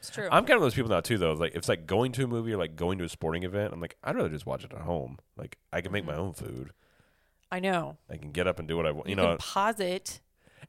it's 0.00 0.10
true. 0.10 0.28
I'm 0.30 0.44
kind 0.44 0.56
of 0.56 0.62
those 0.62 0.74
people 0.74 0.90
now 0.90 1.00
too, 1.00 1.16
though. 1.18 1.32
Like, 1.32 1.52
if 1.52 1.58
it's 1.58 1.68
like 1.68 1.86
going 1.86 2.12
to 2.12 2.24
a 2.24 2.26
movie 2.26 2.52
or 2.52 2.56
like 2.58 2.76
going 2.76 2.98
to 2.98 3.04
a 3.04 3.08
sporting 3.08 3.44
event, 3.44 3.72
I'm 3.72 3.80
like, 3.80 3.96
I'd 4.04 4.16
rather 4.16 4.28
just 4.28 4.46
watch 4.46 4.64
it 4.64 4.72
at 4.72 4.80
home. 4.82 5.18
Like, 5.36 5.58
I 5.72 5.80
can 5.80 5.90
make 5.92 6.04
my 6.04 6.12
Mm-hmm. 6.12 6.20
own 6.20 6.32
food. 6.34 6.70
I 7.50 7.60
know. 7.60 7.96
I 8.10 8.16
can 8.18 8.30
get 8.30 8.46
up 8.46 8.58
and 8.58 8.68
do 8.68 8.76
what 8.76 8.84
I 8.86 8.90
want. 8.90 9.06
You, 9.08 9.12
You, 9.12 9.16
know, 9.16 9.36
pause 9.38 9.80
it 9.80 10.20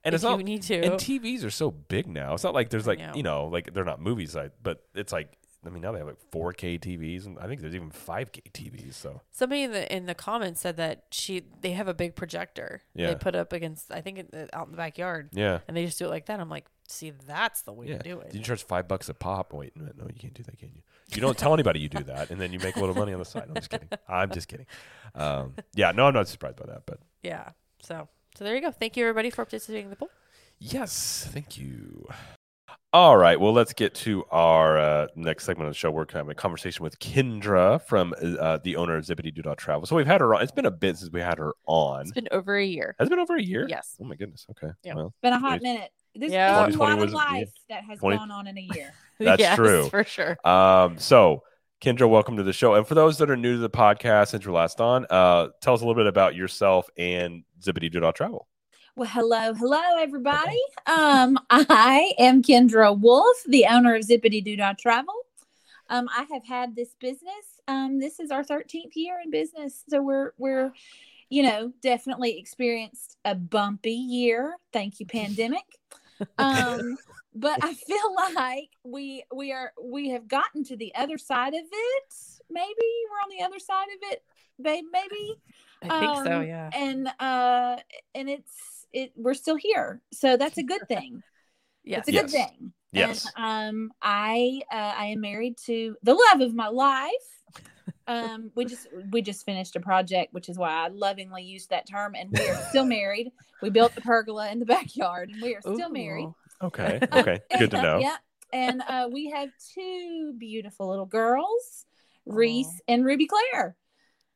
and 0.05 0.13
if 0.15 0.19
it's 0.19 0.23
not. 0.23 0.37
you 0.37 0.45
need 0.45 0.61
to. 0.63 0.75
And 0.81 0.93
TVs 0.93 1.43
are 1.43 1.49
so 1.49 1.71
big 1.71 2.07
now. 2.07 2.33
It's 2.33 2.43
not 2.43 2.53
like 2.53 2.69
there's 2.69 2.87
like 2.87 2.99
know. 2.99 3.11
you 3.15 3.23
know 3.23 3.47
like 3.47 3.73
they're 3.73 3.83
not 3.83 3.99
movies, 4.01 4.35
but 4.63 4.85
it's 4.95 5.11
like 5.11 5.33
I 5.65 5.69
mean 5.69 5.81
now 5.81 5.91
they 5.91 5.97
have 5.99 6.07
like 6.07 6.31
4K 6.31 6.79
TVs, 6.79 7.25
and 7.25 7.37
I 7.39 7.47
think 7.47 7.61
there's 7.61 7.75
even 7.75 7.91
5K 7.91 8.51
TVs. 8.53 8.93
So 8.93 9.21
Somebody 9.31 9.63
in 9.63 9.71
the 9.71 9.93
in 9.95 10.05
the 10.05 10.15
comments 10.15 10.61
said 10.61 10.77
that 10.77 11.03
she 11.11 11.43
they 11.61 11.71
have 11.71 11.87
a 11.87 11.93
big 11.93 12.15
projector 12.15 12.81
Yeah. 12.95 13.07
they 13.07 13.15
put 13.15 13.35
up 13.35 13.51
against 13.51 13.91
I 13.91 14.01
think 14.01 14.19
in 14.19 14.49
out 14.53 14.67
in 14.67 14.71
the 14.71 14.77
backyard 14.77 15.29
yeah, 15.33 15.59
and 15.67 15.75
they 15.75 15.85
just 15.85 15.99
do 15.99 16.05
it 16.05 16.09
like 16.09 16.27
that. 16.27 16.39
I'm 16.39 16.49
like, 16.49 16.65
see, 16.87 17.11
that's 17.27 17.61
the 17.63 17.73
way 17.73 17.87
yeah. 17.87 17.97
to 17.97 18.03
do 18.03 18.19
it. 18.19 18.31
Did 18.31 18.37
you 18.37 18.43
charge 18.43 18.63
five 18.63 18.87
bucks 18.87 19.09
a 19.09 19.13
pop? 19.13 19.53
Wait, 19.53 19.75
no, 19.75 19.85
no, 19.97 20.05
you 20.07 20.19
can't 20.19 20.33
do 20.33 20.43
that, 20.43 20.57
can 20.57 20.69
you? 20.73 20.81
You 21.13 21.21
don't 21.21 21.37
tell 21.37 21.53
anybody 21.53 21.79
you 21.79 21.89
do 21.89 22.03
that, 22.03 22.29
and 22.29 22.39
then 22.39 22.53
you 22.53 22.59
make 22.59 22.75
a 22.75 22.79
little 22.79 22.95
money 22.95 23.13
on 23.13 23.19
the 23.19 23.25
side. 23.25 23.45
I'm 23.49 23.55
just 23.55 23.69
kidding. 23.69 23.89
I'm 24.07 24.31
just 24.31 24.47
kidding. 24.47 24.67
Um, 25.15 25.55
yeah, 25.75 25.91
no, 25.91 26.05
I'm 26.05 26.13
not 26.13 26.27
surprised 26.27 26.57
by 26.57 26.67
that, 26.67 26.83
but 26.85 26.99
yeah. 27.23 27.49
So 27.81 28.07
so 28.35 28.43
there 28.43 28.55
you 28.55 28.61
go. 28.61 28.71
Thank 28.71 28.95
you 28.95 29.03
everybody 29.03 29.29
for 29.29 29.37
participating 29.37 29.85
in 29.85 29.89
the 29.89 29.95
poll. 29.95 30.11
yes, 30.59 31.27
thank 31.31 31.57
you. 31.57 32.07
All 32.91 33.15
right, 33.17 33.39
well, 33.39 33.53
let's 33.53 33.73
get 33.73 33.93
to 33.95 34.25
our 34.31 34.79
uh, 34.79 35.07
next 35.15 35.43
segment 35.45 35.67
of 35.67 35.73
the 35.75 35.77
show. 35.77 35.91
We're 35.91 36.07
having 36.11 36.31
a 36.31 36.35
conversation 36.35 36.81
with 36.81 36.97
Kendra 36.97 37.79
from 37.85 38.15
uh, 38.19 38.57
the 38.63 38.77
owner 38.77 38.97
of 38.97 39.05
Zippity 39.05 39.31
Doo 39.31 39.43
Dah 39.43 39.53
Travel. 39.53 39.85
So 39.85 39.95
we've 39.95 40.07
had 40.07 40.21
her 40.21 40.33
on. 40.33 40.41
It's 40.41 40.51
been 40.51 40.65
a 40.65 40.71
bit 40.71 40.97
since 40.97 41.11
we 41.11 41.21
had 41.21 41.37
her 41.37 41.53
on. 41.67 42.01
It's 42.01 42.11
been 42.13 42.27
over 42.31 42.55
a 42.57 42.65
year. 42.65 42.95
Has 42.97 43.05
it 43.07 43.11
been 43.11 43.19
over 43.19 43.35
a 43.35 43.43
year? 43.43 43.67
Yes. 43.69 43.95
Oh 44.01 44.05
my 44.05 44.15
goodness. 44.15 44.47
Okay. 44.49 44.73
Yeah. 44.83 44.95
Well, 44.95 45.13
been 45.21 45.33
a 45.33 45.39
hot 45.39 45.61
minute. 45.61 45.91
This 46.15 46.31
Yeah. 46.31 46.65
is 46.67 46.73
a 46.75 46.79
lot 46.79 46.93
of 46.93 46.99
was- 46.99 47.13
life 47.13 47.51
that 47.69 47.83
has 47.83 47.99
20 47.99 48.17
gone 48.17 48.31
on 48.31 48.47
in 48.47 48.57
a 48.57 48.61
year. 48.73 48.91
That's 49.19 49.39
yes, 49.39 49.55
true. 49.55 49.87
for 49.89 50.03
sure. 50.03 50.37
um, 50.47 50.97
so 50.97 51.43
Kendra, 51.81 52.09
welcome 52.09 52.37
to 52.37 52.43
the 52.43 52.53
show. 52.53 52.73
And 52.73 52.87
for 52.87 52.95
those 52.95 53.19
that 53.19 53.29
are 53.29 53.37
new 53.37 53.53
to 53.53 53.59
the 53.59 53.69
podcast 53.69 54.29
since 54.29 54.45
you're 54.45 54.53
last 54.53 54.81
on, 54.81 55.05
uh, 55.11 55.49
tell 55.61 55.75
us 55.75 55.81
a 55.81 55.85
little 55.85 55.93
bit 56.01 56.07
about 56.07 56.33
yourself 56.35 56.89
and 56.97 57.43
Zippity 57.61 57.91
Doo 57.91 57.99
Dah 57.99 58.11
Travel. 58.11 58.47
Well, 58.99 59.07
hello, 59.07 59.53
hello, 59.53 59.81
everybody. 59.97 60.59
Um, 60.85 61.39
I 61.49 62.11
am 62.19 62.43
Kendra 62.43 62.99
Wolf, 62.99 63.37
the 63.47 63.65
owner 63.65 63.95
of 63.95 64.01
Zippity 64.01 64.43
Do 64.43 64.57
Dah 64.57 64.73
Travel. 64.73 65.13
Um, 65.87 66.09
I 66.09 66.25
have 66.29 66.43
had 66.45 66.75
this 66.75 66.95
business. 66.99 67.61
Um, 67.69 67.97
this 67.97 68.19
is 68.19 68.29
our 68.29 68.43
13th 68.43 68.91
year 68.95 69.15
in 69.23 69.31
business, 69.31 69.85
so 69.87 70.01
we're 70.01 70.33
we're, 70.37 70.73
you 71.29 71.43
know, 71.43 71.71
definitely 71.81 72.37
experienced 72.37 73.15
a 73.23 73.35
bumpy 73.35 73.93
year. 73.93 74.57
Thank 74.73 74.99
you, 74.99 75.05
pandemic. 75.05 75.63
Um, 76.37 76.97
but 77.33 77.63
I 77.63 77.75
feel 77.75 78.15
like 78.35 78.67
we 78.83 79.23
we 79.33 79.53
are 79.53 79.71
we 79.81 80.09
have 80.09 80.27
gotten 80.27 80.65
to 80.65 80.75
the 80.75 80.93
other 80.95 81.17
side 81.17 81.53
of 81.53 81.63
it. 81.71 82.13
Maybe 82.49 82.67
we're 83.09 83.23
on 83.23 83.29
the 83.29 83.45
other 83.45 83.59
side 83.59 83.87
of 83.95 84.11
it, 84.11 84.23
babe. 84.61 84.83
Maybe 84.91 85.35
I 85.83 85.99
think 86.01 86.27
so. 86.27 86.39
um, 86.39 86.45
Yeah. 86.47 86.69
and 86.73 87.07
uh 87.21 87.77
and 88.13 88.29
it's 88.29 88.78
it 88.93 89.11
we're 89.15 89.33
still 89.33 89.55
here 89.55 90.01
so 90.11 90.37
that's 90.37 90.57
a 90.57 90.63
good 90.63 90.81
thing 90.87 91.21
Yeah. 91.83 91.99
it's 91.99 92.07
a 92.07 92.11
Yes. 92.11 92.23
good 92.23 92.31
thing 92.31 92.73
Yes. 92.91 93.27
and, 93.35 93.45
um 93.71 93.91
i 94.01 94.61
uh, 94.71 94.93
i 94.97 95.05
am 95.05 95.21
married 95.21 95.57
to 95.65 95.95
the 96.03 96.13
love 96.13 96.41
of 96.41 96.53
my 96.55 96.67
life 96.67 97.09
um 98.07 98.51
we 98.55 98.65
just 98.65 98.87
we 99.11 99.21
just 99.21 99.45
finished 99.45 99.75
a 99.75 99.79
project 99.79 100.33
which 100.33 100.49
is 100.49 100.57
why 100.57 100.71
i 100.71 100.87
lovingly 100.87 101.43
use 101.43 101.67
that 101.67 101.87
term 101.87 102.15
and 102.15 102.31
we 102.31 102.39
are 102.39 102.57
still 102.69 102.85
married 102.99 103.31
we 103.61 103.69
built 103.69 103.93
the 103.95 104.01
pergola 104.01 104.49
in 104.51 104.59
the 104.59 104.65
backyard 104.65 105.29
and 105.29 105.41
we 105.41 105.53
are 105.55 105.61
still 105.61 105.89
married 105.89 106.29
Okay. 106.61 106.99
Okay. 107.13 107.39
Good 107.57 107.71
to 107.71 107.77
And, 107.77 107.85
uh, 107.85 107.93
know. 107.93 107.99
yeah 108.01 108.17
and 108.51 108.81
uh 108.87 109.07
we 109.11 109.29
have 109.29 109.49
two 109.73 110.33
beautiful 110.37 110.89
little 110.89 111.05
girls 111.05 111.85
reese 112.25 112.81
and 112.87 113.05
ruby 113.05 113.27
claire 113.27 113.75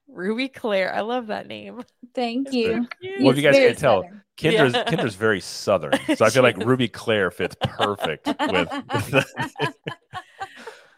Ruby 0.08 0.48
Claire. 0.50 0.94
I 0.94 1.02
love 1.02 1.28
that 1.28 1.48
name. 1.48 1.84
thank 2.14 2.48
It's 2.48 2.56
you 2.56 2.74
so 2.74 2.88
cute. 3.02 3.22
Well, 3.22 3.32
if 3.32 3.38
you 3.38 3.44
guys 3.44 3.56
can't 3.56 3.78
tell, 3.78 4.02
Southern. 4.04 4.22
Kendra's 4.38 4.74
Yeah. 4.74 4.84
Kendra's 4.86 5.16
very 5.16 5.40
southern, 5.42 5.94
so 6.16 6.26
I 6.26 6.30
feel 6.30 6.44
like 6.44 6.58
Ruby 6.58 6.88
Claire 6.88 7.32
fits 7.32 7.56
perfect 7.62 8.28
with. 8.28 9.26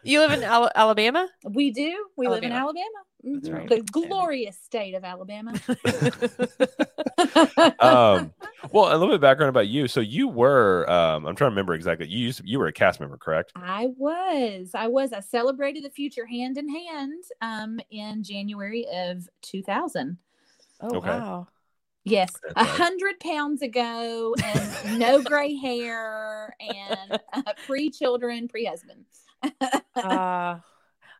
you 0.02 0.20
live 0.20 0.32
in 0.32 0.42
Al- 0.42 0.70
Alabama? 0.74 1.28
We 1.44 1.70
do. 1.70 2.06
We 2.16 2.28
live 2.28 2.42
in 2.44 2.52
Alabama. 2.52 2.82
Alabama. 3.24 3.40
That's 3.40 3.48
Mhm. 3.48 3.54
right. 3.54 3.68
The 3.68 3.82
glorious 3.82 4.56
state 4.58 4.94
of 4.94 5.02
Alabama. 5.04 5.52
um, 7.80 8.32
well, 8.76 8.90
a 8.90 8.92
little 8.92 9.08
bit 9.08 9.14
of 9.14 9.20
background 9.22 9.48
about 9.48 9.68
you. 9.68 9.88
So 9.88 10.00
you 10.00 10.28
were, 10.28 10.88
um, 10.90 11.26
I'm 11.26 11.34
trying 11.34 11.48
to 11.48 11.52
remember 11.52 11.74
exactly. 11.74 12.08
You 12.08 12.18
used, 12.18 12.42
you 12.44 12.58
were 12.58 12.66
a 12.66 12.72
cast 12.72 13.00
member, 13.00 13.16
correct? 13.16 13.52
I 13.54 13.88
was. 13.96 14.72
I 14.74 14.86
was. 14.88 15.14
I 15.14 15.20
celebrated 15.20 15.82
the 15.82 15.90
future 15.90 16.26
hand 16.26 16.58
in 16.58 16.68
hand 16.68 17.24
um, 17.40 17.80
in 17.90 18.22
January 18.22 18.86
of 18.92 19.28
2000. 19.40 20.18
Oh 20.82 20.98
Okay. 20.98 21.08
wow. 21.08 21.48
Yes, 22.04 22.38
a 22.54 22.64
hundred 22.64 23.18
pounds 23.18 23.62
ago, 23.62 24.34
and 24.44 24.98
no 24.98 25.22
gray 25.22 25.56
hair, 25.56 26.54
and 26.60 27.18
uh, 27.32 27.52
pre-children, 27.66 28.46
pre-husband. 28.46 29.06
Uh, 30.02 30.58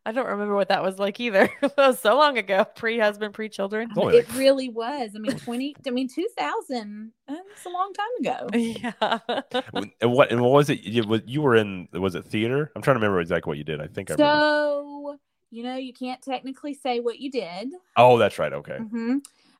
I 0.07 0.13
don't 0.13 0.27
remember 0.29 0.55
what 0.55 0.69
that 0.69 0.85
was 0.85 1.01
like 1.01 1.19
either. 1.19 1.51
it 1.63 1.73
was 1.77 1.99
so 1.99 2.17
long 2.17 2.39
ago. 2.39 2.65
Pre 2.77 2.97
husband, 2.99 3.35
pre 3.35 3.49
children. 3.49 3.91
It's 3.97 4.31
it 4.33 4.37
really 4.37 4.69
was. 4.69 5.11
I 5.17 5.19
mean, 5.19 5.37
twenty. 5.37 5.75
I 5.85 5.91
mean, 5.91 6.09
two 6.09 6.29
thousand. 6.39 7.11
That's 7.27 7.67
a 7.67 7.69
long 7.69 7.93
time 7.93 8.07
ago. 8.21 8.49
Yeah. 8.57 9.83
And 10.01 10.13
what 10.13 10.31
and 10.31 10.41
what 10.41 10.53
was 10.53 10.71
it? 10.71 10.83
You, 10.83 11.03
was- 11.03 11.23
you 11.27 11.43
were 11.43 11.57
in 11.57 11.89
was 11.93 12.15
it 12.15 12.25
theater? 12.25 12.71
I'm 12.77 12.83
trying 12.83 12.95
to 12.95 13.01
remember 13.01 13.21
exactly 13.21 13.51
what 13.51 13.59
you 13.59 13.65
did. 13.65 13.81
I 13.81 13.89
think 13.89 14.11
I 14.11 14.15
remember. 14.15 14.39
So 14.39 15.19
you 15.51 15.63
know, 15.65 15.77
you 15.77 15.93
can't 15.93 16.23
technically 16.23 16.75
say 16.75 17.01
what 17.01 17.19
you 17.19 17.31
did. 17.31 17.73
Oh, 17.97 18.17
that's 18.17 18.39
right. 18.39 18.53
Okay. 18.53 18.79
hmm 18.79 19.17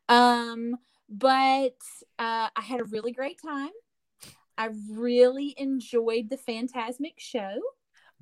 Um, 0.09 0.77
but 1.09 1.77
uh, 2.19 2.49
I 2.55 2.61
had 2.63 2.81
a 2.81 2.85
really 2.85 3.13
great 3.13 3.41
time. 3.45 3.71
I 4.59 4.71
really 4.91 5.55
enjoyed 5.59 6.31
the 6.31 6.37
Phantasmic 6.37 7.15
show. 7.19 7.59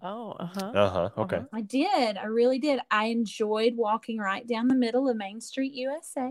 Oh, 0.05 0.33
uh 0.39 0.47
huh. 0.47 0.73
Uh 0.75 0.89
huh. 0.91 1.09
Okay. 1.19 1.37
Uh-huh. 1.37 1.47
I 1.53 1.61
did. 1.63 2.17
I 2.17 2.27
really 2.27 2.59
did. 2.59 2.81
I 2.91 3.07
enjoyed 3.07 3.77
walking 3.77 4.19
right 4.19 4.47
down 4.47 4.69
the 4.69 4.75
middle 4.75 5.09
of 5.09 5.17
Main 5.17 5.41
Street, 5.41 5.73
USA, 5.75 6.31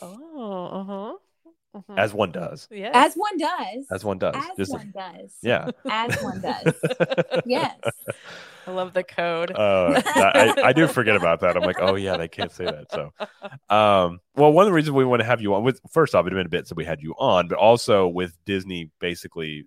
Oh, 0.00 0.64
uh 0.66 0.84
huh. 0.84 1.14
Uh-huh. 1.74 1.94
As 1.96 2.12
one 2.12 2.32
does. 2.32 2.68
yes. 2.70 2.90
as 2.94 3.14
one 3.14 3.38
does. 3.38 3.86
As 3.90 4.04
one 4.04 4.18
does. 4.18 4.34
As 4.36 4.56
Just- 4.58 4.72
one 4.72 4.92
does. 4.94 5.34
yeah. 5.42 5.70
As 5.90 6.22
one 6.22 6.40
does. 6.42 6.74
Yes. 7.46 7.78
I 8.66 8.70
love 8.70 8.92
the 8.92 9.02
code. 9.02 9.50
Uh, 9.50 10.00
I, 10.06 10.54
I 10.66 10.72
do 10.74 10.86
forget 10.86 11.16
about 11.16 11.40
that. 11.40 11.56
I'm 11.56 11.62
like, 11.62 11.78
oh 11.80 11.94
yeah, 11.96 12.16
they 12.18 12.28
can't 12.28 12.52
say 12.52 12.64
that. 12.66 12.92
So, 12.92 13.12
um, 13.74 14.20
well, 14.36 14.52
one 14.52 14.64
of 14.64 14.66
the 14.66 14.72
reasons 14.72 14.92
we 14.92 15.04
want 15.04 15.20
to 15.20 15.26
have 15.26 15.40
you 15.40 15.54
on 15.54 15.64
with 15.64 15.80
first 15.90 16.14
off, 16.14 16.26
it 16.26 16.32
had 16.32 16.36
been 16.36 16.46
a 16.46 16.50
bit 16.50 16.68
so 16.68 16.74
we 16.76 16.84
had 16.84 17.00
you 17.02 17.14
on, 17.18 17.48
but 17.48 17.58
also 17.58 18.06
with 18.06 18.36
Disney, 18.44 18.90
basically, 19.00 19.66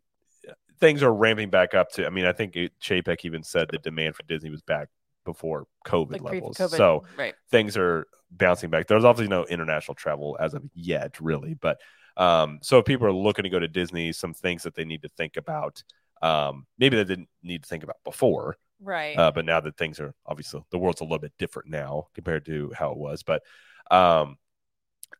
things 0.79 1.03
are 1.03 1.13
ramping 1.13 1.49
back 1.49 1.73
up 1.73 1.91
to. 1.93 2.05
I 2.05 2.09
mean, 2.09 2.25
I 2.25 2.31
think 2.31 2.55
it, 2.55 2.73
Chapek 2.81 3.25
even 3.25 3.43
said 3.43 3.69
the 3.71 3.77
demand 3.77 4.15
for 4.15 4.23
Disney 4.23 4.49
was 4.49 4.61
back 4.61 4.89
before 5.23 5.67
COVID 5.85 6.11
like 6.11 6.21
levels. 6.21 6.57
pre-COVID. 6.57 6.77
So 6.77 7.05
right. 7.17 7.33
things 7.49 7.77
are 7.77 8.07
bouncing 8.31 8.69
back. 8.69 8.87
There's 8.87 9.05
obviously 9.05 9.29
no 9.29 9.45
international 9.45 9.95
travel 9.95 10.37
as 10.39 10.53
of 10.53 10.63
yet, 10.73 11.19
really, 11.19 11.53
but 11.53 11.79
um, 12.17 12.59
so 12.61 12.79
if 12.79 12.85
people 12.85 13.07
are 13.07 13.13
looking 13.13 13.43
to 13.43 13.49
go 13.49 13.59
to 13.59 13.67
Disney, 13.67 14.11
some 14.11 14.33
things 14.33 14.63
that 14.63 14.75
they 14.75 14.85
need 14.85 15.01
to 15.01 15.09
think 15.09 15.37
about. 15.37 15.83
Um, 16.21 16.65
maybe 16.79 16.95
they 16.95 17.03
didn't 17.03 17.27
need 17.43 17.63
to 17.63 17.69
think 17.69 17.83
about 17.83 17.97
before, 18.03 18.57
Right. 18.79 19.17
uh, 19.17 19.31
but 19.31 19.45
now 19.45 19.59
that 19.59 19.77
things 19.77 19.99
are 19.99 20.13
obviously 20.25 20.63
the 20.71 20.77
world's 20.77 21.01
a 21.01 21.03
little 21.03 21.19
bit 21.19 21.33
different 21.37 21.69
now 21.69 22.07
compared 22.13 22.45
to 22.45 22.71
how 22.73 22.91
it 22.91 22.97
was. 22.97 23.21
But 23.23 23.43
um, 23.91 24.37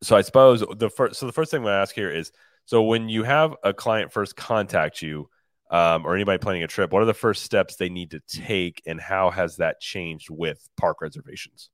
so 0.02 0.15
I 0.15 0.22
suppose 0.22 0.63
the 0.78 0.89
first 0.89 1.20
so 1.20 1.26
the 1.26 1.32
first 1.32 1.52
thing 1.52 1.62
I'm 1.62 1.65
to 1.65 1.72
ask 1.72 1.94
here 1.94 2.10
is 2.10 2.32
so 2.65 2.84
when 2.84 3.10
you 3.10 3.24
have 3.24 3.56
a 3.63 3.74
client 3.74 4.12
first 4.12 4.36
contact 4.36 5.02
you 5.02 5.30
um, 5.71 6.06
or 6.06 6.15
anybody 6.15 6.38
planning 6.38 6.63
a 6.63 6.67
trip, 6.67 6.91
what 6.91 7.01
are 7.01 7.06
the 7.06 7.13
first 7.13 7.43
steps 7.43 7.75
they 7.75 7.89
need 7.89 8.12
to 8.12 8.19
take, 8.28 8.82
and 8.86 8.99
how 8.99 9.32
has 9.32 9.58
that 9.58 9.80
changed 9.80 10.30
with 10.30 10.69
park 10.78 11.01
reservations? 11.01 11.69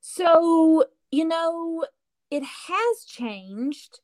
So, 0.00 0.84
you 1.10 1.24
know, 1.24 1.84
it 2.30 2.42
has 2.42 3.04
changed 3.06 4.00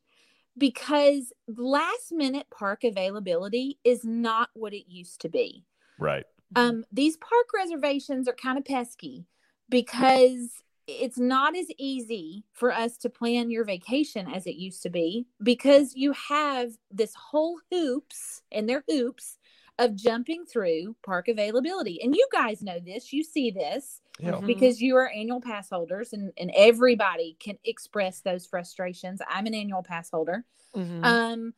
because 0.57 1.31
last 1.47 2.11
minute 2.11 2.47
park 2.49 2.83
availability 2.83 3.79
is 3.83 4.03
not 4.03 4.49
what 4.53 4.73
it 4.73 4.85
used 4.87 5.21
to 5.21 5.29
be. 5.29 5.65
Right. 5.99 6.25
Um, 6.55 6.83
these 6.91 7.17
park 7.17 7.47
reservations 7.53 8.27
are 8.27 8.33
kind 8.33 8.57
of 8.57 8.65
pesky 8.65 9.25
because 9.69 10.61
it's 10.87 11.17
not 11.17 11.55
as 11.55 11.67
easy 11.77 12.43
for 12.53 12.71
us 12.71 12.97
to 12.97 13.09
plan 13.09 13.49
your 13.51 13.63
vacation 13.63 14.27
as 14.31 14.45
it 14.47 14.55
used 14.55 14.81
to 14.83 14.89
be 14.89 15.27
because 15.43 15.95
you 15.95 16.11
have 16.13 16.71
this 16.89 17.13
whole 17.15 17.59
hoops 17.71 18.41
and 18.51 18.67
their 18.67 18.83
hoops 18.87 19.37
of 19.79 19.95
jumping 19.95 20.45
through 20.45 20.95
park 21.03 21.27
availability. 21.27 22.01
And 22.03 22.15
you 22.15 22.27
guys 22.31 22.61
know 22.61 22.79
this, 22.79 23.13
you 23.13 23.23
see 23.23 23.51
this 23.51 24.01
Yeah. 24.19 24.33
Mhm. 24.33 24.45
because 24.45 24.81
you 24.81 24.95
are 24.97 25.09
annual 25.09 25.41
pass 25.41 25.69
holders 25.69 26.13
and, 26.13 26.31
and 26.37 26.51
everybody 26.55 27.37
can 27.39 27.57
express 27.63 28.21
those 28.21 28.45
frustrations. 28.45 29.21
I'm 29.27 29.47
an 29.47 29.53
annual 29.55 29.81
pass 29.83 30.09
holder. 30.09 30.45
Mhm. 30.75 31.03
Um, 31.05 31.53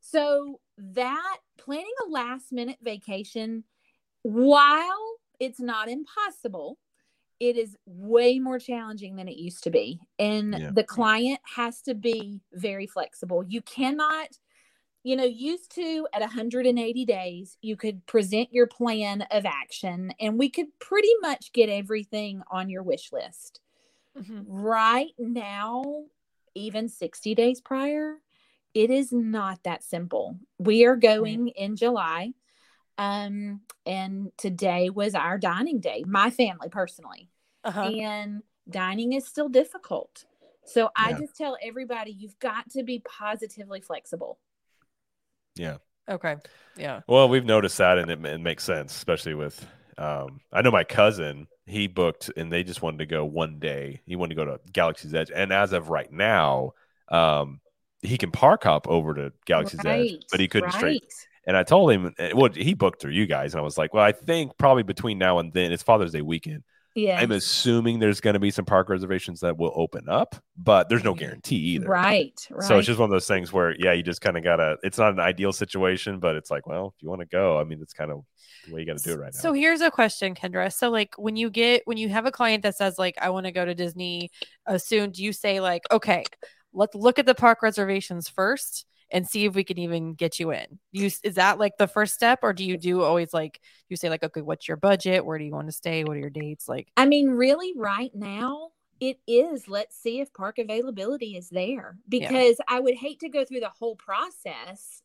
so 0.00 0.60
that 0.78 1.38
planning 1.58 1.92
a 2.06 2.10
last 2.10 2.52
minute 2.52 2.78
vacation, 2.80 3.64
while 4.22 5.18
it's 5.38 5.60
not 5.60 5.88
impossible, 5.88 6.78
it 7.40 7.56
is 7.56 7.76
way 7.86 8.38
more 8.38 8.58
challenging 8.58 9.16
than 9.16 9.28
it 9.28 9.36
used 9.36 9.64
to 9.64 9.70
be. 9.70 10.00
And 10.18 10.54
Yeah. 10.54 10.70
the 10.70 10.84
client 10.84 11.40
has 11.56 11.82
to 11.82 11.94
be 11.94 12.42
very 12.52 12.86
flexible. 12.86 13.44
You 13.46 13.62
cannot, 13.62 14.38
you 15.04 15.16
know, 15.16 15.24
used 15.24 15.72
to 15.76 16.08
at 16.14 16.22
180 16.22 17.04
days, 17.06 17.58
you 17.62 17.76
could 17.76 18.06
present 18.06 18.52
your 18.52 18.66
plan 18.66 19.22
of 19.30 19.46
action 19.46 20.12
and 20.20 20.38
we 20.38 20.50
could 20.50 20.78
pretty 20.80 21.12
much 21.22 21.52
get 21.52 21.68
everything 21.70 22.42
on 22.50 22.70
your 22.70 22.82
wish 22.82 23.12
list 23.12 23.60
Mhm. 24.14 24.46
right 24.46 25.12
now, 25.18 26.06
even 26.54 26.88
60 26.88 27.34
days 27.34 27.60
prior, 27.60 28.16
it 28.74 28.90
is 28.90 29.12
not 29.12 29.62
that 29.64 29.82
simple. 29.84 30.38
We 30.58 30.84
are 30.86 30.96
going 30.96 31.48
in 31.48 31.76
July. 31.76 32.34
Um, 32.98 33.60
and 33.84 34.32
today 34.36 34.90
was 34.90 35.14
our 35.14 35.38
dining 35.38 35.80
day, 35.80 36.04
my 36.06 36.30
family 36.30 36.68
personally. 36.68 37.30
Uh-huh. 37.64 37.82
And 37.82 38.42
dining 38.68 39.12
is 39.12 39.26
still 39.26 39.48
difficult. 39.48 40.24
So 40.64 40.90
I 40.96 41.10
Yeah. 41.10 41.18
just 41.18 41.36
tell 41.36 41.56
everybody 41.62 42.10
you've 42.10 42.38
got 42.38 42.70
to 42.70 42.82
be 42.82 43.00
positively 43.00 43.80
flexible. 43.80 44.38
Yeah. 45.54 45.78
Okay. 46.08 46.36
Yeah. 46.76 47.00
Well, 47.06 47.28
we've 47.28 47.44
noticed 47.44 47.78
that, 47.78 47.98
and 47.98 48.10
it, 48.10 48.24
it 48.24 48.40
makes 48.40 48.64
sense, 48.64 48.94
especially 48.94 49.34
with. 49.34 49.66
Um, 49.98 50.40
I 50.52 50.62
know 50.62 50.70
my 50.70 50.84
cousin. 50.84 51.48
He 51.66 51.86
booked, 51.88 52.30
and 52.36 52.52
they 52.52 52.62
just 52.62 52.82
wanted 52.82 52.98
to 52.98 53.06
go 53.06 53.24
one 53.24 53.58
day. 53.58 54.00
He 54.06 54.14
wanted 54.14 54.36
to 54.36 54.44
go 54.44 54.44
to 54.44 54.60
Galaxy's 54.72 55.14
Edge, 55.14 55.32
and 55.34 55.52
as 55.52 55.72
of 55.72 55.88
right 55.88 56.10
now, 56.12 56.74
um, 57.08 57.60
he 58.02 58.18
can 58.18 58.30
park 58.30 58.64
hop 58.64 58.86
over 58.86 59.14
to 59.14 59.32
Galaxy's 59.46 59.84
Edge, 59.84 60.18
but 60.30 60.38
he 60.38 60.48
couldn't 60.48 60.72
straight. 60.72 61.02
Right. 61.46 61.50
And 61.50 61.56
I 61.56 61.62
told 61.62 61.92
him, 61.92 62.14
eh, 62.18 62.32
well, 62.34 62.50
he 62.52 62.74
booked 62.74 63.00
through 63.00 63.12
you 63.12 63.26
guys, 63.26 63.54
and 63.54 63.60
I 63.60 63.64
was 63.64 63.78
like, 63.78 63.94
well, 63.94 64.04
I 64.04 64.12
think 64.12 64.56
probably 64.58 64.82
between 64.82 65.18
now 65.18 65.38
and 65.38 65.52
then, 65.52 65.72
it's 65.72 65.82
Father's 65.82 66.12
Day 66.12 66.22
weekend. 66.22 66.64
Yeah. 66.96 67.20
I'm 67.20 67.30
assuming 67.30 67.98
there's 67.98 68.20
going 68.20 68.34
to 68.34 68.40
be 68.40 68.50
some 68.50 68.64
park 68.64 68.88
reservations 68.88 69.40
that 69.40 69.58
will 69.58 69.72
open 69.74 70.08
up, 70.08 70.34
but 70.56 70.88
there's 70.88 71.04
no 71.04 71.12
guarantee 71.12 71.56
either. 71.56 71.86
Right. 71.86 72.34
Right. 72.50 72.66
So 72.66 72.78
it's 72.78 72.86
just 72.86 72.98
one 72.98 73.04
of 73.04 73.10
those 73.10 73.26
things 73.26 73.52
where, 73.52 73.76
yeah, 73.78 73.92
you 73.92 74.02
just 74.02 74.22
kind 74.22 74.38
of 74.38 74.42
gotta. 74.42 74.78
It's 74.82 74.96
not 74.96 75.12
an 75.12 75.20
ideal 75.20 75.52
situation, 75.52 76.20
but 76.20 76.36
it's 76.36 76.50
like, 76.50 76.66
well, 76.66 76.94
if 76.96 77.02
you 77.02 77.10
want 77.10 77.20
to 77.20 77.26
go, 77.26 77.60
I 77.60 77.64
mean, 77.64 77.80
it's 77.82 77.92
kind 77.92 78.10
of 78.10 78.24
the 78.66 78.72
way 78.72 78.80
you 78.80 78.86
got 78.86 78.96
to 78.96 79.04
do 79.04 79.12
it 79.12 79.18
right 79.18 79.34
now. 79.34 79.40
So 79.40 79.52
here's 79.52 79.82
a 79.82 79.90
question, 79.90 80.34
Kendra. 80.34 80.72
So 80.72 80.88
like 80.88 81.14
when 81.18 81.36
you 81.36 81.50
get 81.50 81.82
when 81.84 81.98
you 81.98 82.08
have 82.08 82.24
a 82.24 82.32
client 82.32 82.62
that 82.62 82.76
says 82.76 82.98
like 82.98 83.16
I 83.20 83.28
want 83.28 83.44
to 83.44 83.52
go 83.52 83.66
to 83.66 83.74
Disney 83.74 84.30
uh, 84.66 84.78
soon, 84.78 85.10
do 85.10 85.22
you 85.22 85.34
say 85.34 85.60
like 85.60 85.82
okay, 85.90 86.24
let's 86.72 86.94
look 86.94 87.18
at 87.18 87.26
the 87.26 87.34
park 87.34 87.62
reservations 87.62 88.30
first 88.30 88.86
and 89.10 89.26
see 89.26 89.44
if 89.44 89.54
we 89.54 89.64
can 89.64 89.78
even 89.78 90.14
get 90.14 90.38
you 90.38 90.50
in? 90.52 90.78
You 90.92 91.06
is 91.22 91.34
that 91.34 91.58
like 91.58 91.76
the 91.78 91.86
first 91.86 92.14
step, 92.14 92.40
or 92.42 92.52
do 92.52 92.64
you 92.64 92.76
do 92.76 93.02
always 93.02 93.32
like 93.32 93.60
you 93.88 93.96
say 93.96 94.08
like 94.10 94.22
okay, 94.22 94.40
what's 94.40 94.68
your 94.68 94.76
budget? 94.76 95.24
Where 95.24 95.38
do 95.38 95.44
you 95.44 95.52
want 95.52 95.68
to 95.68 95.72
stay? 95.72 96.04
What 96.04 96.16
are 96.16 96.20
your 96.20 96.30
dates? 96.30 96.68
Like 96.68 96.88
I 96.96 97.06
mean, 97.06 97.30
really, 97.30 97.72
right 97.76 98.14
now, 98.14 98.70
it 99.00 99.18
is. 99.26 99.68
Let's 99.68 99.96
see 99.96 100.20
if 100.20 100.32
park 100.32 100.58
availability 100.58 101.36
is 101.36 101.48
there 101.50 101.98
because 102.08 102.56
I 102.68 102.80
would 102.80 102.94
hate 102.94 103.20
to 103.20 103.28
go 103.28 103.44
through 103.44 103.60
the 103.60 103.68
whole 103.68 103.96
process. 103.96 105.02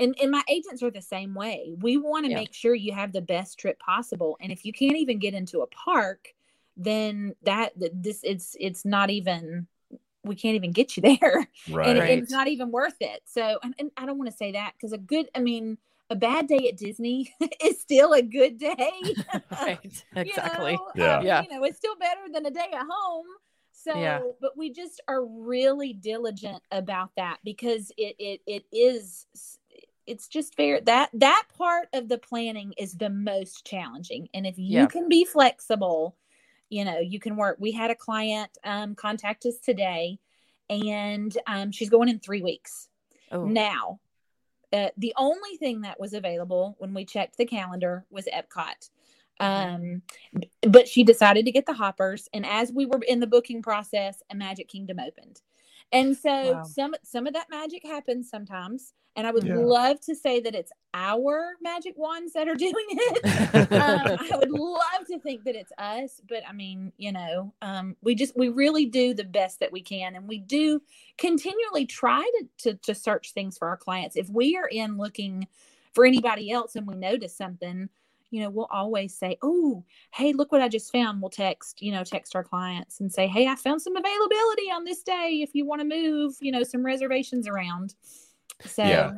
And, 0.00 0.16
and 0.22 0.30
my 0.30 0.42
agents 0.48 0.80
are 0.84 0.92
the 0.92 1.02
same 1.02 1.34
way. 1.34 1.74
We 1.80 1.96
want 1.96 2.24
to 2.24 2.30
Yeah. 2.30 2.36
make 2.36 2.54
sure 2.54 2.72
you 2.72 2.92
have 2.92 3.12
the 3.12 3.20
best 3.20 3.58
trip 3.58 3.80
possible. 3.80 4.36
And 4.40 4.52
if 4.52 4.64
you 4.64 4.72
can't 4.72 4.96
even 4.96 5.18
get 5.18 5.34
into 5.34 5.62
a 5.62 5.66
park, 5.66 6.32
then 6.76 7.34
that 7.42 7.72
this 7.76 8.20
it's 8.22 8.56
it's 8.60 8.84
not 8.84 9.10
even 9.10 9.66
we 10.28 10.36
can't 10.36 10.56
even 10.56 10.72
get 10.72 10.96
you 10.96 11.02
there 11.20 11.48
right. 11.68 11.88
and 11.88 11.98
Right. 11.98 12.18
it's 12.18 12.30
not 12.30 12.48
even 12.48 12.70
worth 12.70 12.96
it. 13.00 13.22
So, 13.26 13.58
and, 13.62 13.74
and 13.78 13.90
I 13.96 14.06
don't 14.06 14.18
want 14.18 14.30
to 14.30 14.36
say 14.36 14.52
that 14.52 14.72
because 14.74 14.92
a 14.92 14.98
good, 14.98 15.28
I 15.34 15.40
mean, 15.40 15.78
a 16.10 16.16
bad 16.16 16.46
day 16.46 16.68
at 16.68 16.76
Disney 16.76 17.34
is 17.64 17.80
still 17.80 18.12
a 18.12 18.22
good 18.22 18.58
day. 18.58 18.76
right, 19.50 20.04
exactly. 20.16 20.72
know, 20.72 20.90
Yeah. 20.94 21.18
um, 21.18 21.26
Yeah. 21.26 21.42
You 21.42 21.48
know, 21.50 21.64
it's 21.64 21.78
still 21.78 21.96
better 21.96 22.20
than 22.32 22.46
a 22.46 22.50
day 22.50 22.68
at 22.72 22.86
home. 22.88 23.26
So, 23.72 23.92
Yeah. 23.94 24.20
but 24.40 24.56
we 24.56 24.72
just 24.72 25.00
are 25.08 25.24
really 25.24 25.92
diligent 25.92 26.62
about 26.72 27.10
that 27.16 27.38
because 27.44 27.92
it 27.96 28.16
it 28.18 28.40
it 28.46 28.64
is 28.72 29.26
it's 30.06 30.26
just 30.26 30.56
fair 30.56 30.80
that 30.80 31.10
that 31.12 31.44
part 31.56 31.88
of 31.92 32.08
the 32.08 32.18
planning 32.18 32.72
is 32.78 32.94
the 32.94 33.10
most 33.10 33.64
challenging. 33.66 34.28
And 34.34 34.46
if 34.46 34.58
you 34.58 34.64
Yeah. 34.64 34.86
can 34.86 35.08
be 35.08 35.24
flexible, 35.24 36.16
you 36.70 36.84
know, 36.84 36.98
you 36.98 37.18
can 37.18 37.36
work. 37.36 37.56
We 37.58 37.72
had 37.72 37.90
a 37.90 37.94
client 37.94 38.50
um, 38.64 38.94
contact 38.94 39.46
us 39.46 39.58
today, 39.58 40.18
and 40.68 41.36
um, 41.46 41.72
she's 41.72 41.90
going 41.90 42.08
in 42.08 42.18
three 42.18 42.42
weeks. 42.42 42.88
Oh, 43.30 43.44
Now, 43.44 44.00
uh, 44.72 44.88
the 44.96 45.14
only 45.16 45.56
thing 45.56 45.82
that 45.82 45.98
was 45.98 46.12
available 46.12 46.76
when 46.78 46.92
we 46.92 47.04
checked 47.04 47.36
the 47.38 47.46
calendar 47.46 48.04
was 48.10 48.26
Epcot. 48.26 48.90
Um, 49.40 50.02
but 50.68 50.88
she 50.88 51.04
decided 51.04 51.44
to 51.44 51.52
get 51.52 51.64
the 51.64 51.72
hoppers, 51.72 52.28
and 52.34 52.44
as 52.44 52.72
we 52.72 52.86
were 52.86 53.00
in 53.06 53.20
the 53.20 53.26
booking 53.26 53.62
process, 53.62 54.20
a 54.30 54.34
Magic 54.34 54.68
Kingdom 54.68 54.98
opened, 54.98 55.40
and 55.92 56.16
so 56.16 56.54
Wow. 56.54 56.64
some 56.64 56.94
some 57.04 57.26
of 57.26 57.34
that 57.34 57.48
magic 57.48 57.86
happens 57.86 58.28
sometimes. 58.28 58.94
And 59.18 59.26
I 59.26 59.32
would 59.32 59.42
Yeah. 59.42 59.56
love 59.56 60.00
to 60.02 60.14
say 60.14 60.38
that 60.38 60.54
it's 60.54 60.70
our 60.94 61.56
magic 61.60 61.94
wands 61.96 62.34
that 62.34 62.46
are 62.46 62.54
doing 62.54 62.72
it. 62.88 63.26
um, 63.72 64.16
I 64.16 64.30
would 64.36 64.52
love 64.52 65.08
to 65.08 65.18
think 65.18 65.42
that 65.42 65.56
it's 65.56 65.72
us, 65.76 66.20
but 66.28 66.44
I 66.48 66.52
mean, 66.52 66.92
you 66.98 67.10
know, 67.10 67.52
um, 67.60 67.96
we 68.00 68.14
just 68.14 68.36
we 68.36 68.48
really 68.48 68.86
do 68.86 69.14
the 69.14 69.24
best 69.24 69.58
that 69.58 69.72
we 69.72 69.82
can, 69.82 70.14
and 70.14 70.28
we 70.28 70.38
do 70.38 70.80
continually 71.18 71.84
try 71.84 72.22
to, 72.38 72.48
to 72.58 72.74
to 72.76 72.94
search 72.94 73.32
things 73.32 73.58
for 73.58 73.66
our 73.66 73.76
clients. 73.76 74.14
If 74.16 74.30
we 74.30 74.56
are 74.56 74.68
in 74.68 74.96
looking 74.96 75.48
for 75.94 76.06
anybody 76.06 76.52
else 76.52 76.76
and 76.76 76.86
we 76.86 76.94
notice 76.94 77.36
something, 77.36 77.88
you 78.30 78.40
know, 78.40 78.50
we'll 78.50 78.68
always 78.70 79.16
say, 79.16 79.36
"Oh, 79.42 79.82
hey, 80.14 80.32
look 80.32 80.52
what 80.52 80.62
I 80.62 80.68
just 80.68 80.92
found." 80.92 81.20
We'll 81.20 81.30
text, 81.30 81.82
you 81.82 81.90
know, 81.90 82.04
text 82.04 82.36
our 82.36 82.44
clients 82.44 83.00
and 83.00 83.12
say, 83.12 83.26
"Hey, 83.26 83.48
I 83.48 83.56
found 83.56 83.82
some 83.82 83.96
availability 83.96 84.70
on 84.70 84.84
this 84.84 85.02
day. 85.02 85.40
If 85.42 85.56
you 85.56 85.66
want 85.66 85.80
to 85.80 85.88
move, 85.88 86.36
you 86.40 86.52
know, 86.52 86.62
some 86.62 86.86
reservations 86.86 87.48
around." 87.48 87.96
So, 88.64 88.82
Yeah. 88.82 89.12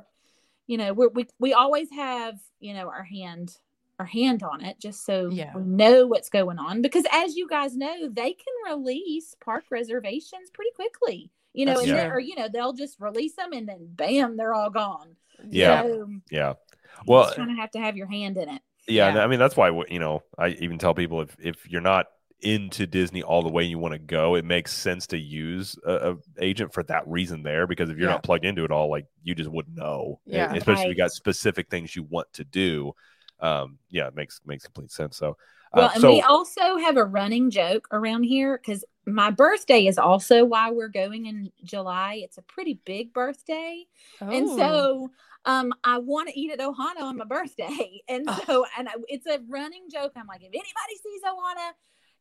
you 0.66 0.76
know, 0.78 0.92
we're, 0.92 1.08
we 1.08 1.26
we 1.38 1.52
always 1.52 1.90
have, 1.90 2.38
you 2.60 2.74
know, 2.74 2.88
our 2.88 3.04
hand 3.04 3.56
our 3.98 4.06
hand 4.06 4.42
on 4.42 4.64
it 4.64 4.80
just 4.80 5.04
so 5.04 5.28
Yeah. 5.30 5.54
we 5.54 5.62
know 5.62 6.06
what's 6.06 6.30
going 6.30 6.58
on 6.58 6.80
because 6.80 7.04
as 7.12 7.36
you 7.36 7.46
guys 7.46 7.76
know 7.76 8.08
they 8.10 8.32
can 8.32 8.54
release 8.74 9.34
park 9.44 9.64
reservations 9.70 10.48
pretty 10.54 10.70
quickly 10.74 11.30
you 11.52 11.66
know 11.66 11.74
That's 11.74 11.86
and 11.86 11.98
they, 11.98 12.04
true. 12.06 12.12
or 12.12 12.18
you 12.18 12.34
know 12.34 12.48
they'll 12.48 12.72
just 12.72 12.98
release 12.98 13.34
them 13.36 13.52
and 13.52 13.68
then 13.68 13.88
bam 13.90 14.38
they're 14.38 14.54
all 14.54 14.70
gone 14.70 15.16
Yeah. 15.50 15.82
so 15.82 16.08
yeah. 16.30 16.54
Well 17.06 17.28
you 17.28 17.34
kind 17.36 17.50
of 17.50 17.58
have 17.58 17.72
to 17.72 17.78
have 17.78 17.94
your 17.98 18.06
hand 18.06 18.38
in 18.38 18.48
it 18.48 18.62
Yeah, 18.88 19.14
Yeah. 19.14 19.22
I 19.22 19.26
mean 19.26 19.38
that's 19.38 19.54
why 19.56 19.68
you 19.90 19.98
know 19.98 20.22
I 20.38 20.48
even 20.60 20.78
tell 20.78 20.94
people 20.94 21.20
if 21.20 21.36
if 21.38 21.68
you're 21.68 21.82
not 21.82 22.06
into 22.42 22.86
Disney 22.86 23.22
all 23.22 23.42
the 23.42 23.48
way 23.50 23.64
you 23.64 23.78
want 23.78 23.92
to 23.92 23.98
go, 23.98 24.34
it 24.34 24.44
makes 24.44 24.72
sense 24.72 25.06
to 25.08 25.18
use 25.18 25.76
a, 25.86 26.12
a 26.12 26.16
agent 26.40 26.72
for 26.72 26.82
that 26.84 27.06
reason 27.06 27.42
there 27.42 27.66
because 27.66 27.90
if 27.90 27.96
you're 27.98 28.08
Yeah. 28.08 28.14
not 28.14 28.22
plugged 28.22 28.44
into 28.44 28.64
it 28.64 28.70
all, 28.70 28.90
like 28.90 29.06
you 29.22 29.34
just 29.34 29.50
wouldn't 29.50 29.76
know. 29.76 30.20
Yeah. 30.26 30.52
especially 30.54 30.84
if 30.84 30.88
you 30.90 30.94
got 30.96 31.12
specific 31.12 31.68
things 31.70 31.94
you 31.94 32.02
want 32.04 32.32
to 32.34 32.44
do. 32.44 32.92
Um, 33.40 33.78
yeah, 33.88 34.06
it 34.06 34.14
makes 34.14 34.40
makes 34.44 34.64
complete 34.64 34.90
sense. 34.90 35.16
So, 35.16 35.36
uh, 35.72 35.76
well 35.76 35.90
and 35.94 36.00
so 36.00 36.12
we 36.12 36.20
also 36.20 36.76
have 36.76 36.96
a 36.96 37.04
running 37.04 37.50
joke 37.50 37.88
around 37.92 38.24
here 38.24 38.58
because 38.58 38.84
my 39.06 39.30
birthday 39.30 39.86
is 39.86 39.98
also 39.98 40.44
why 40.44 40.70
we're 40.70 40.88
going 40.88 41.26
in 41.26 41.50
July. 41.64 42.20
It's 42.22 42.38
a 42.38 42.42
pretty 42.42 42.74
big 42.84 43.12
birthday. 43.12 43.84
And 44.20 44.48
Oh. 44.48 44.56
so 44.56 45.10
um 45.46 45.72
I 45.84 45.98
want 45.98 46.28
to 46.28 46.38
eat 46.38 46.52
at 46.52 46.58
Ohana 46.58 47.00
on 47.02 47.16
my 47.16 47.24
birthday. 47.24 48.02
And 48.08 48.28
Oh. 48.28 48.42
so 48.46 48.66
and 48.78 48.88
I, 48.88 48.92
it's 49.08 49.26
a 49.26 49.40
running 49.48 49.84
joke. 49.90 50.12
I'm 50.16 50.26
like, 50.26 50.42
if 50.42 50.48
anybody 50.48 50.96
sees 51.02 51.22
Ohana, 51.22 51.70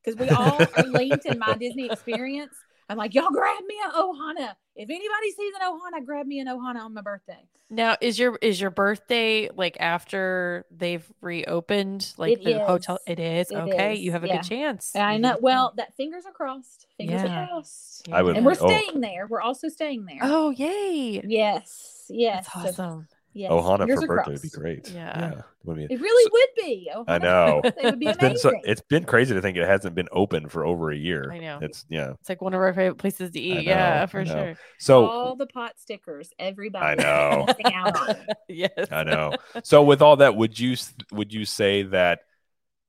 because 0.03 0.19
we 0.19 0.29
all 0.29 0.57
are 0.77 0.83
linked 0.83 1.25
in 1.25 1.39
my 1.39 1.55
Disney 1.55 1.87
experience. 1.89 2.53
I'm 2.89 2.97
like, 2.97 3.13
y'all 3.13 3.29
grab 3.31 3.63
me 3.67 3.75
an 3.85 3.91
Ohana. 3.91 4.55
If 4.75 4.89
anybody 4.89 5.31
sees 5.37 5.53
an 5.59 5.67
Ohana, 5.67 6.03
grab 6.05 6.25
me 6.25 6.39
an 6.39 6.47
Ohana 6.47 6.79
on 6.81 6.93
my 6.93 7.01
birthday. 7.01 7.37
Now 7.71 7.97
is 8.01 8.17
your 8.17 8.35
is 8.41 8.59
your 8.59 8.71
birthday 8.71 9.47
like 9.55 9.77
after 9.79 10.65
they've 10.71 11.05
reopened 11.21 12.11
like 12.17 12.39
It 12.39 12.43
the 12.43 12.59
hotel? 12.65 12.97
It 13.05 13.19
is 13.19 13.51
It 13.51 13.57
okay. 13.57 13.93
is, 13.93 13.99
You 13.99 14.11
have 14.13 14.23
a 14.23 14.27
yeah. 14.27 14.37
good 14.37 14.49
chance. 14.49 14.95
I 14.95 15.17
know. 15.17 15.33
Mm-hmm. 15.35 15.43
Well, 15.43 15.73
that 15.77 15.95
fingers 15.95 16.25
are 16.25 16.31
crossed. 16.31 16.87
Fingers 16.97 17.21
Yeah. 17.21 17.43
are 17.43 17.47
crossed. 17.47 18.09
I 18.11 18.23
would- 18.23 18.37
And 18.37 18.45
we're 18.45 18.55
Oh. 18.59 18.67
staying 18.67 19.01
there. 19.01 19.27
We're 19.27 19.41
also 19.41 19.69
staying 19.69 20.05
there. 20.05 20.17
Oh 20.23 20.49
yay! 20.49 21.21
Yes. 21.23 22.05
Yes. 22.09 22.47
That's 22.55 22.75
So, 22.75 22.83
awesome. 22.83 23.07
Yes. 23.33 23.51
Ohana 23.51 23.79
Fingers 23.79 24.03
for 24.05 24.13
are 24.13 24.15
birthday 24.17 24.31
would 24.33 24.41
be 24.41 24.49
great. 24.49 24.91
Yeah. 24.91 25.41
Would 25.63 25.77
be- 25.77 25.83
It 25.93 25.99
really 26.01 26.23
So- 26.23 26.29
would 26.33 26.49
be. 26.65 26.91
Ohana 26.95 27.05
I 27.07 27.17
know. 27.17 27.61
It 27.65 27.75
would 27.83 27.99
be 27.99 28.07
It's 28.07 28.17
been 28.17 28.37
so, 28.37 28.49
amazing. 28.49 28.71
it's 28.71 28.81
been 28.81 29.05
crazy 29.05 29.33
to 29.33 29.41
think 29.41 29.57
it 29.57 29.67
hasn't 29.67 29.95
been 29.95 30.07
open 30.11 30.49
for 30.49 30.65
over 30.65 30.91
a 30.91 30.95
year. 30.95 31.31
I 31.31 31.39
know. 31.39 31.59
It's 31.61 31.85
yeah. 31.89 32.11
It's 32.19 32.29
like 32.29 32.41
one 32.41 32.53
of 32.53 32.59
our 32.61 32.73
favorite 32.73 32.97
places 32.97 33.31
to 33.31 33.39
eat. 33.39 33.55
know, 33.55 33.61
yeah, 33.61 34.05
for 34.05 34.25
sure. 34.25 34.55
So 34.79 35.05
all 35.05 35.35
the 35.35 35.47
pot 35.47 35.73
stickers, 35.77 36.31
everybody. 36.39 36.85
I 36.85 36.95
know. 36.95 37.45
is 37.49 37.55
missing 37.57 37.73
out 37.75 37.97
on. 38.09 38.15
yes. 38.49 38.87
I 38.91 39.03
know. 39.03 39.33
So 39.63 39.83
with 39.83 40.01
all 40.01 40.17
that, 40.17 40.35
would 40.35 40.57
you 40.59 40.75
would 41.11 41.33
you 41.33 41.45
say 41.45 41.83
that 41.83 42.19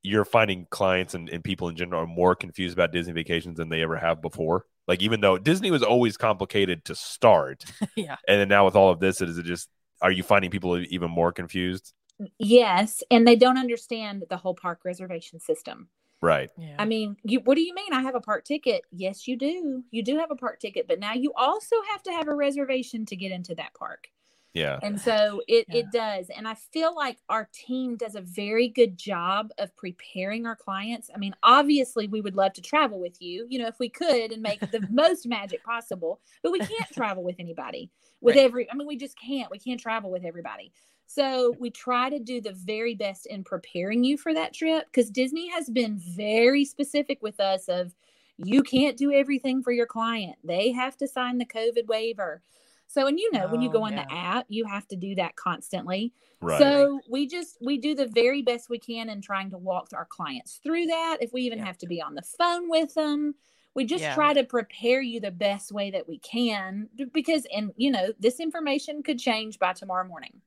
you're 0.03 0.24
finding 0.24 0.66
clients 0.70 1.12
and, 1.14 1.28
and 1.28 1.45
people 1.45 1.68
in 1.68 1.76
general 1.76 2.03
are 2.03 2.07
more 2.07 2.34
confused 2.34 2.72
about 2.74 2.91
Disney 2.91 3.12
vacations 3.12 3.59
than 3.59 3.68
they 3.68 3.82
ever 3.82 3.97
have 3.97 4.22
before? 4.22 4.64
Like 4.88 5.03
even 5.03 5.20
though 5.20 5.36
Disney 5.38 5.70
was 5.70 5.82
always 5.82 6.16
complicated 6.16 6.86
to 6.86 6.95
start, 6.95 7.64
Yeah. 7.97 8.16
and 8.26 8.41
then 8.41 8.49
now 8.49 8.64
with 8.64 8.74
all 8.76 8.91
of 8.91 8.99
this, 8.99 9.20
is 9.20 9.36
it 9.38 9.45
just 9.45 9.68
are 10.03 10.11
you 10.11 10.22
finding 10.22 10.51
people 10.51 10.78
even 10.78 11.11
more 11.11 11.32
confused? 11.32 11.92
Yes, 12.38 13.03
and 13.11 13.26
they 13.26 13.36
don't 13.36 13.59
understand 13.59 14.24
the 14.28 14.36
whole 14.36 14.55
park 14.55 14.80
reservation 14.84 15.40
system. 15.40 15.88
Right. 16.22 16.51
Yeah. 16.59 16.76
I 16.78 16.84
mean, 16.84 17.16
you 17.22 17.40
what 17.40 17.55
do 17.55 17.62
you 17.62 17.74
mean 17.74 17.92
I 17.92 18.03
have 18.03 18.14
a 18.14 18.20
park 18.20 18.44
ticket? 18.44 18.82
Yes, 18.92 19.26
you 19.26 19.36
do. 19.36 19.82
You 19.90 20.03
do 20.03 20.18
have 20.18 20.30
a 20.30 20.36
park 20.36 20.61
ticket, 20.61 20.86
but 20.86 21.01
now 21.01 21.14
you 21.14 21.32
also 21.34 21.76
have 21.90 22.03
to 22.05 22.12
have 22.12 22.28
a 22.28 22.34
reservation 22.34 23.07
to 23.07 23.16
get 23.16 23.32
into 23.32 23.55
that 23.55 23.74
park. 23.74 24.09
Yeah. 24.53 24.78
And 24.82 25.01
so 25.01 25.42
it 25.46 25.66
Yeah. 25.68 25.76
it 25.78 25.90
does. 25.92 26.28
And 26.30 26.48
I 26.48 26.55
feel 26.55 26.94
like 26.94 27.18
our 27.28 27.48
team 27.53 27.96
does 27.96 28.16
a 28.16 28.20
very 28.20 28.68
good 28.68 28.98
job 28.98 29.53
of 29.59 29.74
preparing 29.76 30.44
our 30.46 30.57
clients. 30.57 31.09
I 31.14 31.18
mean, 31.18 31.34
obviously 31.42 32.09
we 32.09 32.20
would 32.20 32.34
love 32.34 32.53
to 32.55 32.61
travel 32.62 32.98
with 32.98 33.20
you, 33.22 33.46
you 33.48 33.59
know, 33.61 33.68
if 33.68 33.78
we 33.78 33.88
could 33.88 34.32
and 34.32 34.42
make 34.42 34.61
the 34.72 34.86
most 34.90 35.26
magic 35.26 35.62
possible, 35.62 36.20
but 36.42 36.51
we 36.53 36.59
can't 36.61 36.90
travel 36.92 37.22
with 37.22 37.36
anybody. 37.38 37.90
With 38.20 38.36
Right. 38.36 38.44
every 38.44 38.70
I 38.70 38.74
mean, 38.74 38.88
we 38.88 38.96
just 38.96 39.18
can't. 39.18 39.51
We 39.51 39.59
can't 39.59 39.80
travel 39.80 40.11
with 40.11 40.24
everybody. 40.24 40.72
So 41.07 41.57
we 41.59 41.70
try 41.70 42.09
to 42.11 42.18
do 42.20 42.40
the 42.40 42.53
very 42.53 42.94
best 42.94 43.26
in 43.26 43.42
preparing 43.44 44.05
you 44.05 44.16
for 44.16 44.32
that 44.34 44.53
trip 44.55 44.86
because 44.86 45.11
Disney 45.11 45.48
has 45.51 45.68
been 45.68 45.98
very 45.98 46.64
specific 46.64 47.20
with 47.22 47.40
us 47.40 47.68
of 47.68 47.94
you 48.36 48.62
can't 48.62 48.96
do 48.96 49.12
everything 49.12 49.62
for 49.62 49.72
your 49.72 49.86
client. 49.86 50.36
They 50.44 50.70
have 50.72 50.96
to 50.98 51.09
sign 51.09 51.38
the 51.38 51.44
COVID 51.46 51.86
waiver. 51.86 52.42
So, 52.91 53.07
and 53.07 53.20
you 53.20 53.30
know, 53.30 53.47
when 53.47 53.61
you 53.61 53.68
Oh, 53.68 53.72
go 53.74 53.84
on 53.84 53.93
yeah. 53.93 54.05
the 54.05 54.12
app, 54.12 54.47
you 54.49 54.64
have 54.64 54.86
to 54.88 54.97
do 54.97 55.14
that 55.14 55.36
constantly. 55.36 56.12
Right. 56.41 56.59
So 56.59 57.01
we 57.09 57.28
just 57.28 57.57
we 57.61 57.78
do 57.78 57.95
the 57.95 58.09
very 58.09 58.43
best 58.43 58.68
we 58.68 58.80
can 58.80 59.09
in 59.09 59.20
trying 59.22 59.51
to 59.51 59.59
walk 59.59 59.91
our 59.95 60.07
clients 60.07 60.59
through 60.64 60.86
that. 60.86 61.18
If 61.20 61.32
we 61.32 61.43
even 61.43 61.59
Yeah. 61.59 61.66
have 61.66 61.78
to 61.78 61.86
be 61.86 62.03
on 62.03 62.16
the 62.16 62.22
phone 62.22 62.68
with 62.68 62.93
them, 62.95 63.36
we 63.76 63.84
just 63.84 64.03
Yeah. 64.03 64.14
try 64.14 64.34
to 64.34 64.43
prepare 64.43 65.01
you 65.01 65.20
the 65.20 65.30
best 65.30 65.70
way 65.70 65.93
that 65.93 66.09
we 66.09 66.18
can 66.18 66.88
because 67.12 67.47
and 67.55 67.72
you 67.76 67.93
know, 67.93 68.12
this 68.18 68.41
information 68.41 69.05
could 69.05 69.20
change 69.20 69.61
by 69.61 69.72
tomorrow 69.72 70.07
morning. 70.09 70.41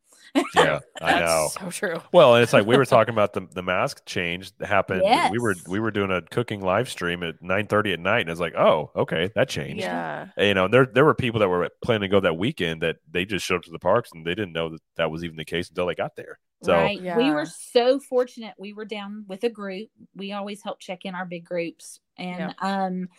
Yeah, 0.55 0.79
I 1.01 1.19
know. 1.19 1.49
That's 1.59 1.59
so 1.59 1.69
true. 1.69 2.01
Well, 2.11 2.35
and 2.35 2.43
it's 2.43 2.53
like 2.53 2.65
we 2.65 2.77
were 2.77 2.85
talking 2.85 3.13
about 3.13 3.33
the 3.33 3.47
the 3.53 3.63
mask 3.63 4.05
change 4.05 4.55
that 4.57 4.67
happened. 4.67 5.03
We 5.31 5.39
were 5.39 5.55
we 5.67 5.79
were 5.79 5.91
doing 5.91 6.11
a 6.11 6.21
cooking 6.21 6.61
live 6.61 6.89
stream 6.89 7.23
at 7.23 7.41
nine 7.41 7.67
thirty 7.67 7.93
at 7.93 7.99
night, 7.99 8.21
and 8.21 8.29
it's 8.29 8.39
like, 8.39 8.55
oh, 8.55 8.91
okay, 8.95 9.31
that 9.35 9.49
changed. 9.49 9.81
Yeah. 9.81 10.27
And, 10.37 10.47
you 10.47 10.53
know, 10.53 10.67
there 10.67 10.85
there 10.85 11.05
were 11.05 11.15
people 11.15 11.39
that 11.39 11.49
were 11.49 11.69
planning 11.83 12.01
to 12.01 12.07
go 12.07 12.19
that 12.19 12.37
weekend 12.37 12.81
that 12.81 12.97
they 13.09 13.25
just 13.25 13.45
showed 13.45 13.57
up 13.57 13.63
to 13.63 13.71
the 13.71 13.79
parks 13.79 14.11
and 14.13 14.25
they 14.25 14.35
didn't 14.35 14.53
know 14.53 14.69
that 14.69 14.81
that 14.97 15.11
was 15.11 15.23
even 15.23 15.37
the 15.37 15.45
case 15.45 15.69
until 15.69 15.87
they 15.87 15.95
got 15.95 16.15
there. 16.15 16.39
So 16.63 16.73
right. 16.73 17.17
We 17.17 17.31
were 17.31 17.45
so 17.45 17.99
fortunate. 17.99 18.53
We 18.57 18.73
were 18.73 18.85
down 18.85 19.25
with 19.27 19.43
a 19.43 19.49
group. 19.49 19.89
We 20.15 20.31
always 20.31 20.63
help 20.63 20.79
check 20.79 21.03
in 21.03 21.13
our 21.13 21.25
big 21.25 21.45
groups. 21.45 21.99
And 22.17 22.55
um 22.61 23.09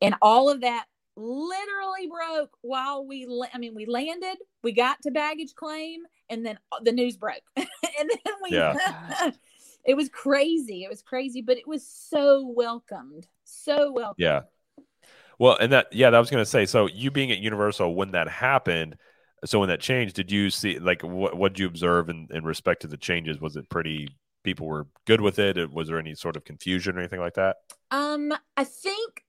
and 0.00 0.14
all 0.22 0.48
of 0.48 0.60
that 0.60 0.86
literally 1.16 2.08
broke 2.08 2.50
while 2.62 3.06
we 3.06 3.26
la- 3.26 3.46
I 3.52 3.58
mean 3.58 3.74
we 3.74 3.86
landed, 3.86 4.36
we 4.62 4.72
got 4.72 5.02
to 5.02 5.10
baggage 5.10 5.54
claim 5.54 6.02
and 6.28 6.44
then 6.44 6.58
the 6.82 6.92
news 6.92 7.16
broke. 7.16 7.42
and 7.56 7.66
then 7.98 8.34
we 8.42 8.50
Yeah. 8.50 9.30
It 9.86 9.98
was 9.98 10.08
crazy. 10.08 10.82
It 10.82 10.88
was 10.88 11.02
crazy, 11.02 11.42
but 11.42 11.58
it 11.58 11.66
was 11.66 11.86
so 11.86 12.46
welcomed. 12.56 13.26
So 13.44 13.92
welcomed. 13.92 14.14
yeah. 14.16 14.42
Well, 15.38 15.58
and 15.60 15.72
that 15.72 15.92
yeah, 15.92 16.10
that 16.10 16.18
was 16.18 16.30
gonna 16.30 16.46
say. 16.46 16.64
So 16.64 16.86
you 16.86 17.10
being 17.10 17.30
at 17.30 17.38
Universal 17.38 17.94
when 17.94 18.12
that 18.12 18.28
happened, 18.28 18.96
so 19.44 19.60
when 19.60 19.68
that 19.68 19.80
changed, 19.80 20.14
did 20.16 20.30
you 20.32 20.48
see 20.48 20.78
like 20.78 21.02
what 21.02 21.36
what 21.36 21.52
did 21.52 21.60
you 21.60 21.66
observe 21.66 22.08
in, 22.08 22.28
in 22.30 22.44
respect 22.44 22.82
to 22.82 22.88
the 22.88 22.96
changes? 22.96 23.40
Was 23.40 23.56
it 23.56 23.68
pretty 23.68 24.08
people 24.42 24.66
were 24.66 24.86
good 25.06 25.20
with 25.20 25.38
it? 25.38 25.70
Was 25.70 25.88
there 25.88 25.98
any 25.98 26.14
sort 26.14 26.36
of 26.36 26.44
confusion 26.44 26.96
or 26.96 27.00
anything 27.00 27.20
like 27.20 27.34
that? 27.34 27.56
Um, 27.90 28.32
I 28.56 28.64
think 28.64 29.24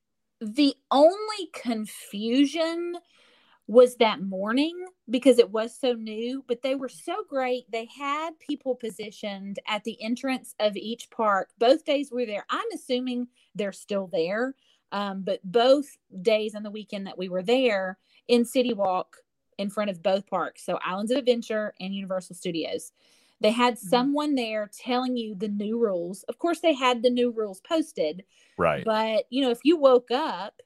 the 0.53 0.75
only 0.91 1.49
confusion 1.53 2.95
was 3.67 3.95
that 3.95 4.21
morning 4.21 4.85
because 5.09 5.39
it 5.39 5.49
was 5.49 5.75
so 5.75 5.93
new, 5.93 6.43
but 6.47 6.61
they 6.61 6.75
were 6.75 6.89
so 6.89 7.23
great. 7.27 7.69
They 7.71 7.87
had 7.97 8.39
people 8.39 8.75
positioned 8.75 9.57
at 9.67 9.83
the 9.83 10.01
entrance 10.03 10.53
of 10.59 10.75
each 10.75 11.09
park. 11.09 11.49
Both 11.57 11.83
days 11.83 12.11
we 12.11 12.21
were 12.21 12.27
there. 12.27 12.45
I'm 12.49 12.67
assuming 12.73 13.27
they're 13.55 13.71
still 13.71 14.07
there. 14.11 14.53
Um, 14.91 15.23
but 15.23 15.39
both 15.43 15.97
days 16.21 16.53
on 16.53 16.61
the 16.61 16.69
weekend 16.69 17.07
that 17.07 17.17
we 17.17 17.27
were 17.27 17.41
there 17.41 17.97
in 18.27 18.45
City 18.45 18.73
Walk 18.73 19.17
in 19.57 19.69
front 19.69 19.89
of 19.89 20.03
both 20.03 20.27
parks, 20.27 20.65
so 20.65 20.77
Islands 20.85 21.11
of 21.11 21.17
Adventure 21.17 21.73
and 21.79 21.95
Universal 21.95 22.35
Studios. 22.35 22.91
They 23.41 23.51
had 23.51 23.77
someone 23.77 24.35
there 24.35 24.69
telling 24.77 25.17
you 25.17 25.35
the 25.35 25.49
new 25.49 25.77
rules. 25.77 26.23
Of 26.23 26.39
course, 26.39 26.59
they 26.61 26.73
had 26.73 27.03
the 27.03 27.09
new 27.09 27.31
rules 27.31 27.61
posted, 27.61 28.23
Right. 28.57 28.83
but 28.85 29.25
you 29.29 29.41
know, 29.41 29.51
if 29.51 29.59
you 29.63 29.77
woke 29.77 30.09
up 30.11 30.61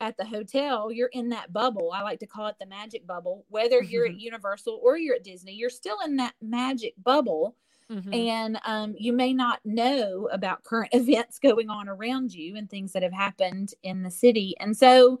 at 0.00 0.16
the 0.16 0.24
hotel, 0.24 0.90
you're 0.90 1.08
in 1.12 1.28
that 1.30 1.52
bubble. 1.52 1.92
I 1.92 2.02
like 2.02 2.18
to 2.20 2.26
call 2.26 2.48
it 2.48 2.56
the 2.60 2.66
magic 2.66 3.06
bubble. 3.06 3.46
Whether 3.48 3.82
you're 3.82 4.06
at 4.06 4.20
Universal 4.20 4.80
or 4.82 4.98
you're 4.98 5.14
at 5.14 5.24
Disney, 5.24 5.54
you're 5.54 5.70
still 5.70 5.98
in 6.04 6.16
that 6.16 6.34
magic 6.42 6.94
bubble. 7.02 7.56
Mhm. 7.88 8.14
And 8.14 8.58
um, 8.64 8.94
you 8.98 9.12
may 9.12 9.32
not 9.32 9.60
know 9.64 10.28
about 10.32 10.64
current 10.64 10.90
events 10.94 11.38
going 11.38 11.70
on 11.70 11.88
around 11.88 12.34
you 12.34 12.56
and 12.56 12.68
things 12.68 12.92
that 12.92 13.02
have 13.02 13.12
happened 13.12 13.74
in 13.82 14.02
the 14.02 14.10
city. 14.10 14.54
And 14.60 14.76
so 14.76 15.20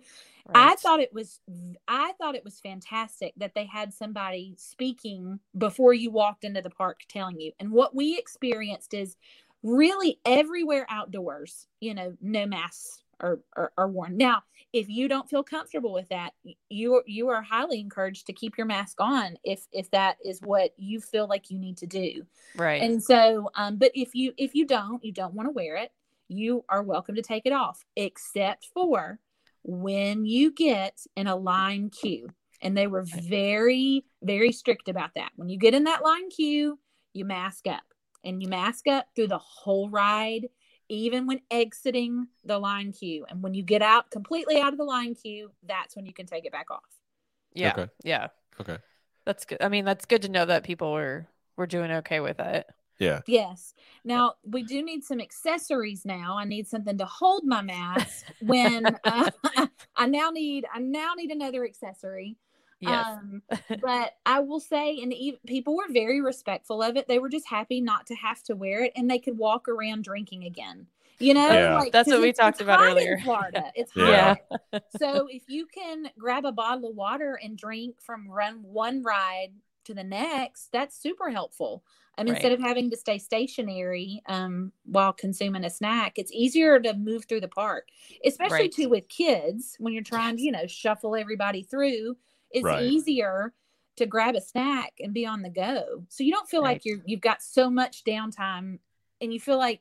I 0.54 0.76
thought 0.76 1.00
it 1.00 1.12
was 1.12 1.40
I 1.88 2.12
thought 2.18 2.34
it 2.34 2.44
was 2.44 2.60
fantastic 2.60 3.32
that 3.36 3.54
they 3.54 3.66
had 3.66 3.92
somebody 3.92 4.54
speaking 4.58 5.38
before 5.56 5.94
you 5.94 6.10
walked 6.10 6.44
into 6.44 6.62
the 6.62 6.70
park 6.70 7.00
telling 7.08 7.40
you. 7.40 7.52
And 7.60 7.70
what 7.70 7.94
we 7.94 8.18
experienced 8.18 8.94
is 8.94 9.16
really 9.62 10.18
everywhere 10.24 10.86
outdoors, 10.88 11.68
you 11.80 11.94
know, 11.94 12.14
no 12.20 12.46
masks 12.46 13.02
are, 13.20 13.38
are, 13.56 13.72
are 13.78 13.88
worn. 13.88 14.16
Now, 14.16 14.42
if 14.72 14.88
you 14.88 15.06
don't 15.08 15.28
feel 15.28 15.42
comfortable 15.42 15.92
with 15.92 16.08
that, 16.08 16.32
you 16.68 17.02
you 17.06 17.28
are 17.28 17.42
highly 17.42 17.78
encouraged 17.80 18.26
to 18.26 18.32
keep 18.32 18.58
your 18.58 18.66
mask 18.66 19.00
on 19.00 19.36
if 19.44 19.66
if 19.72 19.90
that 19.92 20.16
is 20.24 20.40
what 20.40 20.72
you 20.76 21.00
feel 21.00 21.28
like 21.28 21.50
you 21.50 21.58
need 21.58 21.76
to 21.78 21.86
do. 21.86 22.26
right. 22.56 22.82
And 22.82 23.02
so, 23.02 23.50
um, 23.54 23.76
but 23.76 23.92
if 23.94 24.14
you 24.14 24.32
if 24.36 24.54
you 24.54 24.66
don't, 24.66 25.04
you 25.04 25.12
don't 25.12 25.34
want 25.34 25.46
to 25.46 25.52
wear 25.52 25.76
it, 25.76 25.92
you 26.28 26.64
are 26.68 26.82
welcome 26.82 27.14
to 27.14 27.22
take 27.22 27.46
it 27.46 27.52
off, 27.52 27.84
except 27.96 28.68
for 28.74 29.20
when 29.64 30.24
you 30.24 30.52
get 30.52 31.00
in 31.16 31.26
a 31.26 31.36
line 31.36 31.90
queue. 31.90 32.28
And 32.64 32.76
they 32.76 32.86
were 32.86 33.02
very, 33.02 34.04
very 34.22 34.52
strict 34.52 34.88
about 34.88 35.10
that. 35.16 35.32
When 35.34 35.48
you 35.48 35.58
get 35.58 35.74
in 35.74 35.84
that 35.84 36.04
line 36.04 36.30
queue, 36.30 36.78
you 37.12 37.24
mask 37.24 37.66
up 37.66 37.82
and 38.24 38.40
you 38.40 38.48
mask 38.48 38.86
up 38.86 39.06
through 39.16 39.28
the 39.28 39.38
whole 39.38 39.90
ride, 39.90 40.48
even 40.88 41.26
when 41.26 41.40
exiting 41.50 42.28
the 42.44 42.58
line 42.58 42.92
queue. 42.92 43.26
And 43.28 43.42
when 43.42 43.54
you 43.54 43.64
get 43.64 43.82
out 43.82 44.10
completely 44.12 44.60
out 44.60 44.72
of 44.72 44.78
the 44.78 44.84
line 44.84 45.16
queue, 45.16 45.50
that's 45.66 45.96
when 45.96 46.06
you 46.06 46.12
can 46.12 46.26
take 46.26 46.44
it 46.44 46.52
back 46.52 46.70
off. 46.70 46.80
yeah. 47.52 47.72
Okay. 47.72 47.88
Yeah. 48.04 48.28
Okay. 48.60 48.78
That's 49.24 49.44
good. 49.44 49.58
I 49.60 49.68
mean, 49.68 49.84
that's 49.84 50.04
good 50.04 50.22
to 50.22 50.28
know 50.28 50.44
that 50.46 50.62
people 50.64 50.92
were 50.92 51.26
were 51.56 51.66
doing 51.66 51.90
okay 51.90 52.20
with 52.20 52.40
it. 52.40 52.66
Yeah. 53.02 53.20
Yes. 53.26 53.74
Now 54.04 54.34
we 54.44 54.62
do 54.62 54.82
need 54.82 55.02
some 55.04 55.20
accessories. 55.20 56.04
Now 56.04 56.38
I 56.38 56.44
need 56.44 56.68
something 56.68 56.96
to 56.98 57.04
hold 57.04 57.44
my 57.44 57.60
mask 57.62 58.26
when 58.40 58.96
uh, 59.04 59.30
I 59.96 60.06
now 60.06 60.30
need 60.30 60.66
I 60.72 60.78
now 60.78 61.14
need 61.16 61.30
another 61.30 61.64
accessory. 61.64 62.36
Yes. 62.80 63.06
Um, 63.06 63.42
but 63.80 64.12
I 64.24 64.40
will 64.40 64.60
say, 64.60 65.00
and 65.02 65.12
ev 65.12 65.34
people 65.46 65.76
were 65.76 65.88
very 65.90 66.20
respectful 66.20 66.82
of 66.82 66.96
it. 66.96 67.08
They 67.08 67.18
were 67.18 67.28
just 67.28 67.48
happy 67.48 67.80
not 67.80 68.06
to 68.06 68.14
have 68.14 68.42
to 68.44 68.54
wear 68.54 68.84
it, 68.84 68.92
and 68.96 69.10
they 69.10 69.18
could 69.18 69.36
walk 69.36 69.68
around 69.68 70.04
drinking 70.04 70.44
again. 70.44 70.86
You 71.18 71.34
know, 71.34 71.46
Yeah. 71.52 71.74
like 71.76 71.92
That's 71.92 72.08
'cause 72.08 72.14
what 72.18 72.22
we 72.22 72.32
talked 72.32 72.60
about 72.60 72.78
hot 72.80 72.86
in 72.88 72.92
earlier. 72.92 73.18
Florida, 73.22 73.72
it's 73.76 73.92
Yeah. 73.96 74.36
hot. 74.72 74.82
so 74.98 75.26
if 75.28 75.42
you 75.48 75.66
can 75.66 76.10
grab 76.18 76.44
a 76.44 76.50
bottle 76.52 76.90
of 76.90 76.96
water 76.96 77.38
and 77.42 77.56
drink 77.56 78.00
from 78.00 78.28
run 78.28 78.62
one 78.64 79.02
ride 79.02 79.52
to 79.84 79.94
the 79.94 80.04
next, 80.04 80.70
that's 80.72 80.96
super 81.00 81.30
helpful. 81.30 81.84
Um, 82.18 82.26
Right. 82.26 82.32
instead 82.34 82.52
of 82.52 82.60
having 82.60 82.90
to 82.90 82.96
stay 82.96 83.18
stationary 83.18 84.22
um, 84.26 84.72
while 84.84 85.12
consuming 85.12 85.64
a 85.64 85.70
snack, 85.70 86.18
it's 86.18 86.32
easier 86.32 86.78
to 86.80 86.94
move 86.94 87.24
through 87.24 87.40
the 87.40 87.48
park, 87.48 87.88
especially 88.24 88.68
Right. 88.68 88.72
too 88.74 88.88
with 88.88 89.08
kids 89.08 89.76
when 89.78 89.92
you're 89.94 90.02
trying 90.02 90.36
to, 90.36 90.42
you 90.42 90.52
know, 90.52 90.66
shuffle 90.66 91.16
everybody 91.16 91.62
through. 91.62 92.16
It's 92.50 92.66
Right. 92.66 92.80
easier 92.80 93.54
to 93.96 94.06
grab 94.06 94.34
a 94.34 94.40
snack 94.40 94.92
and 95.00 95.12
be 95.14 95.26
on 95.26 95.42
the 95.42 95.50
go, 95.50 96.04
so 96.08 96.24
you 96.24 96.32
don't 96.32 96.48
feel 96.48 96.62
like 96.62 96.84
you're 96.84 97.00
you've 97.06 97.20
got 97.20 97.42
so 97.42 97.68
much 97.70 98.04
downtime, 98.04 98.78
and 99.20 99.32
you 99.32 99.40
feel 99.40 99.58
like 99.58 99.80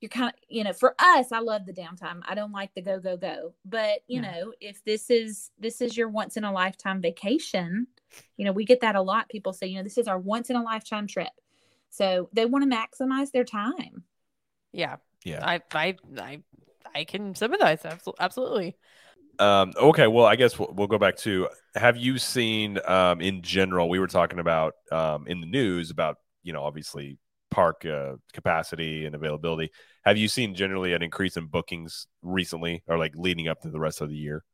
you're 0.00 0.08
kind 0.08 0.28
of 0.28 0.34
you 0.48 0.64
know 0.64 0.72
for 0.72 0.94
us 0.98 1.32
i 1.32 1.38
love 1.38 1.64
the 1.66 1.72
downtime 1.72 2.20
i 2.26 2.34
don't 2.34 2.52
like 2.52 2.74
the 2.74 2.82
go 2.82 3.00
go 3.00 3.16
go 3.16 3.54
but 3.64 4.00
you 4.08 4.20
Yeah. 4.20 4.30
know 4.32 4.52
if 4.60 4.84
this 4.84 5.10
is 5.10 5.50
this 5.58 5.80
is 5.80 5.96
your 5.96 6.08
once 6.08 6.36
in 6.36 6.44
a 6.44 6.52
lifetime 6.52 7.00
vacation 7.00 7.86
you 8.36 8.44
know 8.44 8.52
we 8.52 8.64
get 8.64 8.80
that 8.80 8.96
a 8.96 9.02
lot 9.02 9.28
people 9.28 9.52
say 9.52 9.66
you 9.66 9.76
know 9.76 9.82
this 9.82 9.98
is 9.98 10.08
our 10.08 10.18
once 10.18 10.50
in 10.50 10.56
a 10.56 10.62
lifetime 10.62 11.06
trip 11.06 11.32
so 11.90 12.28
they 12.32 12.44
want 12.44 12.68
to 12.68 12.76
maximize 12.76 13.30
their 13.30 13.44
time 13.44 14.02
Yeah. 14.72 14.96
Yeah. 15.24 15.46
I 15.46 15.60
I 15.72 15.96
I 16.18 16.42
I 16.94 17.04
can 17.04 17.34
sympathize. 17.34 17.84
Absolutely. 18.20 18.76
Um, 19.38 19.72
okay, 19.76 20.06
well, 20.06 20.26
I 20.26 20.36
guess 20.36 20.58
we'll, 20.58 20.72
we'll 20.76 20.86
go 20.86 20.98
back 20.98 21.16
to 21.18 21.48
have 21.74 21.96
you 21.96 22.18
seen 22.18 22.78
um, 22.86 23.20
in 23.20 23.42
general? 23.42 23.88
We 23.88 23.98
were 23.98 24.06
talking 24.06 24.38
about 24.38 24.74
um, 24.92 25.26
in 25.26 25.40
the 25.40 25.46
news 25.46 25.90
about 25.90 26.18
you 26.42 26.52
know 26.52 26.62
obviously 26.62 27.18
park 27.50 27.84
uh, 27.84 28.14
capacity 28.32 29.06
and 29.06 29.14
availability. 29.14 29.70
Have 30.04 30.18
you 30.18 30.28
seen 30.28 30.54
generally 30.54 30.92
an 30.92 31.02
increase 31.02 31.36
in 31.36 31.46
bookings 31.46 32.06
recently, 32.22 32.84
or 32.86 32.98
like 32.98 33.14
leading 33.16 33.48
up 33.48 33.60
to 33.62 33.70
the 33.70 33.80
rest 33.80 34.00
of 34.00 34.08
the 34.08 34.16
year? 34.16 34.44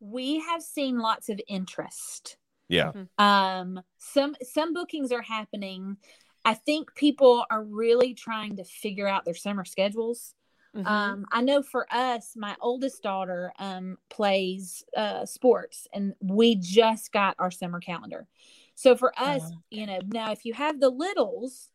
we 0.00 0.40
have 0.40 0.62
seen 0.62 0.98
lots 0.98 1.28
of 1.28 1.38
interest 1.46 2.38
Yeah, 2.70 2.92
um 3.18 3.80
some 3.98 4.34
some 4.42 4.72
bookings 4.72 5.12
are 5.12 5.22
happening 5.22 5.96
i 6.44 6.54
think 6.54 6.94
people 6.94 7.44
are 7.50 7.64
really 7.64 8.14
trying 8.14 8.56
to 8.56 8.64
figure 8.64 9.08
out 9.08 9.24
their 9.24 9.34
summer 9.34 9.64
schedules 9.64 10.34
Mhm. 10.74 10.86
Um, 10.86 11.26
I 11.32 11.42
know 11.42 11.62
for 11.62 11.86
us, 11.92 12.34
my 12.36 12.56
oldest 12.60 13.04
daughter 13.04 13.52
um, 13.60 13.98
plays 14.10 14.84
uh, 14.96 15.26
sports, 15.26 15.88
and 15.94 16.14
we 16.20 16.56
just 16.56 17.12
got 17.12 17.36
our 17.38 17.52
summer 17.52 17.80
calendar. 17.80 18.28
So 18.76 18.96
for 18.96 19.12
us, 19.18 19.52
Oh, 19.52 19.62
you 19.70 19.86
know, 19.86 20.00
now 20.08 20.32
if 20.32 20.44
you 20.46 20.54
have 20.54 20.80
the 20.80 20.90
littles, 20.90 21.70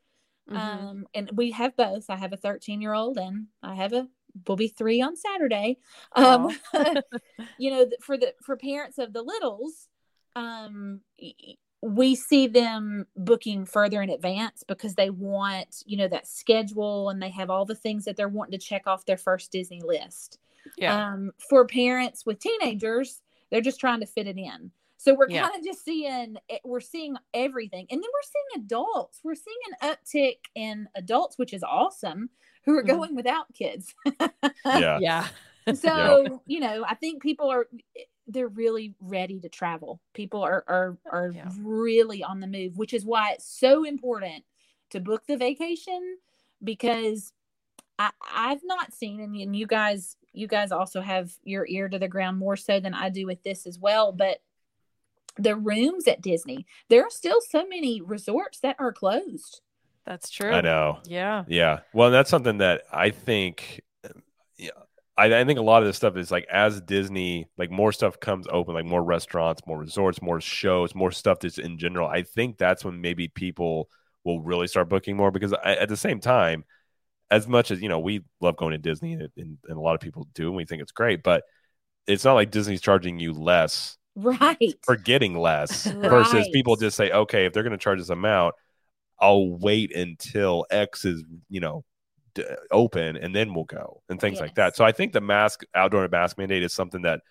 Mhm. 0.47 0.59
um, 0.59 1.07
and 1.13 1.31
we 1.35 1.51
have 1.51 1.75
both. 1.77 2.09
I 2.09 2.17
have 2.17 2.33
a 2.33 2.37
13 2.37 2.81
year 2.81 2.93
old, 2.93 3.17
and 3.17 3.47
I 3.63 3.75
have 3.75 3.93
a 3.93 4.07
will 4.47 4.55
be 4.57 4.69
three 4.69 5.01
on 5.01 5.15
Saturday. 5.15 5.77
Um, 6.13 6.47
you 7.57 7.71
know, 7.71 7.87
for 8.01 8.17
the 8.17 8.33
for 8.43 8.57
parents 8.57 8.97
of 8.97 9.13
the 9.13 9.21
littles, 9.23 9.87
um, 10.35 11.01
y- 11.21 11.33
y- 11.45 11.55
we 11.81 12.15
see 12.15 12.47
them 12.47 13.05
booking 13.15 13.65
further 13.65 14.01
in 14.01 14.09
advance 14.09 14.63
because 14.67 14.95
they 14.95 15.09
want, 15.11 15.83
you 15.85 15.97
know, 15.97 16.07
that 16.07 16.27
schedule 16.27 17.09
and 17.09 17.21
they 17.21 17.29
have 17.29 17.49
all 17.51 17.65
the 17.65 17.75
things 17.75 18.05
that 18.05 18.15
they're 18.17 18.27
wanting 18.29 18.57
to 18.59 18.65
check 18.65 18.87
off 18.87 19.05
their 19.05 19.17
first 19.17 19.51
Disney 19.51 19.81
list. 19.81 20.39
yeah. 20.77 21.11
Um, 21.13 21.31
for 21.49 21.65
parents 21.67 22.25
with 22.25 22.39
teenagers, 22.39 23.21
they're 23.51 23.61
just 23.61 23.79
trying 23.79 23.99
to 23.99 24.07
fit 24.07 24.25
it 24.25 24.37
in. 24.37 24.71
So 24.97 25.13
we're 25.13 25.29
Yeah. 25.29 25.43
kind 25.47 25.55
of 25.59 25.63
just 25.63 25.85
seeing 25.85 26.37
we're 26.63 26.79
seeing 26.79 27.15
everything, 27.35 27.85
and 27.91 28.01
then 28.01 28.09
we're 28.11 28.23
seeing 28.23 28.63
adults. 28.65 29.19
We're 29.23 29.35
seeing 29.35 29.57
an 29.79 29.89
uptick 29.95 30.37
in 30.55 30.87
adults, 30.95 31.37
which 31.37 31.53
is 31.53 31.61
awesome, 31.61 32.31
who 32.63 32.75
are 32.75 32.83
Mhm. 32.83 32.87
going 32.87 33.15
without 33.15 33.53
kids. 33.53 33.93
yeah, 34.65 34.97
yeah. 34.99 35.27
so 35.75 36.41
you 36.47 36.59
know 36.59 36.83
i 36.87 36.93
think 36.93 37.21
people 37.23 37.51
are 37.51 37.67
they're 38.27 38.47
really 38.47 38.93
ready 38.99 39.39
to 39.39 39.49
travel 39.49 39.99
people 40.13 40.41
are 40.41 40.63
are 40.67 40.97
are 41.11 41.31
Yeah. 41.31 41.49
really 41.59 42.23
on 42.23 42.39
the 42.39 42.47
move 42.47 42.77
which 42.77 42.93
is 42.93 43.05
why 43.05 43.31
it's 43.31 43.45
so 43.45 43.83
important 43.83 44.43
to 44.89 44.99
book 44.99 45.25
the 45.27 45.37
vacation 45.37 46.17
because 46.63 47.33
i 47.99 48.09
i've 48.33 48.63
not 48.63 48.93
seen 48.93 49.19
and, 49.19 49.35
and 49.35 49.55
you 49.55 49.67
guys 49.67 50.17
you 50.33 50.47
guys 50.47 50.71
also 50.71 51.01
have 51.01 51.31
your 51.43 51.65
ear 51.67 51.87
to 51.87 51.99
the 51.99 52.07
ground 52.07 52.37
more 52.37 52.55
so 52.55 52.79
than 52.79 52.93
i 52.93 53.09
do 53.09 53.25
with 53.25 53.43
this 53.43 53.67
as 53.67 53.77
well 53.77 54.11
but 54.11 54.41
the 55.37 55.55
rooms 55.55 56.07
at 56.07 56.21
disney 56.21 56.65
there 56.89 57.03
are 57.03 57.09
still 57.11 57.41
so 57.41 57.65
many 57.67 58.01
resorts 58.01 58.59
that 58.59 58.75
are 58.79 58.93
closed 58.93 59.61
That's 60.05 60.29
true. 60.29 60.51
I 60.51 60.61
know. 60.61 60.99
Yeah. 61.05 61.45
Yeah. 61.47 61.79
Well, 61.93 62.11
that's 62.11 62.29
something 62.29 62.59
that 62.59 62.83
I 62.93 63.09
think. 63.09 63.81
I, 65.17 65.33
I 65.33 65.45
think 65.45 65.59
a 65.59 65.63
lot 65.63 65.81
of 65.81 65.87
this 65.87 65.95
stuff 65.95 66.17
is 66.17 66.31
like 66.31 66.45
as 66.51 66.81
Disney, 66.81 67.47
like 67.57 67.71
more 67.71 67.91
stuff 67.91 68.19
comes 68.19 68.47
open, 68.49 68.73
like 68.73 68.85
more 68.85 69.03
restaurants, 69.03 69.61
more 69.65 69.79
resorts, 69.79 70.21
more 70.21 70.41
shows, 70.41 70.93
more 70.93 71.11
stuff 71.11 71.39
just 71.39 71.59
in 71.59 71.77
general. 71.77 72.07
I 72.07 72.23
think 72.23 72.57
that's 72.57 72.83
when 72.83 72.99
maybe 73.01 73.27
people 73.27 73.89
will 74.23 74.41
really 74.41 74.67
start 74.67 74.89
booking 74.89 75.15
more 75.15 75.31
because 75.31 75.53
I, 75.53 75.75
at 75.75 75.89
the 75.89 75.97
same 75.97 76.19
time, 76.19 76.65
as 77.31 77.47
much 77.47 77.71
as 77.71 77.81
you 77.81 77.89
know, 77.89 77.99
we 77.99 78.21
love 78.41 78.57
going 78.57 78.71
to 78.71 78.77
Disney 78.77 79.13
and, 79.13 79.29
and, 79.37 79.57
and 79.67 79.77
a 79.77 79.81
lot 79.81 79.95
of 79.95 80.01
people 80.01 80.27
do, 80.33 80.47
and 80.47 80.55
we 80.55 80.65
think 80.65 80.81
it's 80.81 80.91
great, 80.91 81.23
but 81.23 81.43
it's 82.07 82.25
not 82.25 82.33
like 82.33 82.51
Disney's 82.51 82.81
charging 82.81 83.19
you 83.19 83.33
less 83.33 83.97
right 84.15 84.73
for 84.83 84.95
getting 84.95 85.37
less 85.37 85.85
versus 85.91 86.47
people 86.53 86.75
just 86.75 86.97
say, 86.97 87.11
okay, 87.11 87.45
if 87.45 87.53
they're 87.53 87.63
going 87.63 87.71
to 87.71 87.77
charge 87.77 87.99
this 87.99 88.09
amount, 88.09 88.53
I'll 89.19 89.57
wait 89.57 89.95
until 89.95 90.65
X 90.69 91.05
is, 91.05 91.23
you 91.49 91.61
know, 91.61 91.83
open 92.71 93.17
and 93.17 93.35
then 93.35 93.53
we'll 93.53 93.65
go 93.65 94.01
and 94.09 94.19
things 94.19 94.39
like 94.39 94.55
that. 94.55 94.75
So 94.75 94.83
I 94.83 94.91
think 94.91 95.13
the 95.13 95.21
mask 95.21 95.63
outdoor 95.73 96.07
mask 96.07 96.37
mandate 96.37 96.63
is 96.63 96.73
something 96.73 97.03
that 97.03 97.21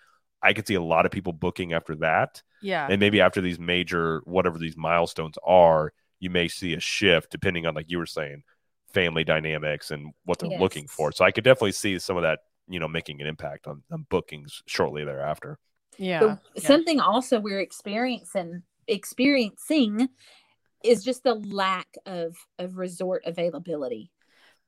I 0.43 0.53
could 0.53 0.67
see 0.67 0.75
a 0.75 0.83
lot 0.83 1.07
of 1.07 1.13
people 1.13 1.33
booking 1.33 1.73
after 1.73 1.95
that. 1.97 2.43
Yeah. 2.63 2.87
And 2.91 3.01
maybe 3.01 3.21
after 3.21 3.41
these 3.41 3.59
major, 3.59 4.21
whatever 4.25 4.59
these 4.59 4.77
milestones 4.77 5.37
are, 5.45 5.93
you 6.21 6.31
may 6.31 6.49
see 6.49 6.75
a 6.75 6.81
shift 6.81 7.31
depending 7.31 7.67
on, 7.67 7.75
like 7.75 7.91
you 7.91 7.99
were 7.99 8.07
saying, 8.07 8.43
family 8.93 9.25
dynamics 9.25 9.91
and 9.91 10.13
what 10.25 10.39
they're 10.39 10.59
looking 10.59 10.87
for. 10.87 11.13
So 11.13 11.25
I 11.25 11.31
could 11.31 11.45
definitely 11.45 11.73
see 11.73 11.99
some 11.99 12.17
of 12.17 12.23
that, 12.23 12.41
you 12.69 12.79
know, 12.79 12.89
making 12.89 13.21
an 13.21 13.27
impact 13.27 13.67
on, 13.67 13.83
on 13.91 14.07
bookings 14.09 14.63
shortly 14.67 15.05
thereafter. 15.05 15.59
yeah. 15.99 16.21
But 16.21 16.39
yeah. 16.55 16.67
something 16.67 17.01
also 17.01 17.41
we're 17.41 17.61
experiencing 17.61 18.63
experiencing 18.87 20.09
is 20.83 21.03
just 21.03 21.25
the 21.25 21.35
lack 21.35 21.89
of 22.07 22.37
of 22.59 22.77
resort 22.77 23.23
availability. 23.27 24.11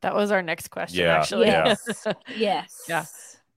That 0.03 0.15
was 0.15 0.31
our 0.31 0.43
next 0.43 0.69
question. 0.69 1.01
Yeah, 1.01 1.19
Actually. 1.19 1.47
Yes. 1.47 2.07
yes. 2.37 2.85
Yeah. 2.89 3.05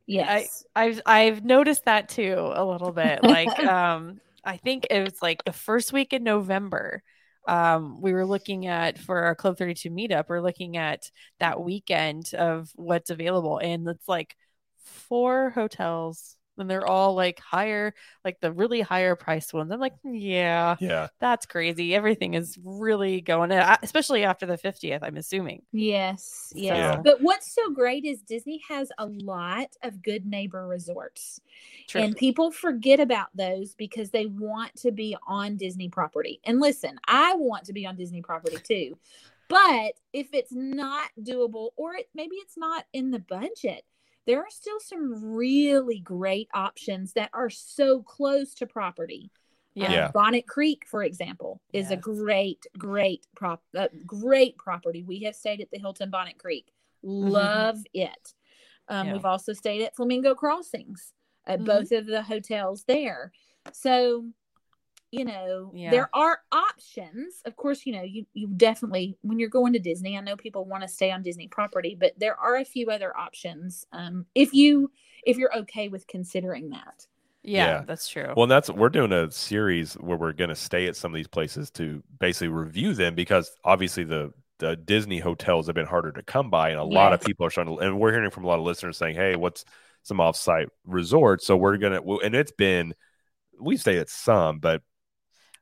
Yes. 0.08 0.64
I've 0.76 1.02
I've 1.06 1.46
noticed 1.46 1.86
that 1.86 2.10
too 2.10 2.52
a 2.54 2.66
little 2.66 2.92
bit. 2.92 3.20
Like 3.24 3.60
um 3.60 4.20
I 4.44 4.58
think 4.58 4.88
it 4.90 5.04
was 5.04 5.22
like 5.22 5.44
the 5.44 5.54
first 5.54 5.94
week 5.94 6.14
in 6.14 6.24
November. 6.24 7.04
Um, 7.48 8.02
we 8.02 8.14
were 8.14 8.26
looking 8.26 8.68
at 8.68 8.98
for 8.98 9.22
our 9.24 9.36
Club 9.36 9.58
32 9.58 9.90
meetup, 9.90 10.26
we're 10.28 10.42
looking 10.42 10.78
at 10.78 11.10
that 11.40 11.60
weekend 11.62 12.34
of 12.34 12.70
what's 12.76 13.10
available, 13.10 13.58
and 13.58 13.88
it's 13.88 14.08
like 14.08 14.36
four 14.84 15.50
hotels, 15.52 16.36
and 16.60 16.70
they're 16.70 16.86
all 16.86 17.16
like 17.16 17.40
higher, 17.40 17.94
like 18.24 18.40
the 18.40 18.52
really 18.52 18.82
higher 18.82 19.16
priced 19.16 19.54
ones. 19.54 19.72
I'm 19.72 19.80
like, 19.80 19.96
yeah, 20.04 20.76
Yeah. 20.80 21.08
that's 21.20 21.46
crazy. 21.46 21.96
Everything 21.96 22.34
is 22.34 22.58
really 22.64 23.22
going, 23.22 23.52
uh, 23.52 23.78
especially 23.84 24.24
after 24.24 24.46
the 24.46 24.58
50th. 24.58 25.00
I'm 25.02 25.18
assuming. 25.18 25.64
Yes, 25.72 26.52
yes. 26.56 26.76
Yeah. 26.78 27.02
But 27.04 27.22
what's 27.22 27.54
so 27.54 27.70
great 27.72 28.06
is 28.06 28.22
Disney 28.22 28.62
has 28.68 28.92
a 28.98 29.06
lot 29.06 29.76
of 29.84 30.02
good 30.02 30.26
neighbor 30.26 30.68
resorts. 30.68 31.42
True. 31.88 32.02
And 32.02 32.16
people 32.16 32.52
forget 32.52 33.00
about 33.00 33.28
those 33.36 33.76
because 33.76 34.12
they 34.12 34.28
want 34.28 34.76
to 34.78 34.92
be 34.92 35.16
on 35.28 35.58
Disney 35.58 35.90
property. 35.90 36.40
And 36.44 36.60
listen, 36.60 37.00
I 37.08 37.36
want 37.36 37.66
to 37.66 37.74
be 37.74 37.86
on 37.86 37.96
Disney 37.96 38.22
property 38.22 38.58
too. 38.64 38.98
But 39.48 39.94
if 40.14 40.28
it's 40.34 40.52
not 40.54 41.10
doable 41.20 41.70
or 41.76 41.96
it, 41.96 42.08
maybe 42.14 42.36
it's 42.36 42.56
not 42.56 42.86
in 42.94 43.10
the 43.10 43.18
budget, 43.18 43.84
there 44.26 44.40
are 44.40 44.50
still 44.50 44.80
some 44.80 45.34
really 45.34 46.00
great 46.00 46.48
options 46.54 47.14
that 47.14 47.30
are 47.34 47.50
so 47.50 48.02
close 48.04 48.54
to 48.56 48.68
property. 48.68 49.32
yeah. 49.76 49.86
Um, 49.86 49.92
Yeah. 49.94 50.12
Bonnet 50.14 50.48
Creek, 50.48 50.86
for 50.88 51.04
example, 51.04 51.62
is 51.74 51.92
a 51.92 51.98
great, 51.98 52.66
great 52.78 53.26
prop, 53.36 53.64
uh, 53.78 53.88
great 54.06 54.58
property. 54.58 55.04
We 55.04 55.20
have 55.22 55.36
stayed 55.36 55.62
at 55.62 55.70
the 55.72 55.80
Hilton 55.80 56.10
Bonnet 56.10 56.38
Creek. 56.38 56.72
Love 57.04 57.80
it. 57.94 58.34
Um, 58.88 59.08
Yeah. 59.08 59.14
We've 59.14 59.26
also 59.26 59.54
stayed 59.54 59.84
at 59.84 59.96
Flamingo 59.96 60.36
Crossings 60.36 61.14
at 61.46 61.60
Mhm. 61.60 61.66
both 61.66 61.92
of 61.92 62.06
the 62.08 62.22
hotels 62.24 62.84
there. 62.86 63.32
So, 63.72 64.28
you 65.12 65.26
know, 65.26 65.72
Yeah. 65.74 65.92
there 65.92 66.10
are 66.14 66.40
options. 66.52 67.42
Of 67.46 67.56
course, 67.56 67.86
you 67.86 67.94
know, 67.94 68.04
you 68.04 68.26
you 68.34 68.48
definitely 68.56 69.18
when 69.22 69.40
you're 69.40 69.50
going 69.50 69.74
to 69.74 69.80
Disney, 69.80 70.18
I 70.18 70.22
know 70.22 70.36
people 70.36 70.66
want 70.66 70.84
to 70.84 70.88
stay 70.88 71.12
on 71.12 71.24
Disney 71.24 71.48
property, 71.48 71.96
but 72.00 72.14
there 72.18 72.36
are 72.40 72.58
a 72.58 72.66
few 72.66 72.90
other 72.92 73.16
options. 73.18 73.86
Um, 73.92 74.26
if 74.36 74.54
you 74.54 74.92
if 75.26 75.38
you're 75.38 75.56
okay 75.60 75.88
with 75.90 76.08
considering 76.08 76.70
that. 76.70 77.08
yeah, 77.44 77.80
Yeah. 77.80 77.84
that's 77.86 78.08
true. 78.08 78.34
Well, 78.36 78.44
and 78.44 78.52
that's 78.52 78.70
we're 78.70 78.90
doing 78.90 79.12
a 79.12 79.32
series 79.32 79.94
where 79.96 80.18
we're 80.18 80.34
going 80.34 80.50
to 80.50 80.56
stay 80.56 80.88
at 80.88 80.96
some 80.96 81.12
of 81.12 81.16
these 81.16 81.28
places 81.28 81.72
to 81.72 82.04
basically 82.20 82.50
review 82.50 82.94
them 82.94 83.16
because 83.16 83.52
obviously 83.64 84.04
the 84.04 84.32
the 84.60 84.76
Disney 84.76 85.20
hotels 85.20 85.68
have 85.68 85.76
been 85.76 85.86
harder 85.86 86.12
to 86.12 86.22
come 86.22 86.50
by, 86.50 86.70
and 86.70 86.80
a 86.80 86.84
lot 86.84 87.14
of 87.14 87.22
people 87.22 87.46
are 87.46 87.50
trying 87.50 87.68
to. 87.68 87.78
And 87.78 87.98
we're 88.00 88.12
hearing 88.12 88.30
from 88.30 88.44
a 88.44 88.48
lot 88.48 88.60
of 88.60 88.66
listeners 88.66 88.98
saying, 88.98 89.16
"Hey, 89.16 89.36
what's 89.38 89.64
some 90.04 90.18
offsite 90.18 90.68
resorts?" 90.86 91.46
So 91.48 91.56
we're 91.56 91.78
gonna, 91.78 92.02
and 92.20 92.36
it's 92.36 92.52
been 92.52 92.94
we 93.60 93.78
stayed 93.78 94.00
at 94.00 94.10
some, 94.10 94.60
but 94.60 94.82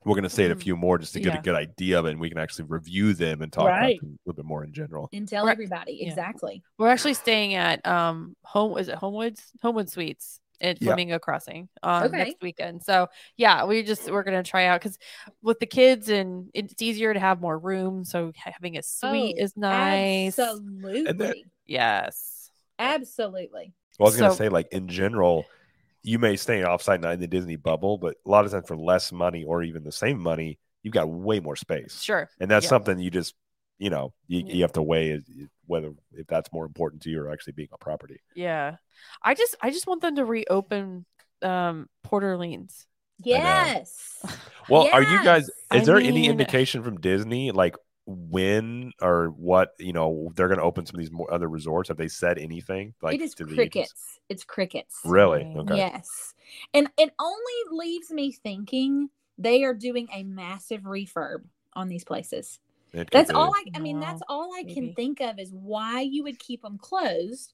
we're 0.08 0.16
gonna 0.16 0.30
stay 0.30 0.46
at 0.46 0.52
a 0.52 0.56
Mhm. 0.56 0.62
few 0.64 0.76
more 0.78 0.98
just 0.98 1.14
to 1.14 1.20
get 1.20 1.34
Yeah. 1.34 1.40
a 1.40 1.44
good 1.44 1.56
idea 1.56 2.00
of 2.00 2.06
it, 2.06 2.12
and 2.12 2.20
we 2.20 2.30
can 2.30 2.38
actually 2.38 2.66
review 2.66 3.14
them 3.14 3.42
and 3.42 3.52
talk 3.52 3.66
Right. 3.68 3.98
about 3.98 4.02
them 4.02 4.10
a 4.26 4.30
little 4.30 4.44
bit 4.44 4.46
more 4.46 4.64
in 4.64 4.74
general. 4.74 5.10
And 5.14 5.28
tell 5.28 5.46
Right. 5.46 5.52
everybody 5.52 5.94
Yeah. 6.02 6.10
exactly. 6.10 6.64
We're 6.78 6.90
actually 6.90 7.14
staying 7.16 7.54
at 7.56 7.86
um 7.86 8.36
home 8.44 8.78
is 8.78 8.88
it 8.88 8.96
Homewoods? 8.98 9.42
Homewood 9.62 9.90
Suites 9.90 10.40
at 10.60 10.82
Yeah. 10.82 10.88
Flamingo 10.88 11.20
Crossing 11.20 11.70
um 11.84 12.06
Okay. 12.06 12.18
next 12.18 12.42
weekend. 12.42 12.84
So 12.84 13.08
yeah, 13.36 13.66
we 13.66 13.84
just 13.84 14.10
we're 14.10 14.24
gonna 14.24 14.44
try 14.44 14.66
out 14.66 14.82
because 14.82 14.98
with 15.42 15.60
the 15.60 15.66
kids 15.68 16.10
and 16.10 16.50
it's 16.54 16.82
easier 16.82 17.14
to 17.14 17.20
have 17.20 17.42
more 17.42 17.60
room. 17.60 18.04
So 18.06 18.32
having 18.36 18.78
a 18.78 18.82
suite 18.84 19.36
Oh, 19.38 19.44
is 19.44 19.56
nice. 19.58 20.40
Absolutely. 20.40 21.46
Yes. 21.66 22.50
Absolutely. 22.80 23.74
Well, 24.00 24.08
I 24.08 24.10
was 24.12 24.18
gonna 24.20 24.34
say, 24.36 24.50
like 24.50 24.68
in 24.72 24.88
general, 24.88 25.46
you 26.08 26.20
may 26.20 26.38
stay 26.38 26.62
offsite 26.62 27.02
not 27.02 27.14
in 27.14 27.20
the 27.20 27.28
Disney 27.28 27.58
bubble, 27.58 27.98
but 27.98 28.16
a 28.26 28.30
lot 28.30 28.46
of 28.46 28.52
times 28.52 28.66
for 28.68 28.78
less 28.78 29.12
money 29.12 29.44
or 29.44 29.62
even 29.62 29.84
the 29.84 29.92
same 29.92 30.20
money, 30.20 30.58
you've 30.82 30.94
got 30.94 31.10
way 31.10 31.40
more 31.42 31.58
space. 31.58 32.02
Sure. 32.02 32.30
and 32.40 32.50
that's 32.50 32.64
Yeah. 32.66 32.70
something 32.70 32.98
you 33.00 33.12
just 33.12 33.36
you 33.78 33.90
know 33.90 34.14
you, 34.28 34.40
Yeah. 34.40 34.54
you 34.56 34.62
have 34.62 34.72
to 34.74 34.82
weigh 34.82 35.22
whether 35.66 35.92
if 36.14 36.26
that's 36.28 36.52
more 36.54 36.66
important 36.66 37.02
to 37.04 37.10
you 37.10 37.22
or 37.22 37.30
actually 37.32 37.54
being 37.54 37.70
a 37.74 37.78
property 37.78 38.20
Yeah. 38.36 38.78
I 39.22 39.34
just 39.36 39.56
I 39.62 39.70
just 39.70 39.86
want 39.86 40.02
them 40.02 40.16
to 40.16 40.24
reopen 40.26 41.06
um 41.42 41.88
Port 42.04 42.24
Orleans. 42.24 42.88
Yes. 43.20 44.24
well 44.70 44.88
are 44.94 45.04
you 45.04 45.24
guys 45.24 45.44
is 45.50 45.54
I 45.72 45.80
there 45.80 45.98
any 45.98 46.28
indication 46.28 46.84
from 46.84 47.00
disney 47.02 47.52
like 47.52 47.76
when 48.08 48.94
or 49.02 49.28
what 49.32 49.74
you 49.80 49.92
know 49.92 50.32
they're 50.36 50.48
going 50.48 50.60
to 50.60 50.64
open 50.64 50.86
some 50.86 50.96
of 50.96 51.00
these 51.00 51.12
more 51.12 51.32
other 51.32 51.50
resorts 51.50 51.90
have 51.90 51.98
they 51.98 52.08
said 52.08 52.38
anything 52.38 52.94
like 53.02 53.16
it 53.16 53.22
is 53.22 53.36
to 53.36 53.44
crickets. 53.46 53.76
agents? 53.76 54.20
It's 54.30 54.44
crickets. 54.46 55.00
really 55.04 55.42
okay 55.58 55.76
Yes. 55.76 56.34
And 56.74 56.90
it 56.98 57.14
only 57.20 57.86
leaves 57.86 58.10
me 58.10 58.32
thinking 58.32 59.10
they 59.38 59.66
are 59.66 59.74
doing 59.74 60.08
a 60.14 60.24
massive 60.24 60.84
refurb 60.84 61.44
on 61.74 61.90
these 61.90 62.06
places. 62.06 62.60
That's 63.12 63.30
be. 63.30 63.36
all 63.36 63.52
I 63.54 63.64
I 63.76 63.80
mean 63.80 64.00
No, 64.00 64.06
that's 64.06 64.22
all 64.30 64.56
I 64.56 64.64
can 64.64 64.94
think 64.94 65.20
of 65.20 65.38
is 65.38 65.52
why 65.52 66.00
you 66.00 66.24
would 66.24 66.40
keep 66.40 66.62
them 66.62 66.78
closed. 66.78 67.54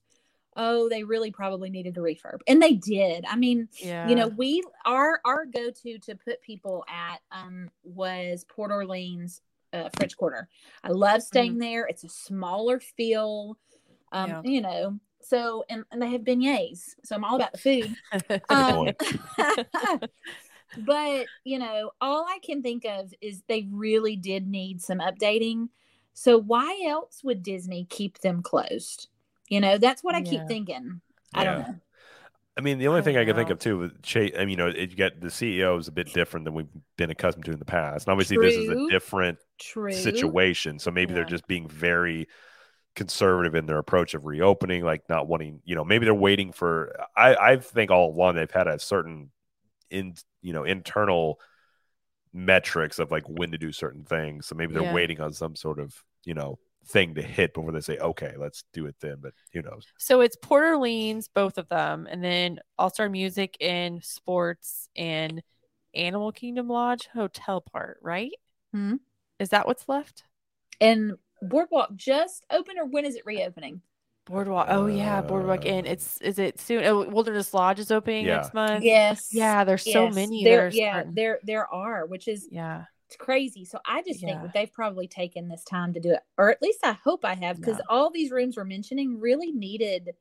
Oh, 0.55 0.87
they 0.87 1.03
really 1.03 1.31
probably 1.31 1.71
needed 1.71 1.97
a 1.97 1.99
refurb. 1.99 2.41
And 2.47 2.61
they 2.61 2.73
did. 2.73 3.25
I 3.27 3.35
mean, 3.37 3.67
Yeah. 3.79 4.07
you 4.07 4.13
know, 4.13 4.27
we 4.27 4.61
our 4.85 5.19
our 5.25 5.47
go-to 5.47 5.97
to 5.97 6.15
put 6.15 6.43
people 6.43 6.85
at 6.87 7.21
um 7.31 7.71
was 7.83 8.45
Port 8.47 8.69
Orleans 8.69 9.41
uh, 9.73 9.89
French 9.97 10.15
Quarter. 10.15 10.47
I 10.83 10.89
love 10.89 11.21
staying 11.23 11.57
there. 11.57 11.85
It's 11.85 12.03
a 12.03 12.09
smaller 12.09 12.79
feel. 12.79 13.57
Um, 14.11 14.29
Yeah. 14.29 14.41
you 14.43 14.61
know, 14.61 14.99
so 15.21 15.65
and, 15.69 15.83
and 15.91 16.01
they 16.01 16.11
have 16.11 16.21
beignets. 16.21 16.95
So 17.03 17.15
I'm 17.15 17.23
all 17.23 17.35
about 17.35 17.53
the 17.53 17.57
food. 17.57 17.95
Um, 18.49 18.89
but 20.77 21.27
you 21.43 21.59
know, 21.59 21.91
all 22.01 22.25
I 22.27 22.39
can 22.43 22.61
think 22.61 22.85
of 22.85 23.13
is 23.21 23.41
they 23.47 23.67
really 23.71 24.15
did 24.15 24.47
need 24.47 24.81
some 24.81 24.99
updating. 24.99 25.69
So 26.13 26.37
why 26.37 26.83
else 26.87 27.21
would 27.23 27.41
Disney 27.41 27.87
keep 27.89 28.19
them 28.19 28.43
closed? 28.43 29.07
You 29.49 29.61
know, 29.61 29.77
that's 29.77 30.03
what 30.03 30.15
I 30.15 30.21
keep 30.21 30.41
thinking. 30.47 31.01
I 31.33 31.43
don't 31.43 31.59
know. 31.59 31.75
I 32.55 32.61
mean, 32.61 32.77
the 32.77 32.87
only 32.87 32.99
I 32.99 33.03
thing 33.03 33.17
I 33.17 33.25
can 33.25 33.35
think 33.35 33.49
of 33.49 33.59
too 33.59 33.79
with 33.79 34.01
Chapek, 34.03 34.35
I 34.37 34.39
mean, 34.41 34.49
you 34.51 34.57
know, 34.57 34.67
it, 34.67 34.91
you 34.91 34.95
get 34.95 35.19
the 35.19 35.31
CEO 35.31 35.77
is 35.77 35.87
a 35.87 35.91
bit 35.91 36.13
different 36.13 36.45
than 36.45 36.53
we've 36.53 36.67
been 36.97 37.09
accustomed 37.09 37.45
to 37.45 37.51
in 37.51 37.59
the 37.59 37.65
past. 37.65 38.05
And 38.05 38.11
obviously, 38.11 38.37
this 38.37 38.57
is 38.57 38.69
a 38.69 38.77
different 38.87 39.39
True. 39.59 39.89
situation. 39.89 40.77
So 40.79 40.91
maybe 40.91 41.13
they're 41.13 41.25
just 41.25 41.47
being 41.47 41.67
very 41.67 42.27
conservative 42.95 43.55
in 43.55 43.65
their 43.65 43.79
approach 43.79 44.13
of 44.13 44.25
reopening, 44.25 44.83
like 44.83 45.09
not 45.09 45.27
wanting, 45.27 45.61
you 45.65 45.75
know, 45.75 45.85
maybe 45.85 46.05
they're 46.05 46.13
waiting 46.13 46.51
for. 46.51 46.95
I 47.17 47.35
I 47.35 47.57
think 47.57 47.91
all 47.91 48.11
along 48.13 48.35
they've 48.35 48.51
had 48.51 48.67
a 48.67 48.79
certain 48.79 49.31
in 49.91 50.15
you 50.41 50.53
know 50.53 50.63
internal 50.63 51.39
metrics 52.33 52.99
of 52.99 53.11
like 53.11 53.23
when 53.29 53.51
to 53.51 53.57
do 53.57 53.71
certain 53.71 54.03
things. 54.05 54.47
So 54.47 54.55
maybe 54.55 54.73
they're 54.73 54.83
Yeah. 54.83 54.93
waiting 54.93 55.21
on 55.21 55.33
some 55.33 55.55
sort 55.55 55.79
of 55.79 55.95
you 56.25 56.33
know 56.33 56.59
thing 56.85 57.15
to 57.15 57.21
hit 57.21 57.53
before 57.53 57.71
they 57.71 57.81
say, 57.81 57.97
okay, 57.97 58.33
let's 58.37 58.63
do 58.73 58.85
it 58.85 58.95
then. 58.99 59.17
But 59.21 59.33
who 59.53 59.61
knows? 59.61 59.85
So 59.97 60.21
it's 60.21 60.35
Port 60.35 60.63
Orleans, 60.63 61.29
both 61.33 61.57
of 61.57 61.69
them, 61.69 62.07
and 62.09 62.23
then 62.23 62.59
All 62.77 62.89
Star 62.89 63.09
Music 63.09 63.55
and 63.61 64.03
Sports 64.03 64.89
and 64.95 65.41
Animal 65.95 66.31
Kingdom 66.31 66.67
Lodge 66.67 67.07
Hotel 67.13 67.61
Part, 67.61 67.99
right? 68.01 68.31
Hmm. 68.73 68.95
Is 69.39 69.49
that 69.49 69.67
what's 69.67 69.87
left? 69.87 70.23
And 70.81 71.13
Boardwalk 71.41 71.95
just 71.95 72.45
opened, 72.51 72.79
or 72.79 72.85
when 72.85 73.05
is 73.05 73.15
it 73.15 73.25
reopening? 73.25 73.81
Boardwalk. 74.25 74.67
Oh 74.69 74.85
yeah, 74.87 75.21
Boardwalk 75.21 75.65
Inn. 75.65 75.85
Uh, 75.85 75.91
It's 75.91 76.19
is 76.21 76.39
it 76.39 76.57
soon? 76.59 76.85
Oh, 76.85 77.03
Wilderness 77.09 77.53
Lodge 77.53 77.79
is 77.79 77.91
opening 77.91 78.25
Yeah. 78.25 78.37
next 78.37 78.53
month. 78.53 78.83
Yes. 78.83 79.29
Yeah, 79.33 79.65
there's 79.65 79.83
so 79.91 80.09
many. 80.09 80.43
There, 80.45 80.61
There's 80.61 80.75
yeah, 80.77 80.91
starting- 80.93 81.13
there 81.15 81.39
there 81.43 81.67
are, 81.73 82.05
which 82.05 82.27
is 82.29 82.47
yeah. 82.49 82.85
It's 83.13 83.23
crazy. 83.23 83.63
So 83.65 83.79
I 83.85 84.01
just 84.01 84.19
think 84.21 84.37
Yeah. 84.37 84.41
that 84.43 84.53
they've 84.53 84.71
probably 84.71 85.07
taken 85.07 85.47
this 85.47 85.63
time 85.63 85.93
to 85.93 85.99
do 85.99 86.11
it, 86.13 86.21
or 86.37 86.49
at 86.49 86.61
least 86.61 86.79
I 86.83 86.93
hope 86.93 87.23
I 87.23 87.35
have, 87.35 87.57
because 87.59 87.77
Yeah. 87.77 87.85
all 87.89 88.09
these 88.09 88.31
rooms 88.31 88.57
we're 88.57 88.63
mentioning 88.63 89.19
really 89.19 89.51
needed, 89.51 90.15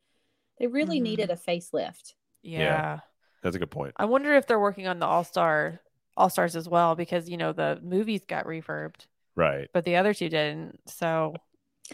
they 0.59 0.67
really 0.67 0.99
Mhm. 1.01 1.05
needed 1.05 1.31
a 1.31 1.37
facelift. 1.37 2.15
yeah, 2.45 3.01
That's 3.43 3.57
a 3.57 3.59
good 3.59 3.71
point. 3.71 3.95
I 3.97 4.05
wonder 4.05 4.35
if 4.35 4.47
they're 4.47 4.59
working 4.61 4.87
on 4.87 4.99
the 4.99 5.07
All 5.07 5.25
Star 5.25 5.81
All 6.17 6.29
Stars 6.29 6.55
as 6.55 6.69
well 6.69 6.95
because 6.95 7.29
you 7.31 7.37
know 7.37 7.53
the 7.53 7.81
movies 7.83 8.25
got 8.27 8.45
refurbed, 8.47 9.07
Right. 9.35 9.69
but 9.73 9.85
the 9.85 9.97
other 9.97 10.13
two 10.13 10.29
didn't. 10.29 10.81
So 10.89 11.35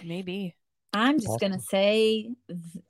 maybe. 0.02 0.56
I'm 0.98 1.16
just 1.18 1.28
Awesome. 1.28 1.50
gonna 1.50 1.60
say, 1.60 2.30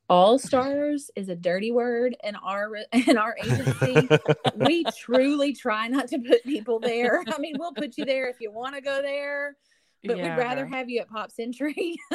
all 0.09 0.39
stars 0.39 1.11
is 1.17 1.29
a 1.29 1.35
dirty 1.37 1.71
word 1.71 2.17
in 2.25 2.37
our 2.37 2.77
in 3.09 3.19
our 3.19 3.37
agency. 3.43 4.09
we 4.57 4.85
truly 4.99 5.53
try 5.55 5.89
not 5.89 6.09
to 6.09 6.19
put 6.19 6.43
people 6.45 6.81
there. 6.81 7.23
I 7.29 7.39
mean, 7.39 7.57
we'll 7.59 7.75
put 7.75 7.99
you 7.99 8.05
there 8.05 8.29
if 8.29 8.41
you 8.41 8.51
want 8.51 8.75
to 8.75 8.81
go 8.81 9.03
there, 9.03 9.57
but 10.05 10.17
we'd 10.17 10.23
rather 10.37 10.65
have 10.67 10.89
you 10.89 11.01
at 11.01 11.11
Pop 11.11 11.31
Century. 11.31 11.97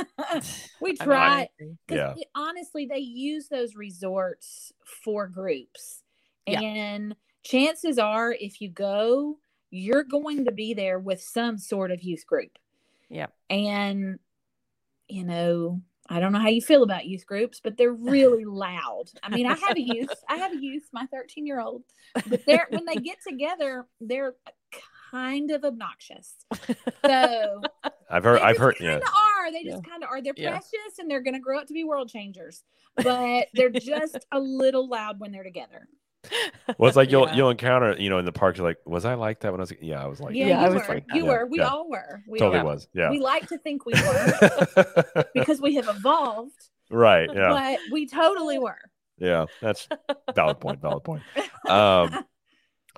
we 0.82 0.96
I 1.00 1.06
know, 1.06 1.06
I 1.06 1.06
try. 1.06 1.50
Because 1.88 2.18
Yeah. 2.18 2.24
honestly, 2.36 2.86
they 2.86 2.98
use 3.00 3.48
those 3.50 3.76
resorts 3.76 4.72
for 5.04 5.28
groups. 5.28 6.02
Yeah. 6.48 6.62
And 6.62 7.16
chances 7.44 7.98
are, 8.00 8.32
if 8.34 8.62
you 8.62 8.70
go, 8.70 9.38
you're 9.70 10.04
going 10.04 10.46
to 10.46 10.52
be 10.52 10.74
there 10.74 11.00
with 11.00 11.22
some 11.22 11.58
sort 11.58 11.92
of 11.92 12.02
youth 12.04 12.26
group. 12.26 12.58
Yeah. 13.10 13.28
And, 13.50 14.20
you 15.08 15.24
know, 15.24 15.82
I 16.10 16.20
don't 16.20 16.32
know 16.34 16.40
how 16.40 16.50
you 16.50 16.62
feel 16.62 16.84
about 16.84 17.06
youth 17.06 17.26
groups, 17.26 17.60
but 17.64 17.78
they're 17.78 17.94
really 17.94 18.46
loud. 18.46 19.06
I 19.22 19.30
mean, 19.30 19.46
I 19.46 19.56
have 19.56 19.78
a 19.78 19.82
youth, 19.82 20.10
I 20.30 20.36
have 20.38 20.54
a 20.54 20.58
youth, 20.58 20.84
my 20.92 21.06
13 21.08 21.46
year 21.46 21.60
old, 21.62 21.84
but 22.28 22.46
they're, 22.46 22.68
when 22.70 22.86
they 22.86 22.96
get 22.96 23.18
together, 23.28 23.86
they're 24.02 24.36
kind 25.12 25.52
of 25.52 25.64
obnoxious. 25.64 26.34
So 27.06 27.62
I've 28.10 28.24
heard. 28.24 28.42
I've 28.42 28.58
heard. 28.58 28.76
Yeah. 28.80 28.98
are. 28.98 29.52
They 29.52 29.64
just 29.64 29.84
kind 29.86 30.04
of 30.04 30.10
are. 30.10 30.22
They're 30.22 30.34
Yeah. 30.36 30.52
precious 30.52 31.00
and 31.00 31.10
they're 31.10 31.22
going 31.22 31.36
to 31.36 31.40
grow 31.40 31.60
up 31.60 31.68
to 31.68 31.74
be 31.74 31.84
world 31.84 32.10
changers, 32.10 32.64
but 32.98 33.48
they're 33.54 33.70
just 33.70 34.18
a 34.32 34.40
little 34.40 34.88
loud 34.88 35.20
when 35.20 35.32
they're 35.32 35.44
together. 35.44 35.88
Well, 36.78 36.88
it's 36.88 36.96
like 36.96 37.12
you'll 37.12 37.28
Yeah. 37.28 37.36
you'll 37.36 37.50
encounter 37.50 37.96
you 38.00 38.10
know 38.10 38.18
in 38.18 38.26
the 38.26 38.32
park. 38.32 38.58
You're 38.58 38.66
like, 38.68 38.78
was 38.86 39.04
I 39.06 39.16
like 39.16 39.42
that 39.42 39.52
when 39.52 39.60
I 39.60 39.64
was? 39.64 39.74
Yeah, 39.82 40.04
I 40.04 40.08
was 40.08 40.20
like, 40.22 40.34
Yeah, 40.34 40.46
that. 40.46 40.50
Yeah, 40.50 40.60
I 40.62 40.68
you 40.70 40.74
was 40.74 40.88
were. 40.88 40.94
like 40.94 41.06
you 41.14 41.26
were. 41.26 41.46
We 41.46 41.60
all 41.60 41.90
were. 41.90 42.22
We 42.28 42.40
totally 42.40 42.60
all, 42.60 42.66
was. 42.66 42.88
Yeah. 42.94 43.10
We 43.10 43.20
like 43.20 43.48
to 43.50 43.58
think 43.58 43.86
we 43.86 43.94
were 43.94 45.26
because 45.34 45.60
we 45.62 45.76
have 45.76 45.88
evolved, 45.90 46.70
right. 46.90 47.30
Yeah. 47.34 47.50
but 47.50 47.80
we 47.92 48.08
totally 48.08 48.58
were. 48.60 48.80
Yeah. 49.18 49.46
That's 49.62 49.88
valid 50.34 50.60
point. 50.60 50.82
Valid 50.82 51.04
point. 51.04 51.24
Um, 51.68 52.26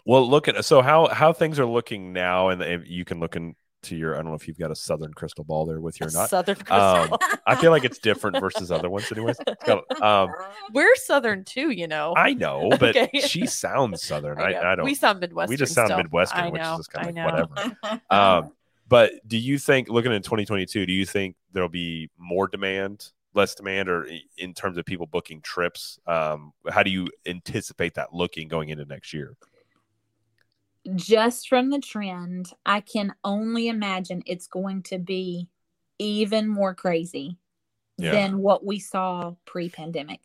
well, 0.06 0.30
look 0.30 0.48
at 0.48 0.64
so 0.64 0.82
how 0.82 1.08
how 1.08 1.34
things 1.34 1.60
are 1.60 1.66
looking 1.66 2.14
now, 2.14 2.50
and 2.50 2.86
you 2.88 3.06
can 3.06 3.20
look 3.20 3.36
into 3.86 3.96
your. 3.96 4.14
I 4.16 4.18
don't 4.18 4.28
know 4.28 4.34
if 4.34 4.48
you've 4.48 4.58
got 4.58 4.72
a 4.72 4.76
southern 4.76 5.14
crystal 5.14 5.44
ball 5.44 5.66
there 5.66 5.80
with 5.80 6.00
you 6.00 6.08
or 6.08 6.12
not. 6.12 6.30
Southern 6.30 6.58
Um, 6.70 7.08
Crystal. 7.10 7.20
I 7.46 7.56
feel 7.56 7.72
like 7.72 7.84
it's 7.84 8.00
different 8.00 8.40
versus 8.40 8.72
other 8.72 8.90
ones, 8.90 9.12
anyways. 9.12 9.38
It's 9.48 9.64
got- 9.64 10.02
um, 10.02 10.30
We're 10.74 10.96
Southern 10.96 11.44
too, 11.44 11.70
you 11.72 11.88
know. 11.88 12.14
I 12.18 12.34
know, 12.34 12.70
but 12.80 12.96
Okay. 12.96 13.10
she 13.22 13.46
sounds 13.46 14.04
southern. 14.04 14.40
I, 14.40 14.52
know. 14.52 14.62
I, 14.62 14.76
don't. 14.76 14.86
We 14.86 14.96
sound 14.96 15.20
Midwestern. 15.20 15.50
we 15.52 15.58
just 15.58 15.74
sound 15.74 15.88
still. 15.88 15.98
Midwestern, 15.98 16.52
which 16.52 16.62
is 16.62 16.68
just 16.78 16.92
kind 16.92 17.10
of 17.10 17.16
like 17.16 17.50
whatever. 17.52 18.02
Um, 18.10 18.52
but 18.88 19.14
do 19.28 19.38
you 19.38 19.58
think, 19.58 19.90
looking 19.90 20.14
at 20.14 20.24
2022, 20.24 20.86
do 20.86 20.94
you 20.94 21.06
think 21.06 21.36
there'll 21.54 21.70
be 21.70 22.10
more 22.20 22.48
demand, 22.48 23.12
less 23.34 23.56
demand, 23.56 23.90
or 23.90 24.08
in 24.38 24.54
terms 24.54 24.78
of 24.78 24.86
people 24.86 25.08
booking 25.08 25.42
trips? 25.42 26.00
Um, 26.06 26.54
how 26.70 26.84
do 26.84 26.92
you 26.92 27.08
anticipate 27.26 27.96
that 27.96 28.14
looking 28.14 28.48
going 28.48 28.70
into 28.70 28.86
next 28.86 29.12
year? 29.14 29.36
Just 30.94 31.50
from 31.50 31.70
the 31.70 31.80
trend, 31.80 32.52
I 32.66 32.82
can 32.82 33.14
only 33.24 33.68
imagine 33.68 34.24
it's 34.26 34.48
going 34.48 34.84
to 34.84 35.00
be 35.00 35.50
even 35.98 36.48
more 36.48 36.76
crazy 36.76 37.38
Yeah. 37.98 38.12
than 38.12 38.40
what 38.40 38.66
we 38.66 38.78
saw 38.80 39.36
pre-pandemic. 39.46 40.20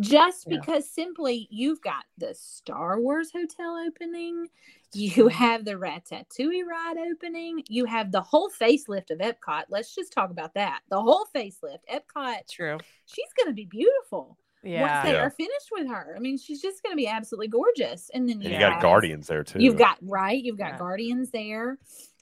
Just 0.00 0.46
Yeah. 0.48 0.58
because 0.58 0.88
simply 0.88 1.46
you've 1.50 1.82
got 1.82 2.06
the 2.16 2.34
Star 2.34 2.98
Wars 3.00 3.30
hotel 3.30 3.76
opening, 3.86 4.48
you 4.94 5.28
have 5.28 5.64
the 5.64 5.74
Ratatouille 5.74 6.64
ride 6.64 6.96
opening, 6.96 7.62
you 7.68 7.84
have 7.84 8.10
the 8.10 8.22
whole 8.22 8.50
facelift 8.50 9.10
of 9.10 9.18
Epcot. 9.18 9.64
Let's 9.68 9.94
just 9.94 10.12
talk 10.12 10.30
about 10.30 10.54
that. 10.54 10.80
The 10.88 11.00
whole 11.00 11.26
facelift, 11.34 11.84
Epcot, 11.92 12.48
True. 12.48 12.78
she's 13.04 13.32
going 13.36 13.48
to 13.48 13.54
be 13.54 13.66
beautiful 13.66 14.38
Yeah. 14.62 14.80
once 14.82 15.04
they 15.06 15.12
Yeah. 15.12 15.22
are 15.24 15.30
finished 15.30 15.68
with 15.72 15.88
her. 15.88 16.14
I 16.16 16.20
mean, 16.20 16.36
she's 16.38 16.60
just 16.60 16.82
going 16.82 16.92
to 16.92 16.96
be 16.96 17.06
absolutely 17.06 17.48
gorgeous. 17.48 18.10
And 18.12 18.28
then 18.28 18.36
And 18.36 18.44
you 18.44 18.50
you 18.50 18.58
got 18.58 18.74
have- 18.74 18.82
Guardians 18.82 19.26
there 19.26 19.42
too. 19.44 19.58
You've 19.60 19.78
got 19.78 19.98
right. 20.02 20.42
You've 20.42 20.58
got 20.58 20.72
Yeah. 20.72 20.78
Guardians 20.78 21.30
there. 21.30 21.78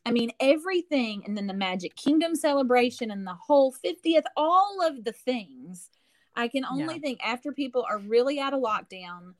I 0.06 0.12
mean, 0.12 0.30
everything, 0.40 1.22
and 1.26 1.36
then 1.36 1.46
the 1.46 1.52
Magic 1.54 1.94
Kingdom 1.96 2.34
celebration 2.34 3.10
and 3.10 3.26
the 3.26 3.34
whole 3.34 3.72
50th, 3.72 4.24
all 4.36 4.80
of 4.86 5.04
the 5.04 5.12
things. 5.12 5.90
I 6.36 6.48
can 6.48 6.64
only 6.64 6.94
Yeah. 6.94 7.00
think 7.00 7.20
after 7.24 7.52
people 7.52 7.84
are 7.88 7.98
really 7.98 8.38
out 8.38 8.54
of 8.54 8.60
lockdown 8.60 9.34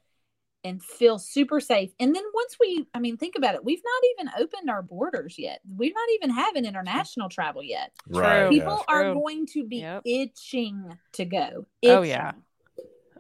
and 0.65 0.83
feel 0.83 1.21
super 1.21 1.61
safe. 1.61 1.95
And 2.01 2.15
then 2.15 2.25
once 2.35 2.57
we, 2.59 2.89
I 2.93 2.99
mean, 2.99 3.17
think 3.17 3.37
about 3.37 3.55
it, 3.55 3.65
we've 3.65 3.83
not 3.85 4.03
even 4.27 4.43
opened 4.43 4.69
our 4.69 4.83
borders 4.83 5.39
yet. 5.39 5.61
We're 5.65 5.93
not 5.95 6.09
even 6.17 6.31
having 6.31 6.65
international 6.65 7.29
travel 7.29 7.63
yet. 7.63 7.93
right. 8.09 8.41
True. 8.41 8.51
People 8.51 8.85
yeah. 8.89 8.95
are 8.95 9.03
True. 9.05 9.15
going 9.15 9.47
to 9.47 9.65
be 9.65 9.77
Yep. 9.77 10.03
itching 10.05 10.99
to 11.13 11.25
go. 11.25 11.67
Oh, 11.85 12.03
yeah. 12.03 12.33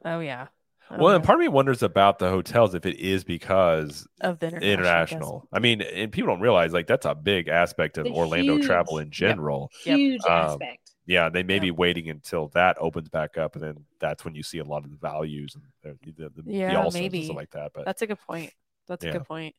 Itching. 0.04 0.12
Oh 0.12 0.20
yeah. 0.20 0.46
Oh, 0.90 0.96
Well, 0.98 1.14
and 1.16 1.24
part 1.24 1.36
of 1.38 1.42
me 1.42 1.48
wonders 1.48 1.82
about 1.82 2.18
the 2.18 2.30
hotels 2.30 2.74
if 2.74 2.86
it 2.86 2.98
is 2.98 3.22
because 3.24 4.06
of 4.22 4.38
the 4.38 4.46
international. 4.46 4.70
international. 4.72 5.48
I 5.52 5.58
mean, 5.58 5.82
and 5.82 6.10
people 6.10 6.28
don't 6.28 6.40
realize 6.40 6.72
like 6.72 6.86
that's 6.86 7.04
a 7.06 7.14
big 7.14 7.48
aspect 7.48 7.98
of 7.98 8.04
The 8.06 8.12
Orlando 8.12 8.56
travel 8.58 8.98
in 8.98 9.10
general. 9.10 9.70
Yep. 9.84 9.96
Huge 9.98 10.24
Um, 10.26 10.30
aspect. 10.30 10.90
Yeah, 11.06 11.28
they 11.30 11.42
may 11.42 11.54
Yeah. 11.54 11.60
be 11.60 11.70
waiting 11.70 12.10
until 12.10 12.48
that 12.48 12.76
opens 12.80 13.08
back 13.08 13.38
up, 13.38 13.54
and 13.54 13.64
then 13.64 13.84
that's 13.98 14.24
when 14.24 14.34
you 14.34 14.42
see 14.42 14.58
a 14.58 14.64
lot 14.64 14.84
of 14.84 14.90
the 14.90 14.96
values 14.96 15.54
and 15.56 15.64
the, 15.82 16.12
the, 16.12 16.28
the, 16.28 16.42
the 16.42 16.52
Yeah, 16.52 16.78
all-stars 16.78 16.94
and 16.94 17.02
maybe. 17.02 17.24
stuff 17.24 17.36
like 17.36 17.50
that. 17.50 17.72
But 17.74 17.84
That's 17.86 18.02
a 18.02 18.06
good 18.06 18.18
point. 18.26 18.52
That's 18.88 19.04
Yeah. 19.04 19.10
a 19.10 19.12
good 19.14 19.24
point. 19.24 19.54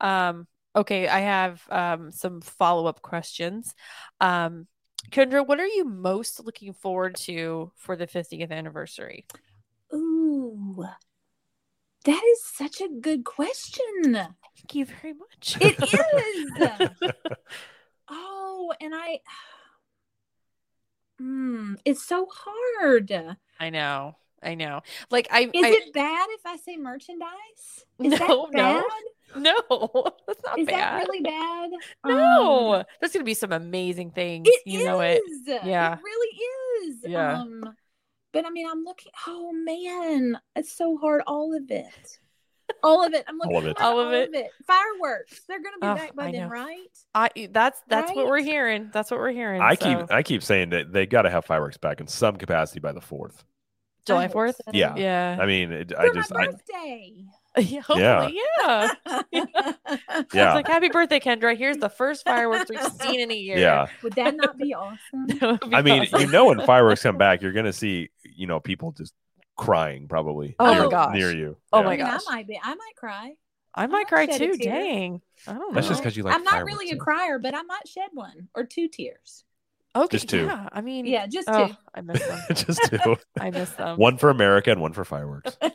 Um, 0.00 0.46
okay, 0.74 1.08
I 1.08 1.20
have 1.20 1.62
um, 1.70 2.10
some 2.12 2.40
follow 2.40 2.86
up 2.86 3.02
questions. 3.02 3.74
Um, 4.20 4.66
Kendra, 5.10 5.46
what 5.46 5.60
are 5.60 5.66
you 5.66 5.84
most 5.84 6.40
looking 6.44 6.72
forward 6.72 7.16
to 7.16 7.72
for 7.76 7.96
the 7.96 8.06
50th 8.06 8.50
anniversary? 8.50 9.26
That 12.04 12.22
is 12.32 12.44
such 12.44 12.80
a 12.80 12.88
good 12.88 13.24
question. 13.24 13.84
Thank 14.14 14.74
you 14.74 14.84
very 14.86 15.14
much. 15.14 15.56
It 15.60 15.78
is. 17.02 17.10
oh, 18.08 18.72
and 18.80 18.92
I, 18.94 19.20
mm, 21.20 21.76
it's 21.84 22.02
so 22.04 22.26
hard. 22.32 23.12
I 23.60 23.70
know. 23.70 24.16
I 24.42 24.56
know. 24.56 24.80
Like 25.10 25.28
I, 25.30 25.42
I 25.42 25.50
it 25.54 25.92
bad 25.94 26.26
if 26.32 26.40
I 26.44 26.56
say 26.56 26.76
merchandise? 26.76 27.84
Is 28.00 28.18
No, 28.18 28.48
that 28.48 28.48
no. 28.52 28.84
bad? 28.88 29.40
no, 29.40 30.04
that's 30.26 30.42
not 30.44 30.58
Is 30.58 30.66
bad. 30.66 30.76
that 31.02 31.08
really 31.08 31.20
bad? 31.22 31.70
no, 32.04 32.74
Um, 32.74 32.84
there's 33.00 33.12
gonna 33.12 33.24
be 33.24 33.34
some 33.34 33.52
amazing 33.52 34.10
things. 34.10 34.48
it 34.48 34.62
you 34.66 34.84
know 34.84 35.00
it. 35.00 35.22
is. 35.30 35.42
Yeah. 35.46 35.94
It 35.94 36.00
really 36.02 36.88
is. 36.88 36.96
Yeah. 37.06 37.40
Um, 37.40 37.74
but 38.32 38.44
I 38.46 38.50
mean, 38.50 38.66
I'm 38.68 38.84
looking. 38.84 39.12
Oh 39.26 39.52
man, 39.52 40.38
it's 40.56 40.72
so 40.72 40.96
hard. 40.98 41.22
All 41.26 41.56
of 41.56 41.70
it. 41.70 42.18
All 42.82 43.04
of 43.04 43.12
it. 43.12 43.24
I'm 43.28 43.36
looking 43.36 43.52
All 43.54 43.58
of 43.60 43.66
it. 43.66 43.78
forward 43.78 43.78
to 43.78 43.84
All 43.84 44.00
of 44.24 44.34
it. 44.34 44.50
Fireworks. 44.66 45.40
They're 45.46 45.62
gonna 45.62 45.76
be 45.80 45.86
Oh, 45.86 45.94
back 45.94 46.14
by 46.16 46.28
I 46.28 46.32
then, 46.32 46.40
know. 46.42 46.48
right? 46.48 46.88
I 47.14 47.28
that's 47.50 47.80
that's 47.88 48.12
what 48.14 48.26
we're 48.26 48.40
hearing. 48.42 48.90
That's 48.92 49.10
what 49.10 49.20
we're 49.20 49.32
hearing. 49.32 49.60
I 49.60 49.74
so- 49.74 49.84
keep 50.00 50.10
I 50.12 50.22
keep 50.22 50.42
saying 50.42 50.70
that 50.70 50.92
they 50.92 51.06
got 51.06 51.22
to 51.22 51.30
have 51.30 51.44
fireworks 51.44 51.76
back 51.76 52.00
in 52.00 52.06
some 52.06 52.36
capacity 52.36 52.80
by 52.80 52.92
the 52.92 53.00
fourth. 53.00 53.44
July 54.06 54.26
Fourth. 54.28 54.56
so. 54.56 54.70
Yeah. 54.72 54.96
Yeah. 54.96 55.36
I 55.40 55.46
mean, 55.46 55.70
it, 55.70 55.92
I 55.96 56.08
just 56.12 56.32
my 56.34 56.42
I, 56.42 56.46
birthday. 56.46 57.24
yeah. 57.58 57.80
Hopefully, 57.80 58.38
yeah. 58.62 58.92
It's 59.32 60.34
yeah 60.34 60.54
like 60.54 60.66
happy 60.66 60.88
birthday, 60.88 61.20
Kendra. 61.20 61.56
Here's 61.56 61.76
the 61.76 61.90
first 61.90 62.24
fireworks 62.24 62.70
we've 62.70 62.80
seen 63.02 63.20
in 63.20 63.30
a 63.30 63.34
year. 63.34 63.58
yeah. 63.58 63.88
Would 64.02 64.14
that 64.14 64.34
not 64.36 64.56
be 64.56 64.74
awesome? 64.74 65.26
Be 65.26 65.74
I 65.74 65.82
mean, 65.82 66.02
awesome. 66.02 66.20
you 66.20 66.26
know, 66.28 66.46
when 66.46 66.64
fireworks 66.64 67.02
come 67.02 67.18
back, 67.18 67.42
you're 67.42 67.52
gonna 67.52 67.72
see 67.72 68.10
you 68.24 68.46
know 68.46 68.58
people 68.58 68.92
just 68.92 69.12
crying 69.56 70.08
probably 70.08 70.56
Oh 70.58 70.72
near, 70.72 70.84
my 70.84 70.90
gosh. 70.90 71.14
near 71.14 71.30
you. 71.30 71.56
Oh 71.72 71.80
Yeah. 71.80 71.84
my 71.84 71.92
I 71.92 71.96
mean. 71.96 72.06
I 72.06 72.18
might 72.30 72.46
be. 72.48 72.60
I 72.62 72.74
might 72.74 72.96
cry. 72.96 73.34
I 73.74 73.86
might 73.86 73.90
might 73.92 74.08
cry 74.08 74.26
too. 74.26 74.56
Dang. 74.56 75.20
I 75.46 75.52
don't 75.52 75.60
know. 75.60 75.74
That's 75.74 75.88
just 75.88 76.00
because 76.00 76.16
you 76.16 76.22
like. 76.22 76.34
I'm 76.34 76.44
not 76.44 76.64
really 76.64 76.90
a 76.90 76.94
yeah. 76.94 76.98
crier, 76.98 77.38
but 77.38 77.54
I 77.54 77.62
might 77.62 77.86
shed 77.86 78.08
one 78.12 78.48
or 78.54 78.64
two 78.64 78.88
tears. 78.88 79.44
Okay. 79.94 80.16
just 80.16 80.28
two. 80.28 80.44
Yeah. 80.44 80.68
I 80.72 80.80
mean, 80.80 81.06
Yeah, 81.06 81.26
just 81.26 81.48
oh, 81.48 81.68
two. 81.68 81.74
I 81.94 82.00
miss 82.00 82.26
them. 82.26 82.40
just 82.54 82.82
two. 82.90 83.16
I 83.38 83.50
miss 83.50 83.70
them. 83.70 83.96
one 83.98 84.16
for 84.18 84.30
America 84.30 84.70
and 84.70 84.80
one 84.80 84.92
for 84.92 85.04
fireworks. 85.04 85.56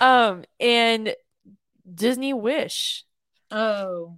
Um, 0.00 0.44
and 0.58 1.14
Disney 1.94 2.32
Wish, 2.32 3.04
oh, 3.50 4.16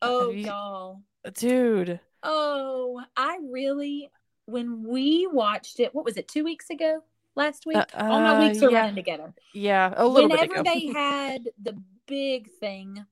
oh, 0.00 0.30
you- 0.30 0.46
y'all. 0.46 1.02
dude. 1.34 2.00
Oh, 2.22 3.02
I 3.16 3.40
really. 3.50 4.10
When 4.46 4.84
we 4.84 5.26
watched 5.26 5.80
it, 5.80 5.94
what 5.94 6.04
was 6.04 6.16
it? 6.16 6.28
Two 6.28 6.44
weeks 6.44 6.70
ago, 6.70 7.02
last 7.34 7.66
week. 7.66 7.76
Uh, 7.76 7.84
All 7.96 8.20
my 8.20 8.36
uh, 8.36 8.48
weeks 8.48 8.62
are 8.62 8.70
yeah. 8.70 8.80
running 8.80 8.94
together. 8.94 9.34
Yeah, 9.52 9.92
a 9.96 10.06
little 10.06 10.30
bit 10.30 10.48
Whenever 10.48 10.62
they 10.62 10.86
had 10.86 11.48
the 11.60 11.76
big 12.06 12.48
thing 12.60 13.04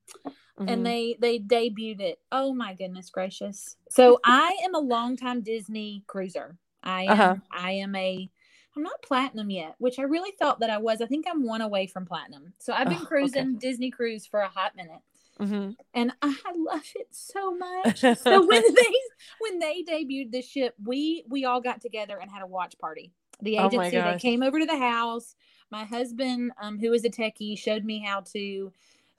Mhm. 0.58 0.68
and 0.68 0.86
they 0.86 1.16
they 1.20 1.38
debuted 1.38 2.00
it. 2.00 2.18
Oh 2.30 2.54
my 2.54 2.74
goodness 2.74 3.10
gracious! 3.10 3.76
So 3.90 4.20
I 4.24 4.56
am 4.64 4.74
a 4.74 4.78
longtime 4.80 5.42
Disney 5.42 6.04
cruiser. 6.06 6.56
I 6.82 7.02
am. 7.04 7.12
Uh-huh. 7.12 7.36
I 7.50 7.70
am 7.72 7.94
a. 7.94 8.30
I'm 8.76 8.82
not 8.82 9.02
platinum 9.02 9.50
yet, 9.50 9.76
which 9.78 9.98
I 10.00 10.02
really 10.02 10.32
thought 10.38 10.58
that 10.60 10.70
I 10.70 10.78
was. 10.78 11.00
I 11.00 11.06
think 11.06 11.26
I'm 11.28 11.44
one 11.44 11.60
away 11.60 11.86
from 11.86 12.06
platinum. 12.06 12.52
So 12.58 12.72
I've 12.72 12.88
been 12.88 12.98
Oh, 12.98 13.02
okay. 13.02 13.06
cruising 13.08 13.58
Disney 13.58 13.90
cruise 13.90 14.26
for 14.26 14.40
a 14.40 14.48
hot 14.48 14.74
minute, 14.74 15.00
Mhm. 15.38 15.76
and 15.94 16.12
I 16.22 16.34
love 16.56 16.82
it 16.96 17.08
so 17.10 17.54
much. 17.54 18.00
so 18.18 18.46
when 18.46 18.62
they 18.74 18.94
when 19.38 19.58
they 19.58 19.82
debuted 19.82 20.32
the 20.32 20.42
ship, 20.42 20.74
we 20.84 21.24
we 21.28 21.44
all 21.44 21.60
got 21.60 21.80
together 21.80 22.18
and 22.20 22.30
had 22.30 22.42
a 22.42 22.46
watch 22.46 22.78
party. 22.78 23.12
The 23.42 23.58
Oh 23.58 23.66
agency 23.66 23.90
they 24.00 24.18
came 24.18 24.42
over 24.42 24.58
to 24.60 24.66
the 24.66 24.78
house. 24.78 25.34
My 25.70 25.84
husband, 25.84 26.52
um, 26.60 26.78
who 26.78 26.92
is 26.92 27.04
a 27.04 27.10
techie, 27.10 27.58
showed 27.58 27.84
me 27.84 27.98
how 28.00 28.20
to 28.32 28.72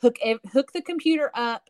hook 0.05 0.39
hook 0.51 0.71
the 0.73 0.81
computer 0.81 1.31
up 1.33 1.69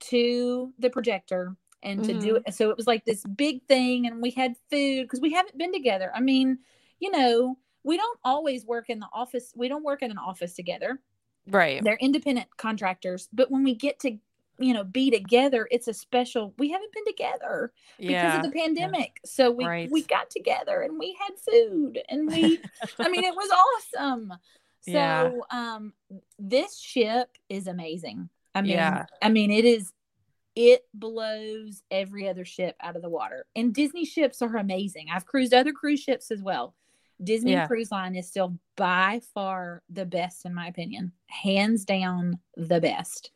to 0.00 0.72
the 0.78 0.90
projector 0.90 1.56
and 1.82 2.02
to 2.04 2.12
do 2.18 2.34
Mm-hmm. 2.34 2.42
it. 2.46 2.54
So 2.54 2.70
it 2.70 2.76
was 2.76 2.86
like 2.86 3.04
this 3.04 3.22
big 3.24 3.62
thing, 3.68 4.06
and 4.06 4.20
we 4.20 4.30
had 4.30 4.54
food 4.70 5.02
because 5.04 5.20
we 5.20 5.32
haven't 5.32 5.58
been 5.58 5.72
together. 5.72 6.10
I 6.14 6.20
mean, 6.20 6.58
you 6.98 7.10
know, 7.10 7.58
we 7.84 7.96
don't 7.96 8.18
always 8.24 8.64
work 8.66 8.90
in 8.90 8.98
the 8.98 9.08
office. 9.12 9.52
We 9.54 9.68
don't 9.68 9.84
work 9.84 10.02
in 10.02 10.10
an 10.10 10.18
office 10.18 10.54
together 10.54 11.00
right. 11.48 11.82
they're 11.84 11.98
independent 12.00 12.48
contractors 12.56 13.28
but 13.32 13.50
when 13.50 13.62
we 13.62 13.74
get 13.74 13.98
to 14.00 14.16
you 14.58 14.72
know 14.74 14.84
be 14.84 15.10
together 15.10 15.68
it's 15.70 15.86
a 15.88 15.94
special 15.94 16.54
we 16.58 16.70
haven't 16.70 16.92
been 16.92 17.04
together 17.04 17.72
because 17.98 18.36
of 18.36 18.42
the 18.42 18.50
pandemic 18.50 19.20
so 19.24 19.50
we 19.50 19.64
Right. 19.64 19.90
we 19.90 20.02
got 20.02 20.30
together 20.30 20.80
and 20.82 20.98
we 20.98 21.16
had 21.20 21.38
food 21.38 22.00
and 22.08 22.26
we 22.26 22.58
i 22.98 23.08
mean 23.08 23.22
it 23.24 23.34
was 23.34 23.50
awesome 23.94 24.32
so 24.86 24.92
Yeah. 24.92 25.30
um 25.50 25.92
this 26.38 26.78
ship 26.78 27.28
is 27.48 27.66
amazing 27.66 28.28
i 28.54 28.60
mean 28.62 28.72
Yeah. 28.72 29.06
i 29.22 29.28
mean 29.28 29.50
it 29.50 29.64
is 29.64 29.92
it 30.54 30.82
blows 30.94 31.82
every 31.90 32.28
other 32.28 32.44
ship 32.44 32.76
out 32.80 32.96
of 32.96 33.02
the 33.02 33.08
water 33.10 33.46
and 33.54 33.74
disney 33.74 34.04
ships 34.04 34.40
are 34.42 34.56
amazing 34.56 35.08
i've 35.12 35.26
cruised 35.26 35.52
other 35.52 35.72
cruise 35.72 36.00
ships 36.00 36.30
as 36.30 36.42
well 36.42 36.74
disney 37.22 37.52
Yeah. 37.52 37.66
cruise 37.66 37.90
line 37.90 38.14
is 38.14 38.28
still 38.28 38.58
by 38.76 39.20
far 39.34 39.82
the 39.90 40.06
best 40.06 40.44
in 40.46 40.54
my 40.54 40.68
opinion 40.68 41.12
hands 41.28 41.84
down 41.84 42.38
the 42.56 42.80
best 42.80 43.30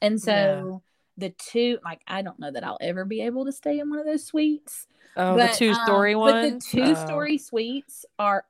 and 0.00 0.20
so 0.20 0.82
the 1.18 1.30
two 1.30 1.78
like 1.84 2.00
i 2.06 2.22
don't 2.22 2.38
know 2.38 2.50
that 2.50 2.64
i'll 2.64 2.78
ever 2.80 3.04
be 3.04 3.20
able 3.22 3.44
to 3.44 3.52
stay 3.52 3.78
in 3.78 3.90
one 3.90 3.98
of 3.98 4.06
those 4.06 4.24
suites 4.24 4.86
Oh, 5.14 5.36
but, 5.36 5.50
the 5.50 5.56
two 5.56 5.74
story 5.74 6.14
um, 6.14 6.20
ones. 6.20 6.32
but 6.32 6.40
the 6.42 6.60
two 6.78 6.94
story 6.96 7.36
suites 7.36 8.06
are 8.18 8.44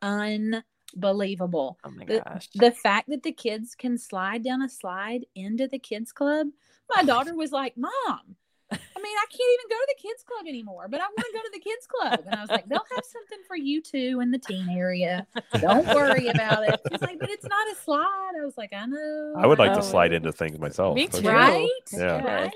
unbelievable 0.94 1.78
Oh 1.84 1.90
my 1.90 2.04
the, 2.04 2.22
gosh. 2.24 2.48
the 2.54 2.72
fact 2.72 3.08
that 3.10 3.22
the 3.22 3.32
kids 3.32 3.74
can 3.74 3.98
slide 3.98 4.42
down 4.44 4.62
a 4.62 4.68
slide 4.68 5.26
into 5.34 5.66
the 5.68 5.78
kids 5.78 6.12
club 6.12 6.48
my 6.94 7.02
daughter 7.04 7.34
was 7.34 7.52
like 7.52 7.76
mom 7.76 8.36
i 8.70 9.00
mean 9.00 9.16
i 9.16 9.26
can't 9.30 9.54
even 9.54 9.68
go 9.70 9.76
to 9.76 9.94
the 9.96 10.02
kids 10.08 10.22
club 10.22 10.46
anymore 10.48 10.86
but 10.88 11.00
i 11.00 11.04
want 11.04 11.26
to 11.32 11.38
go 11.38 11.42
to 11.42 11.50
the 11.52 11.60
kids 11.60 11.86
club. 11.86 12.20
And 12.26 12.34
i 12.34 12.40
was 12.40 12.50
like 12.50 12.68
they'll 12.68 12.78
have 12.78 13.04
something 13.04 13.38
for 13.46 13.56
you 13.56 13.80
too 13.80 14.20
in 14.22 14.30
the 14.30 14.38
teen 14.38 14.68
area. 14.70 15.26
Don't 15.60 15.86
worry 15.94 16.28
about 16.28 16.64
it. 16.64 16.80
She's 16.88 17.00
like 17.02 17.18
but 17.18 17.28
it's 17.30 17.46
not 17.46 17.70
a 17.72 17.74
slide. 17.84 18.32
I 18.40 18.44
was 18.44 18.56
like 18.56 18.72
i 18.72 18.84
know. 18.86 19.34
I 19.36 19.46
would 19.46 19.58
like 19.58 19.72
Oh, 19.72 19.76
to 19.76 19.82
slide 19.82 20.12
into 20.12 20.32
things 20.32 20.58
myself. 20.58 20.94
Me 20.96 21.06
too. 21.08 21.26
right? 21.26 21.68
Yeah. 21.92 22.22
right? 22.22 22.52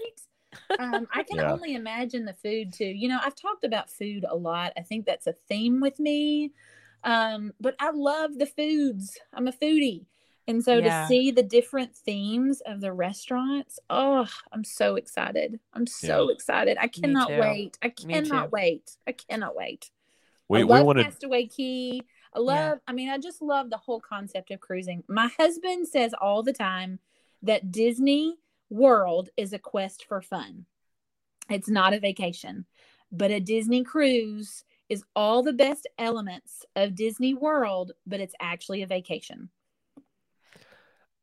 Um, 0.79 1.07
i 1.15 1.23
can 1.23 1.39
Yeah. 1.39 1.53
only 1.53 1.75
imagine 1.75 2.25
the 2.25 2.35
food 2.35 2.73
too. 2.73 2.85
You 2.87 3.09
know 3.09 3.19
i've 3.23 3.35
talked 3.35 3.65
about 3.65 3.91
food 3.91 4.25
a 4.29 4.37
lot. 4.37 4.73
I 4.77 4.83
think 4.83 5.07
that's 5.07 5.27
a 5.27 5.33
theme 5.49 5.81
with 5.81 5.99
me 5.99 6.53
um, 7.07 7.53
but 7.61 7.75
i 7.81 7.91
love 7.91 8.37
the 8.39 8.47
foods 8.47 9.19
i'm 9.33 9.49
a 9.49 9.53
foodie 9.53 10.05
and 10.49 10.63
so 10.63 10.77
Yeah. 10.79 11.01
to 11.03 11.07
see 11.07 11.31
the 11.31 11.43
different 11.43 11.97
themes 11.97 12.61
of 12.67 12.81
the 12.81 12.93
restaurants 12.93 13.79
oh 13.89 14.29
i'm 14.53 14.65
so 14.65 14.97
excited 14.97 15.59
i'm 15.73 15.87
so 15.87 16.29
excited 16.29 16.77
i 16.81 16.89
cannot 16.89 17.31
wait 17.41 17.79
i 17.83 17.89
cannot 17.89 18.53
wait 18.53 18.97
i 19.07 19.13
cannot 19.13 19.57
wait 19.57 19.91
We 20.49 20.61
I 20.61 20.63
we 20.65 20.69
love 20.75 20.87
wanted 20.87 21.05
Castaway 21.07 21.47
Cay. 21.47 22.03
I 22.35 22.39
love. 22.39 22.79
I 22.87 22.93
mean, 22.93 23.09
I 23.09 23.17
just 23.19 23.41
love 23.41 23.71
the 23.71 23.79
whole 23.79 24.01
concept 24.01 24.51
of 24.51 24.61
cruising. 24.61 25.03
My 25.09 25.29
husband 25.39 25.89
says 25.89 26.13
all 26.21 26.43
the 26.43 26.53
time 26.53 26.99
that 27.43 27.73
Disney 27.73 28.37
World 28.69 29.31
is 29.37 29.53
a 29.55 29.59
quest 29.59 30.05
for 30.07 30.21
fun. 30.21 30.67
It's 31.49 31.69
not 31.69 31.95
a 31.95 31.99
vacation, 32.01 32.67
but 33.11 33.31
a 33.31 33.41
Disney 33.41 33.83
cruise 33.85 34.65
is 34.89 35.05
all 35.15 35.43
the 35.43 35.53
best 35.53 35.89
elements 35.99 36.65
of 36.77 36.95
Disney 36.95 37.35
World, 37.35 37.93
but 38.07 38.21
it's 38.21 38.35
actually 38.41 38.83
a 38.83 38.87
vacation. 38.87 39.51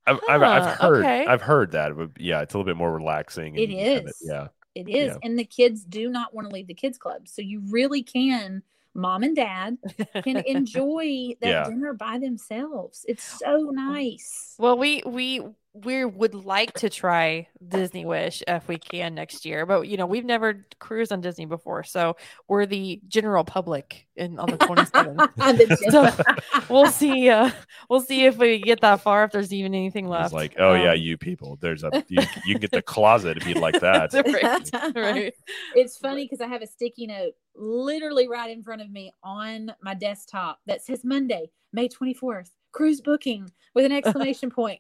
I've, 0.06 0.20
I've, 0.30 0.42
I've 0.42 0.64
ah, 0.64 0.78
heard 0.82 1.06
okay. 1.06 1.26
I've 1.26 1.42
heard 1.42 1.72
that. 1.72 1.92
It 1.92 2.10
Yeah, 2.20 2.42
it's 2.42 2.54
a 2.54 2.58
little 2.58 2.70
bit 2.70 2.76
more 2.76 2.92
relaxing. 2.92 3.56
It 3.56 3.64
and 3.64 3.72
you 3.72 3.78
kinda- 3.78 4.12
yeah. 4.22 4.48
It 4.76 4.90
is. 4.90 5.12
Yeah. 5.14 5.18
And 5.22 5.38
the 5.38 5.46
kids 5.46 5.84
do 5.84 6.10
not 6.10 6.34
want 6.34 6.50
to 6.50 6.54
leave 6.54 6.68
the 6.68 6.74
kids 6.74 6.98
club. 6.98 7.28
So 7.28 7.42
you 7.44 7.62
really 7.70 8.02
can, 8.02 8.64
mom 8.96 9.22
and 9.22 9.36
dad 9.36 9.78
can 10.24 10.38
enjoy 10.48 11.36
that 11.42 11.48
Yeah. 11.48 11.64
dinner 11.66 11.94
by 11.94 12.18
themselves. 12.18 13.06
It's 13.08 13.24
so 13.24 13.70
nice. 13.72 14.56
Well, 14.58 14.78
we 14.78 15.04
we 15.06 15.42
we 15.74 16.06
would 16.06 16.36
like 16.36 16.74
to 16.74 16.90
try 16.90 17.48
Disney 17.68 18.06
Wish 18.06 18.44
if 18.48 18.68
we 18.68 18.78
can 18.78 19.16
next 19.16 19.44
year, 19.44 19.66
but 19.66 19.88
you 19.88 19.98
know 19.98 20.06
we've 20.06 20.26
never 20.26 20.66
cruised 20.80 21.12
on 21.12 21.22
Disney 21.22 21.46
before, 21.46 21.84
so 21.84 22.16
we're 22.48 22.68
the 22.68 23.02
general 23.08 23.44
public 23.44 24.08
in 24.16 24.38
on 24.38 24.52
the 24.52 24.58
twenty 24.58 24.86
seventh. 24.86 25.32
The 25.36 25.78
So, 25.90 26.64
we'll 26.70 26.92
see. 26.92 27.30
Uh, 27.30 27.50
we'll 27.90 28.02
see 28.02 28.26
if 28.26 28.38
we 28.38 28.60
get 28.60 28.82
that 28.82 29.02
far. 29.02 29.24
If 29.24 29.32
there's 29.32 29.52
even 29.52 29.74
anything 29.74 30.08
left. 30.08 30.26
It's 30.26 30.34
like, 30.34 30.56
oh 30.60 30.76
yeah, 30.76 30.92
Um, 30.92 31.00
you 31.00 31.18
people. 31.18 31.58
There's 31.60 31.84
a 31.84 32.04
you, 32.08 32.22
you 32.46 32.54
can 32.54 32.62
get 32.62 32.72
the 32.72 32.82
closet 32.82 33.38
if 33.38 33.48
you'd 33.48 33.58
like 33.58 33.80
that. 33.82 34.14
right, 34.14 34.96
right. 34.96 35.34
It's 35.76 35.98
funny 35.98 36.26
because 36.26 36.42
I 36.42 36.48
have 36.48 36.62
a 36.62 36.68
sticky 36.68 37.08
note 37.08 37.34
literally 37.56 38.28
right 38.28 38.52
in 38.52 38.62
front 38.64 38.82
of 38.82 38.92
me 38.92 39.12
on 39.24 39.74
my 39.82 39.96
desktop 39.96 40.60
that 40.68 40.84
says 40.84 41.04
Monday, 41.04 41.50
May 41.72 41.88
24th, 41.88 42.52
cruise 42.72 43.02
booking 43.02 43.52
with 43.74 43.86
an 43.86 43.92
exclamation 43.92 44.50
point. 44.50 44.80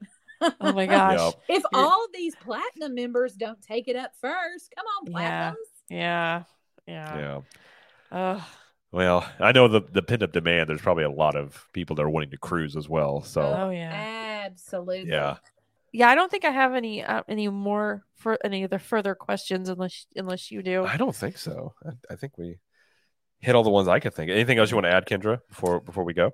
Oh 0.61 0.73
my 0.73 0.85
gosh. 0.97 1.19
Yep. 1.19 1.33
If 1.49 1.63
You're- 1.71 1.83
all 1.85 2.07
these 2.13 2.35
platinum 2.35 2.95
members 2.95 3.33
don't 3.33 3.61
take 3.61 3.87
it 3.87 3.95
up 3.95 4.11
first, 4.21 4.73
come 4.75 4.85
on, 4.85 5.11
Yeah. 5.11 5.51
platinums. 5.51 5.55
Yeah. 5.89 6.43
Yeah. 6.87 7.17
Yeah. 7.17 7.41
Ugh. 8.11 8.41
Well, 8.91 9.27
I 9.39 9.51
know 9.53 9.67
the 9.67 9.81
the 9.81 10.03
pent 10.03 10.21
up 10.21 10.31
demand. 10.33 10.69
There's 10.69 10.81
probably 10.81 11.03
a 11.03 11.09
lot 11.09 11.35
of 11.35 11.67
people 11.73 11.95
that 11.95 12.03
are 12.03 12.09
wanting 12.09 12.29
to 12.31 12.37
cruise 12.37 12.75
as 12.75 12.87
well. 12.87 13.21
So 13.23 13.41
Oh 13.41 13.69
yeah. 13.71 14.43
Absolutely. 14.45 15.09
yeah, 15.09 15.37
Yeah. 15.91 16.09
I 16.09 16.15
don't 16.15 16.29
think 16.29 16.45
I 16.45 16.51
have 16.51 16.73
any 16.75 17.03
uh, 17.03 17.23
any 17.27 17.47
more 17.47 18.03
for 18.15 18.37
any 18.43 18.63
other 18.63 18.77
further 18.79 19.15
questions 19.15 19.67
unless 19.69 20.05
unless 20.15 20.51
you 20.51 20.61
do. 20.61 20.83
I 20.85 20.97
don't 20.97 21.15
think 21.15 21.37
so. 21.37 21.73
I, 21.85 21.91
I 22.13 22.15
think 22.17 22.37
we 22.37 22.59
hit 23.39 23.55
all 23.55 23.63
the 23.63 23.69
ones 23.71 23.87
I 23.87 23.99
could 23.99 24.13
think. 24.13 24.29
Anything 24.29 24.59
else 24.59 24.69
you 24.69 24.77
want 24.77 24.85
to 24.85 24.91
add, 24.91 25.07
Kendra, 25.07 25.39
before 25.49 25.79
before 25.79 26.03
we 26.03 26.13
go? 26.13 26.31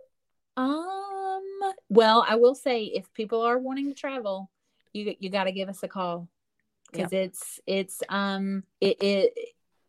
Um. 0.58 0.99
Well, 1.90 2.24
I 2.28 2.36
will 2.36 2.56
say 2.56 2.84
if 2.86 3.12
people 3.14 3.42
are 3.42 3.58
wanting 3.58 3.88
to 3.90 3.94
travel, 3.96 4.50
you 4.94 5.16
you 5.20 5.30
got 5.30 5.46
to 5.46 5.52
give 5.52 5.70
us 5.70 5.84
a 5.84 5.88
call 5.88 6.28
because 6.92 7.12
it's 7.14 7.60
it's 7.68 8.02
um 8.10 8.64
it, 8.82 9.02
it 9.02 9.34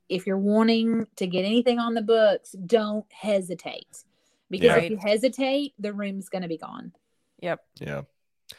if 0.08 0.26
you're 0.26 0.38
wanting 0.38 1.06
to 1.16 1.26
get 1.26 1.44
anything 1.44 1.78
on 1.78 1.94
the 1.94 2.02
books, 2.02 2.52
don't 2.52 3.06
hesitate 3.12 4.04
because 4.50 4.66
Yeah. 4.66 4.76
if 4.78 4.90
you 4.90 4.96
hesitate, 4.96 5.74
the 5.78 5.92
room's 5.92 6.28
going 6.28 6.42
to 6.42 6.48
be 6.48 6.58
gone. 6.58 6.92
Yep. 7.40 7.60
Yeah, 7.80 8.02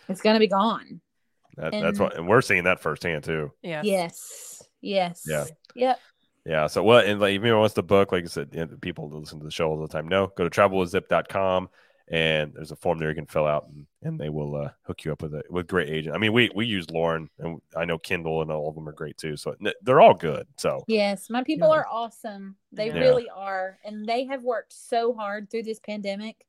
It's 0.07 0.21
going 0.21 0.35
to 0.35 0.39
be 0.39 0.47
gone. 0.47 1.01
that, 1.57 1.73
And- 1.73 1.83
that's 1.83 1.99
what, 1.99 2.15
and 2.15 2.27
we're 2.27 2.41
seeing 2.41 2.63
that 2.63 2.79
firsthand 2.79 3.25
too. 3.25 3.51
Yes. 3.61 3.83
Yes. 3.85 4.63
Yes. 4.81 5.23
Yeah. 5.27 5.45
Yep. 5.75 5.99
Yeah. 6.45 6.67
So 6.67 6.83
well, 6.83 6.99
and 7.05 7.19
like 7.19 7.35
if 7.35 7.41
anyone 7.41 7.59
wants 7.59 7.75
the 7.75 7.83
book, 7.83 8.11
like 8.11 8.23
I 8.23 8.27
said, 8.27 8.81
people 8.81 9.09
listen 9.09 9.39
to 9.39 9.45
the 9.45 9.51
show 9.51 9.67
all 9.69 9.79
the 9.81 9.87
time 9.89 10.07
No, 10.07 10.27
Go 10.27 10.47
to 10.47 10.49
travelwithzip.com 10.49 11.69
and 12.11 12.53
there's 12.53 12.71
a 12.71 12.75
form 12.75 12.99
there 12.99 13.09
you 13.09 13.15
can 13.15 13.25
fill 13.25 13.47
out, 13.47 13.67
and, 13.69 13.85
and 14.03 14.19
they 14.19 14.29
will 14.29 14.55
uh, 14.55 14.69
hook 14.83 15.03
you 15.05 15.11
up 15.11 15.21
with 15.23 15.33
a 15.33 15.41
with 15.49 15.65
great 15.67 15.89
agent. 15.89 16.13
I 16.15 16.19
mean, 16.19 16.33
we 16.33 16.51
we 16.53 16.65
use 16.65 16.89
Lauren, 16.91 17.29
and 17.39 17.61
I 17.75 17.85
know 17.85 17.97
Kindle, 17.97 18.41
and 18.41 18.51
all 18.51 18.67
of 18.69 18.75
them 18.75 18.87
are 18.87 18.93
great 18.93 19.17
too. 19.17 19.37
So 19.37 19.55
they're 19.81 20.01
all 20.01 20.13
good. 20.13 20.45
So 20.57 20.83
Yes, 20.87 21.29
my 21.29 21.43
people 21.43 21.69
Yeah. 21.69 21.75
are 21.75 21.87
awesome. 21.89 22.55
They 22.71 22.87
Yeah. 22.87 22.99
really 22.99 23.27
are, 23.29 23.79
and 23.85 24.05
they 24.05 24.25
have 24.25 24.43
worked 24.43 24.73
so 24.73 25.13
hard 25.13 25.49
through 25.49 25.63
this 25.63 25.79
pandemic. 25.79 26.45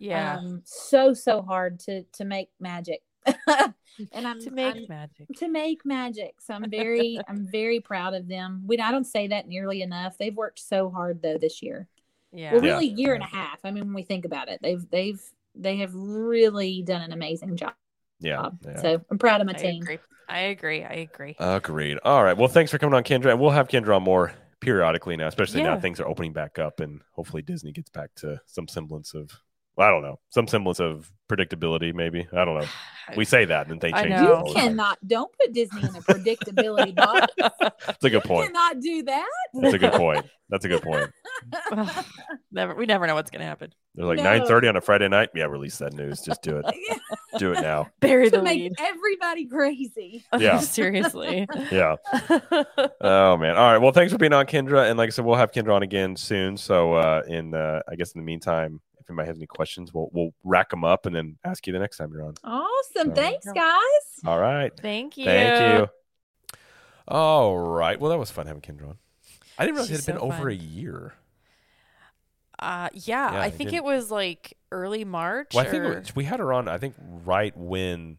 Yeah. 0.00 0.36
um, 0.36 0.62
so 0.64 1.12
so 1.12 1.42
hard 1.42 1.80
to 1.80 2.04
to 2.04 2.24
make 2.24 2.50
magic 2.60 3.02
and 3.26 4.26
i'm 4.28 4.40
to 4.40 4.52
make 4.52 4.76
I'm- 4.76 4.86
magic. 4.88 5.26
to 5.38 5.48
make 5.48 5.84
magic 5.84 6.40
so 6.40 6.54
i'm 6.54 6.70
very 6.70 7.18
i'm 7.28 7.48
very 7.50 7.80
proud 7.80 8.14
of 8.14 8.28
them 8.28 8.62
we 8.64 8.78
i 8.78 8.92
don't 8.92 9.08
say 9.08 9.26
that 9.26 9.48
nearly 9.48 9.82
enough 9.82 10.16
they've 10.16 10.36
worked 10.36 10.60
so 10.60 10.88
hard 10.88 11.20
though 11.20 11.36
this 11.36 11.62
year 11.62 11.88
Yeah. 12.32 12.54
well 12.54 12.64
Yeah. 12.64 12.72
really 12.74 12.88
year 12.88 13.14
and 13.14 13.22
a 13.22 13.26
half 13.26 13.58
i 13.64 13.70
mean 13.70 13.84
when 13.84 13.94
we 13.94 14.02
think 14.02 14.24
about 14.24 14.48
it 14.48 14.60
they've 14.62 14.84
they've 14.90 15.20
they 15.54 15.76
have 15.78 15.94
really 15.94 16.82
done 16.82 17.02
an 17.02 17.12
amazing 17.12 17.56
job 17.56 17.72
yeah. 18.20 18.50
yeah. 18.64 18.80
so 18.80 19.00
i'm 19.10 19.18
proud 19.18 19.40
of 19.40 19.46
my 19.46 19.54
I 19.54 19.56
team 19.56 19.82
agree. 19.82 19.98
I 20.30 20.40
agree. 20.40 20.84
I 20.84 21.08
agree. 21.10 21.36
Agreed. 21.38 21.98
All 22.04 22.22
right. 22.22 22.36
Well, 22.36 22.48
thanks 22.48 22.70
for 22.70 22.76
coming 22.76 22.94
on, 22.94 23.02
Kendra. 23.02 23.30
And 23.30 23.40
we'll 23.40 23.48
have 23.48 23.68
Kendra 23.68 23.96
on 23.96 24.02
more 24.02 24.32
periodically 24.60 25.16
now, 25.16 25.26
especially 25.26 25.62
now 25.62 25.80
things 25.80 26.00
are 26.00 26.06
opening 26.06 26.34
back 26.34 26.58
up 26.58 26.80
and 26.80 27.00
hopefully 27.12 27.40
Disney 27.40 27.72
gets 27.72 27.88
back 27.88 28.10
to 28.16 28.38
some 28.44 28.68
semblance 28.68 29.14
of, 29.14 29.30
well, 29.30 29.38
I 29.78 29.90
don't 29.90 30.02
know, 30.02 30.18
some 30.30 30.46
semblance 30.48 30.80
of 30.80 31.10
predictability, 31.30 31.94
maybe. 31.94 32.26
I 32.32 32.44
don't 32.44 32.58
know. 32.60 32.66
We 33.16 33.24
say 33.24 33.46
that 33.46 33.68
and 33.68 33.80
they 33.80 33.90
change 33.90 34.04
it. 34.04 34.10
know. 34.10 34.20
you 34.20 34.28
the 34.28 34.52
time. 34.52 34.68
cannot 34.68 34.98
don't 35.08 35.32
put 35.40 35.54
disney 35.54 35.80
in 35.80 35.86
a 35.96 36.00
predictability 36.02 36.94
box 36.94 37.32
That's 37.86 38.04
a 38.04 38.10
good 38.10 38.22
you 38.22 38.28
point. 38.28 38.48
cannot 38.52 38.80
do 38.80 39.02
that 39.04 39.26
That's 39.54 39.72
a 39.72 39.78
good 39.78 39.92
point. 39.94 40.26
That's 40.50 40.66
a 40.66 40.68
good 40.68 40.82
point. 40.82 41.10
Never. 42.52 42.74
We 42.74 42.84
never 42.84 43.06
know 43.06 43.14
what's 43.14 43.30
gonna 43.30 43.44
happen. 43.46 43.72
They're 43.94 44.04
like 44.04 44.18
No. 44.18 44.24
nine 44.24 44.46
thirty 44.46 44.68
on 44.68 44.76
a 44.76 44.82
Friday 44.82 45.08
night. 45.08 45.30
Yeah, 45.34 45.44
release 45.44 45.78
that 45.78 45.94
news. 45.94 46.20
Just 46.20 46.42
do 46.42 46.58
it. 46.62 46.66
Do 47.38 47.52
it 47.52 47.60
now. 47.62 47.88
Bury 48.00 48.30
to 48.30 48.36
the 48.38 48.42
make 48.42 48.58
lead. 48.58 48.72
everybody 48.78 49.46
crazy 49.46 50.24
Yeah. 50.38 50.58
Seriously. 50.58 51.46
Yeah. 51.70 51.96
Oh 53.00 53.36
man. 53.38 53.56
All 53.56 53.72
right. 53.72 53.78
Well, 53.78 53.92
thanks 53.92 54.12
for 54.12 54.18
being 54.18 54.32
on, 54.34 54.44
Kendra. 54.46 54.88
And 54.88 54.98
like 54.98 55.08
I 55.08 55.10
said, 55.10 55.24
we'll 55.24 55.36
have 55.36 55.52
Kendra 55.52 55.74
on 55.74 55.82
again 55.82 56.14
soon. 56.16 56.56
So 56.58 56.92
uh 56.94 57.22
in 57.26 57.54
uh 57.54 57.80
I 57.88 57.94
guess 57.96 58.12
in 58.12 58.20
the 58.20 58.24
meantime, 58.26 58.80
if 59.08 59.10
anybody 59.10 59.28
has 59.28 59.36
any 59.38 59.46
questions, 59.46 59.94
we'll 59.94 60.10
we'll 60.12 60.34
rack 60.44 60.68
them 60.68 60.84
up 60.84 61.06
and 61.06 61.16
then 61.16 61.38
ask 61.44 61.66
you 61.66 61.72
the 61.72 61.78
next 61.78 61.96
time 61.96 62.10
you're 62.12 62.24
on. 62.24 62.34
awesome 62.44 63.08
So- 63.08 63.14
thanks 63.14 63.46
guys 63.46 63.80
All 64.26 64.38
right. 64.38 64.70
Thank 64.80 65.16
you. 65.16 65.24
Thank 65.24 65.78
you. 65.80 66.58
All 67.06 67.56
right. 67.56 67.98
Well, 67.98 68.10
that 68.10 68.18
was 68.18 68.30
fun 68.30 68.46
having 68.46 68.60
Kendra 68.60 68.88
on. 68.90 68.98
I 69.58 69.64
didn't 69.64 69.76
realize 69.76 69.90
it 69.90 69.96
She's 69.96 70.06
had 70.06 70.14
been 70.16 70.20
so 70.20 70.26
over 70.34 70.48
a 70.50 70.54
year. 70.54 71.14
Uh, 72.58 72.88
yeah, 72.92 73.32
Yeah, 73.32 73.40
I 73.40 73.44
I 73.46 73.50
think 73.50 73.70
didn't- 73.70 73.74
it 73.76 73.84
was 73.84 74.10
like 74.10 74.56
early 74.72 75.04
March. 75.04 75.54
Well, 75.54 75.66
I 75.66 75.70
think 75.70 75.84
it 75.84 75.86
or- 75.86 75.98
was, 76.00 76.14
we 76.16 76.24
had 76.24 76.38
her 76.40 76.52
on. 76.52 76.68
I 76.68 76.76
think 76.78 76.94
right 77.24 77.56
when 77.56 78.18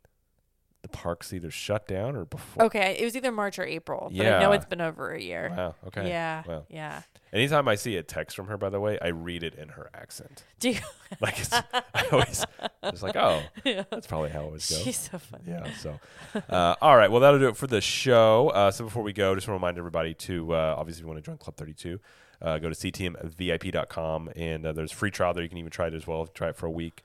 the 0.81 0.87
parks 0.87 1.33
either 1.33 1.51
shut 1.51 1.87
down 1.87 2.15
or 2.15 2.25
before. 2.25 2.65
Okay, 2.65 2.97
it 2.99 3.03
was 3.03 3.15
either 3.15 3.31
March 3.31 3.59
or 3.59 3.65
April. 3.65 4.09
But 4.15 4.25
I 4.25 4.39
know 4.39 4.53
it's 4.53 4.65
been 4.65 4.81
over 4.81 5.11
a 5.11 5.21
year. 5.21 5.51
Wow. 5.55 5.75
Okay. 5.87 6.07
Yeah. 6.07 6.43
Well. 6.47 6.65
Yeah. 6.69 7.01
Anytime 7.33 7.67
I 7.67 7.75
see 7.75 7.95
a 7.97 8.03
text 8.03 8.35
from 8.35 8.47
her, 8.47 8.57
by 8.57 8.69
the 8.69 8.79
way, 8.79 8.97
I 9.01 9.09
read 9.09 9.43
it 9.43 9.55
in 9.55 9.69
her 9.69 9.89
accent. 9.93 10.43
Do 10.59 10.69
you? 10.71 10.79
Like 11.19 11.39
it's, 11.39 11.51
I 11.51 12.05
always, 12.11 12.45
it's 12.83 13.01
like, 13.01 13.15
oh, 13.15 13.41
yeah. 13.65 13.83
that's 13.89 14.05
probably 14.05 14.29
how 14.29 14.41
it 14.41 14.45
always 14.45 14.69
goes. 14.69 14.83
She's 14.83 15.09
so 15.09 15.17
funny. 15.17 15.45
Yeah. 15.47 15.73
So, 15.73 15.99
uh, 16.47 16.75
all 16.83 16.95
right. 16.95 17.09
Well, 17.09 17.21
that'll 17.21 17.39
do 17.39 17.47
it 17.47 17.57
for 17.57 17.65
the 17.65 17.81
show. 17.81 18.49
Uh, 18.49 18.69
so 18.69 18.83
before 18.83 19.01
we 19.01 19.11
go, 19.11 19.33
just 19.33 19.47
want 19.47 19.59
to 19.59 19.59
remind 19.59 19.79
everybody 19.79 20.13
to 20.13 20.53
uh, 20.53 20.75
obviously 20.77 20.99
if 20.99 21.05
you 21.05 21.07
want 21.07 21.17
to 21.17 21.27
join 21.27 21.37
Club 21.39 21.57
32, 21.57 21.99
uh, 22.43 22.59
go 22.59 22.69
to 22.69 22.75
ctmvip.com 22.75 24.29
and 24.35 24.67
uh, 24.67 24.71
there's 24.71 24.91
free 24.91 25.09
trial 25.09 25.33
there. 25.33 25.41
You 25.41 25.49
can 25.49 25.57
even 25.57 25.71
try 25.71 25.87
it 25.87 25.95
as 25.95 26.05
well. 26.05 26.27
Try 26.27 26.49
it 26.49 26.55
for 26.55 26.67
a 26.67 26.71
week. 26.71 27.03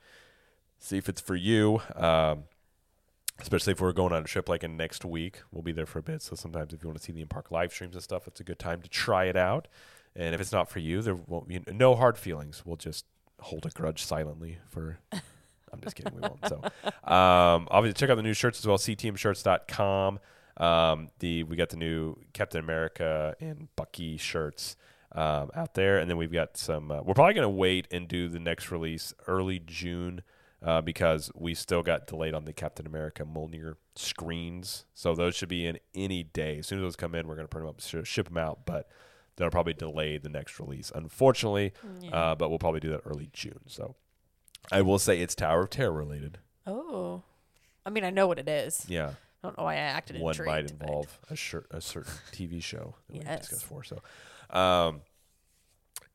See 0.79 0.99
if 0.99 1.09
it's 1.09 1.23
for 1.23 1.35
you. 1.35 1.81
Um, 1.97 2.45
especially 3.41 3.73
if 3.73 3.81
we're 3.81 3.93
going 3.93 4.13
on 4.13 4.23
a 4.23 4.27
trip 4.27 4.49
like 4.49 4.63
in 4.63 4.77
next 4.77 5.05
week, 5.05 5.41
we'll 5.51 5.63
be 5.63 5.73
there 5.73 5.87
for 5.87 5.99
a 5.99 6.03
bit. 6.03 6.23
So 6.23 6.37
sometimes 6.37 6.73
if 6.73 6.83
you 6.83 6.89
want 6.89 6.99
to 6.99 7.05
see 7.05 7.13
the 7.13 7.21
in 7.21 7.29
park 7.29 7.51
live 7.51 7.73
streams 7.73 7.95
and 7.95 8.03
stuff, 8.03 8.27
it's 8.27 8.41
a 8.41 8.45
good 8.45 8.59
time 8.59 8.81
to 8.83 8.89
try 8.89 9.25
it 9.25 9.37
out. 9.37 9.69
And 10.17 10.35
if 10.35 10.41
it's 10.41 10.53
not 10.53 10.71
for 10.71 10.79
you, 10.79 11.03
there 11.03 11.17
won't 11.17 11.49
be 11.49 11.61
no 11.73 11.97
hard 11.97 12.17
feelings. 12.17 12.63
We'll 12.65 12.77
just 12.77 13.05
hold 13.41 13.67
a 13.67 13.71
grudge 13.71 14.03
silently 14.03 14.59
for. 14.69 14.99
I'm 15.13 15.81
just 15.81 15.97
kidding. 15.97 16.15
We 16.15 16.21
won't. 16.21 16.39
So, 16.47 16.61
um, 17.13 17.67
obviously, 17.69 17.95
check 17.95 18.09
out 18.09 18.15
the 18.15 18.23
new 18.23 18.33
shirts 18.33 18.61
as 18.61 18.67
well. 18.67 18.79
ctmshirts.com. 18.79 20.21
Um, 20.57 21.09
the 21.19 21.43
we 21.43 21.57
got 21.57 21.71
the 21.71 21.77
new 21.77 22.17
Captain 22.33 22.61
America 22.61 23.35
and 23.41 23.67
Bucky 23.75 24.17
shirts 24.17 24.77
um, 25.11 25.51
out 25.53 25.75
there, 25.75 25.99
and 25.99 26.09
then 26.09 26.17
we've 26.17 26.33
got 26.33 26.57
some. 26.57 26.93
Uh, 26.93 27.03
we're 27.03 27.15
probably 27.15 27.35
going 27.35 27.43
to 27.43 27.49
wait 27.49 27.89
and 27.91 28.07
do 28.07 28.29
the 28.29 28.39
next 28.39 28.71
release 28.71 29.13
early 29.27 29.59
June 29.59 30.23
uh, 30.65 30.81
because 30.81 31.31
we 31.35 31.55
still 31.55 31.83
got 31.83 32.07
delayed 32.07 32.35
on 32.35 32.45
the 32.47 32.53
Captain 32.53 32.87
America 32.87 33.25
Mjolnir 33.25 33.75
screens. 33.95 34.87
So 34.95 35.15
those 35.15 35.35
should 35.37 35.49
be 35.49 35.67
in 35.67 35.79
any 35.95 36.23
day. 36.23 36.59
As 36.59 36.67
soon 36.67 36.79
as 36.79 36.83
those 36.85 36.97
come 36.97 37.15
in, 37.15 37.29
we're 37.29 37.35
going 37.37 37.45
to 37.47 37.51
print 37.51 37.67
them 37.67 37.71
up, 37.71 37.81
sh- 37.81 38.09
ship 38.09 38.29
them 38.29 38.39
out, 38.39 38.65
but 38.67 38.89
they'll 39.37 39.51
probably 39.51 39.75
delay 39.75 40.17
the 40.19 40.29
next 40.29 40.59
release, 40.59 40.91
unfortunately. 40.95 41.73
Yeah. 42.01 42.11
Uh, 42.11 42.35
but 42.35 42.49
we'll 42.49 42.59
probably 42.59 42.81
do 42.81 42.91
that 42.91 43.03
early 43.05 43.29
June. 43.33 43.61
So 43.67 43.95
I 44.73 44.81
will 44.83 44.99
say 44.99 45.21
it's 45.21 45.35
Tower 45.35 45.63
of 45.65 45.71
Terror 45.71 45.93
related. 45.93 46.39
oh. 46.67 47.23
I 47.87 47.91
mean, 47.91 48.03
I 48.03 48.09
know 48.09 48.27
what 48.27 48.39
it 48.39 48.49
is. 48.49 48.87
Yeah, 48.89 49.09
I 49.09 49.13
don't 49.47 49.59
know 49.59 49.65
why 49.65 49.75
I 49.75 49.77
acted 49.77 50.19
one 50.19 50.31
intrigued. 50.33 50.47
might 50.51 50.79
but- 50.79 50.89
involve 50.89 51.19
a, 51.29 51.37
shir- 51.37 51.67
a 51.71 51.83
certain 51.83 52.15
TV 52.33 52.63
show 52.63 52.95
that 53.09 53.13
we 53.19 53.21
Yes. 53.23 53.41
discussed 53.41 53.67
for. 53.67 53.85
So, 53.85 54.01
um, 54.59 55.03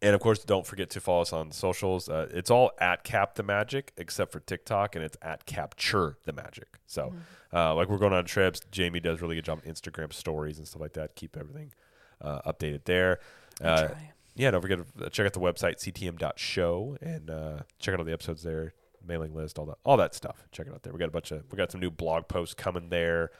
And 0.01 0.15
of 0.15 0.21
course, 0.21 0.43
don't 0.45 0.65
forget 0.65 0.89
to 0.91 1.01
follow 1.01 1.21
us 1.23 1.33
on 1.33 1.51
socials. 1.51 2.07
Uh, 2.07 2.29
it's 2.33 2.49
all 2.49 2.71
at 2.79 3.03
Cap 3.03 3.35
the 3.35 3.43
Magic, 3.43 3.91
except 3.97 4.31
for 4.31 4.39
TikTok, 4.39 4.95
and 4.95 5.03
it's 5.03 5.17
at 5.21 5.45
Capture 5.45 6.17
the 6.23 6.31
Magic. 6.31 6.79
So, 6.87 7.13
uh, 7.53 7.75
like 7.75 7.89
we're 7.89 7.97
going 7.97 8.13
on 8.13 8.23
trips. 8.23 8.61
Jamie 8.71 9.01
does 9.01 9.21
really 9.21 9.35
good 9.35 9.43
job 9.43 9.59
on 9.65 9.69
Instagram 9.73 10.13
stories 10.13 10.57
and 10.57 10.65
stuff 10.65 10.81
like 10.81 10.93
that. 10.93 11.15
Keep 11.15 11.35
everything 11.35 11.73
uh, 12.21 12.39
updated 12.49 12.85
there. 12.85 13.19
Uh, 13.61 13.89
yeah, 14.35 14.51
don't 14.51 14.61
forget 14.61 14.79
to 14.99 15.09
check 15.09 15.25
out 15.25 15.33
the 15.33 15.39
website 15.41 15.75
ctm.show 15.83 16.97
and 17.01 17.29
uh, 17.29 17.59
check 17.77 17.93
out 17.93 17.99
all 17.99 18.05
the 18.05 18.13
episodes 18.13 18.41
there, 18.43 18.73
mailing 19.05 19.33
list, 19.35 19.59
all 19.59 19.65
that, 19.65 19.79
all 19.83 19.97
that 19.97 20.15
stuff. 20.15 20.47
Check 20.53 20.67
it 20.67 20.73
out 20.73 20.83
there. 20.83 20.93
We 20.93 20.99
got 20.99 21.09
a 21.09 21.11
bunch 21.11 21.31
of, 21.31 21.43
we 21.51 21.57
got 21.57 21.71
some 21.73 21.81
new 21.81 21.91
blog 21.91 22.29
posts 22.29 22.53
coming 22.53 22.87
there. 22.87 23.31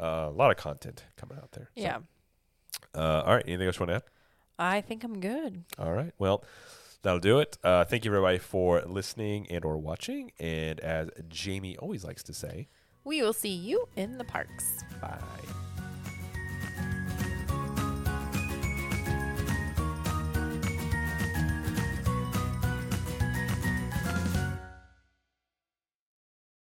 Uh, 0.00 0.26
a 0.28 0.30
lot 0.30 0.52
of 0.52 0.56
content 0.56 1.04
coming 1.16 1.38
out 1.38 1.50
there. 1.52 1.70
So, 1.76 1.82
Yeah. 1.82 1.98
uh, 2.94 3.22
all 3.26 3.34
right. 3.34 3.44
Anything 3.48 3.66
else 3.66 3.80
you 3.80 3.86
want 3.86 3.90
to 3.90 3.94
add? 3.96 4.02
I 4.58 4.80
think 4.80 5.04
I'm 5.04 5.20
good. 5.20 5.64
All 5.78 5.92
right. 5.92 6.12
Well, 6.18 6.44
that'll 7.02 7.18
do 7.20 7.38
it. 7.40 7.58
Uh, 7.64 7.84
thank 7.84 8.04
you 8.04 8.10
everybody 8.10 8.38
for 8.38 8.82
listening 8.86 9.46
and 9.50 9.64
or 9.64 9.76
watching. 9.78 10.32
And 10.38 10.80
as 10.80 11.08
Jamie 11.28 11.76
always 11.76 12.04
likes 12.04 12.22
to 12.24 12.34
say, 12.34 12.68
We 13.04 13.22
will 13.22 13.32
see 13.32 13.48
you 13.54 13.88
in 13.96 14.18
the 14.18 14.24
parks. 14.24 14.84
bye. 15.00 15.18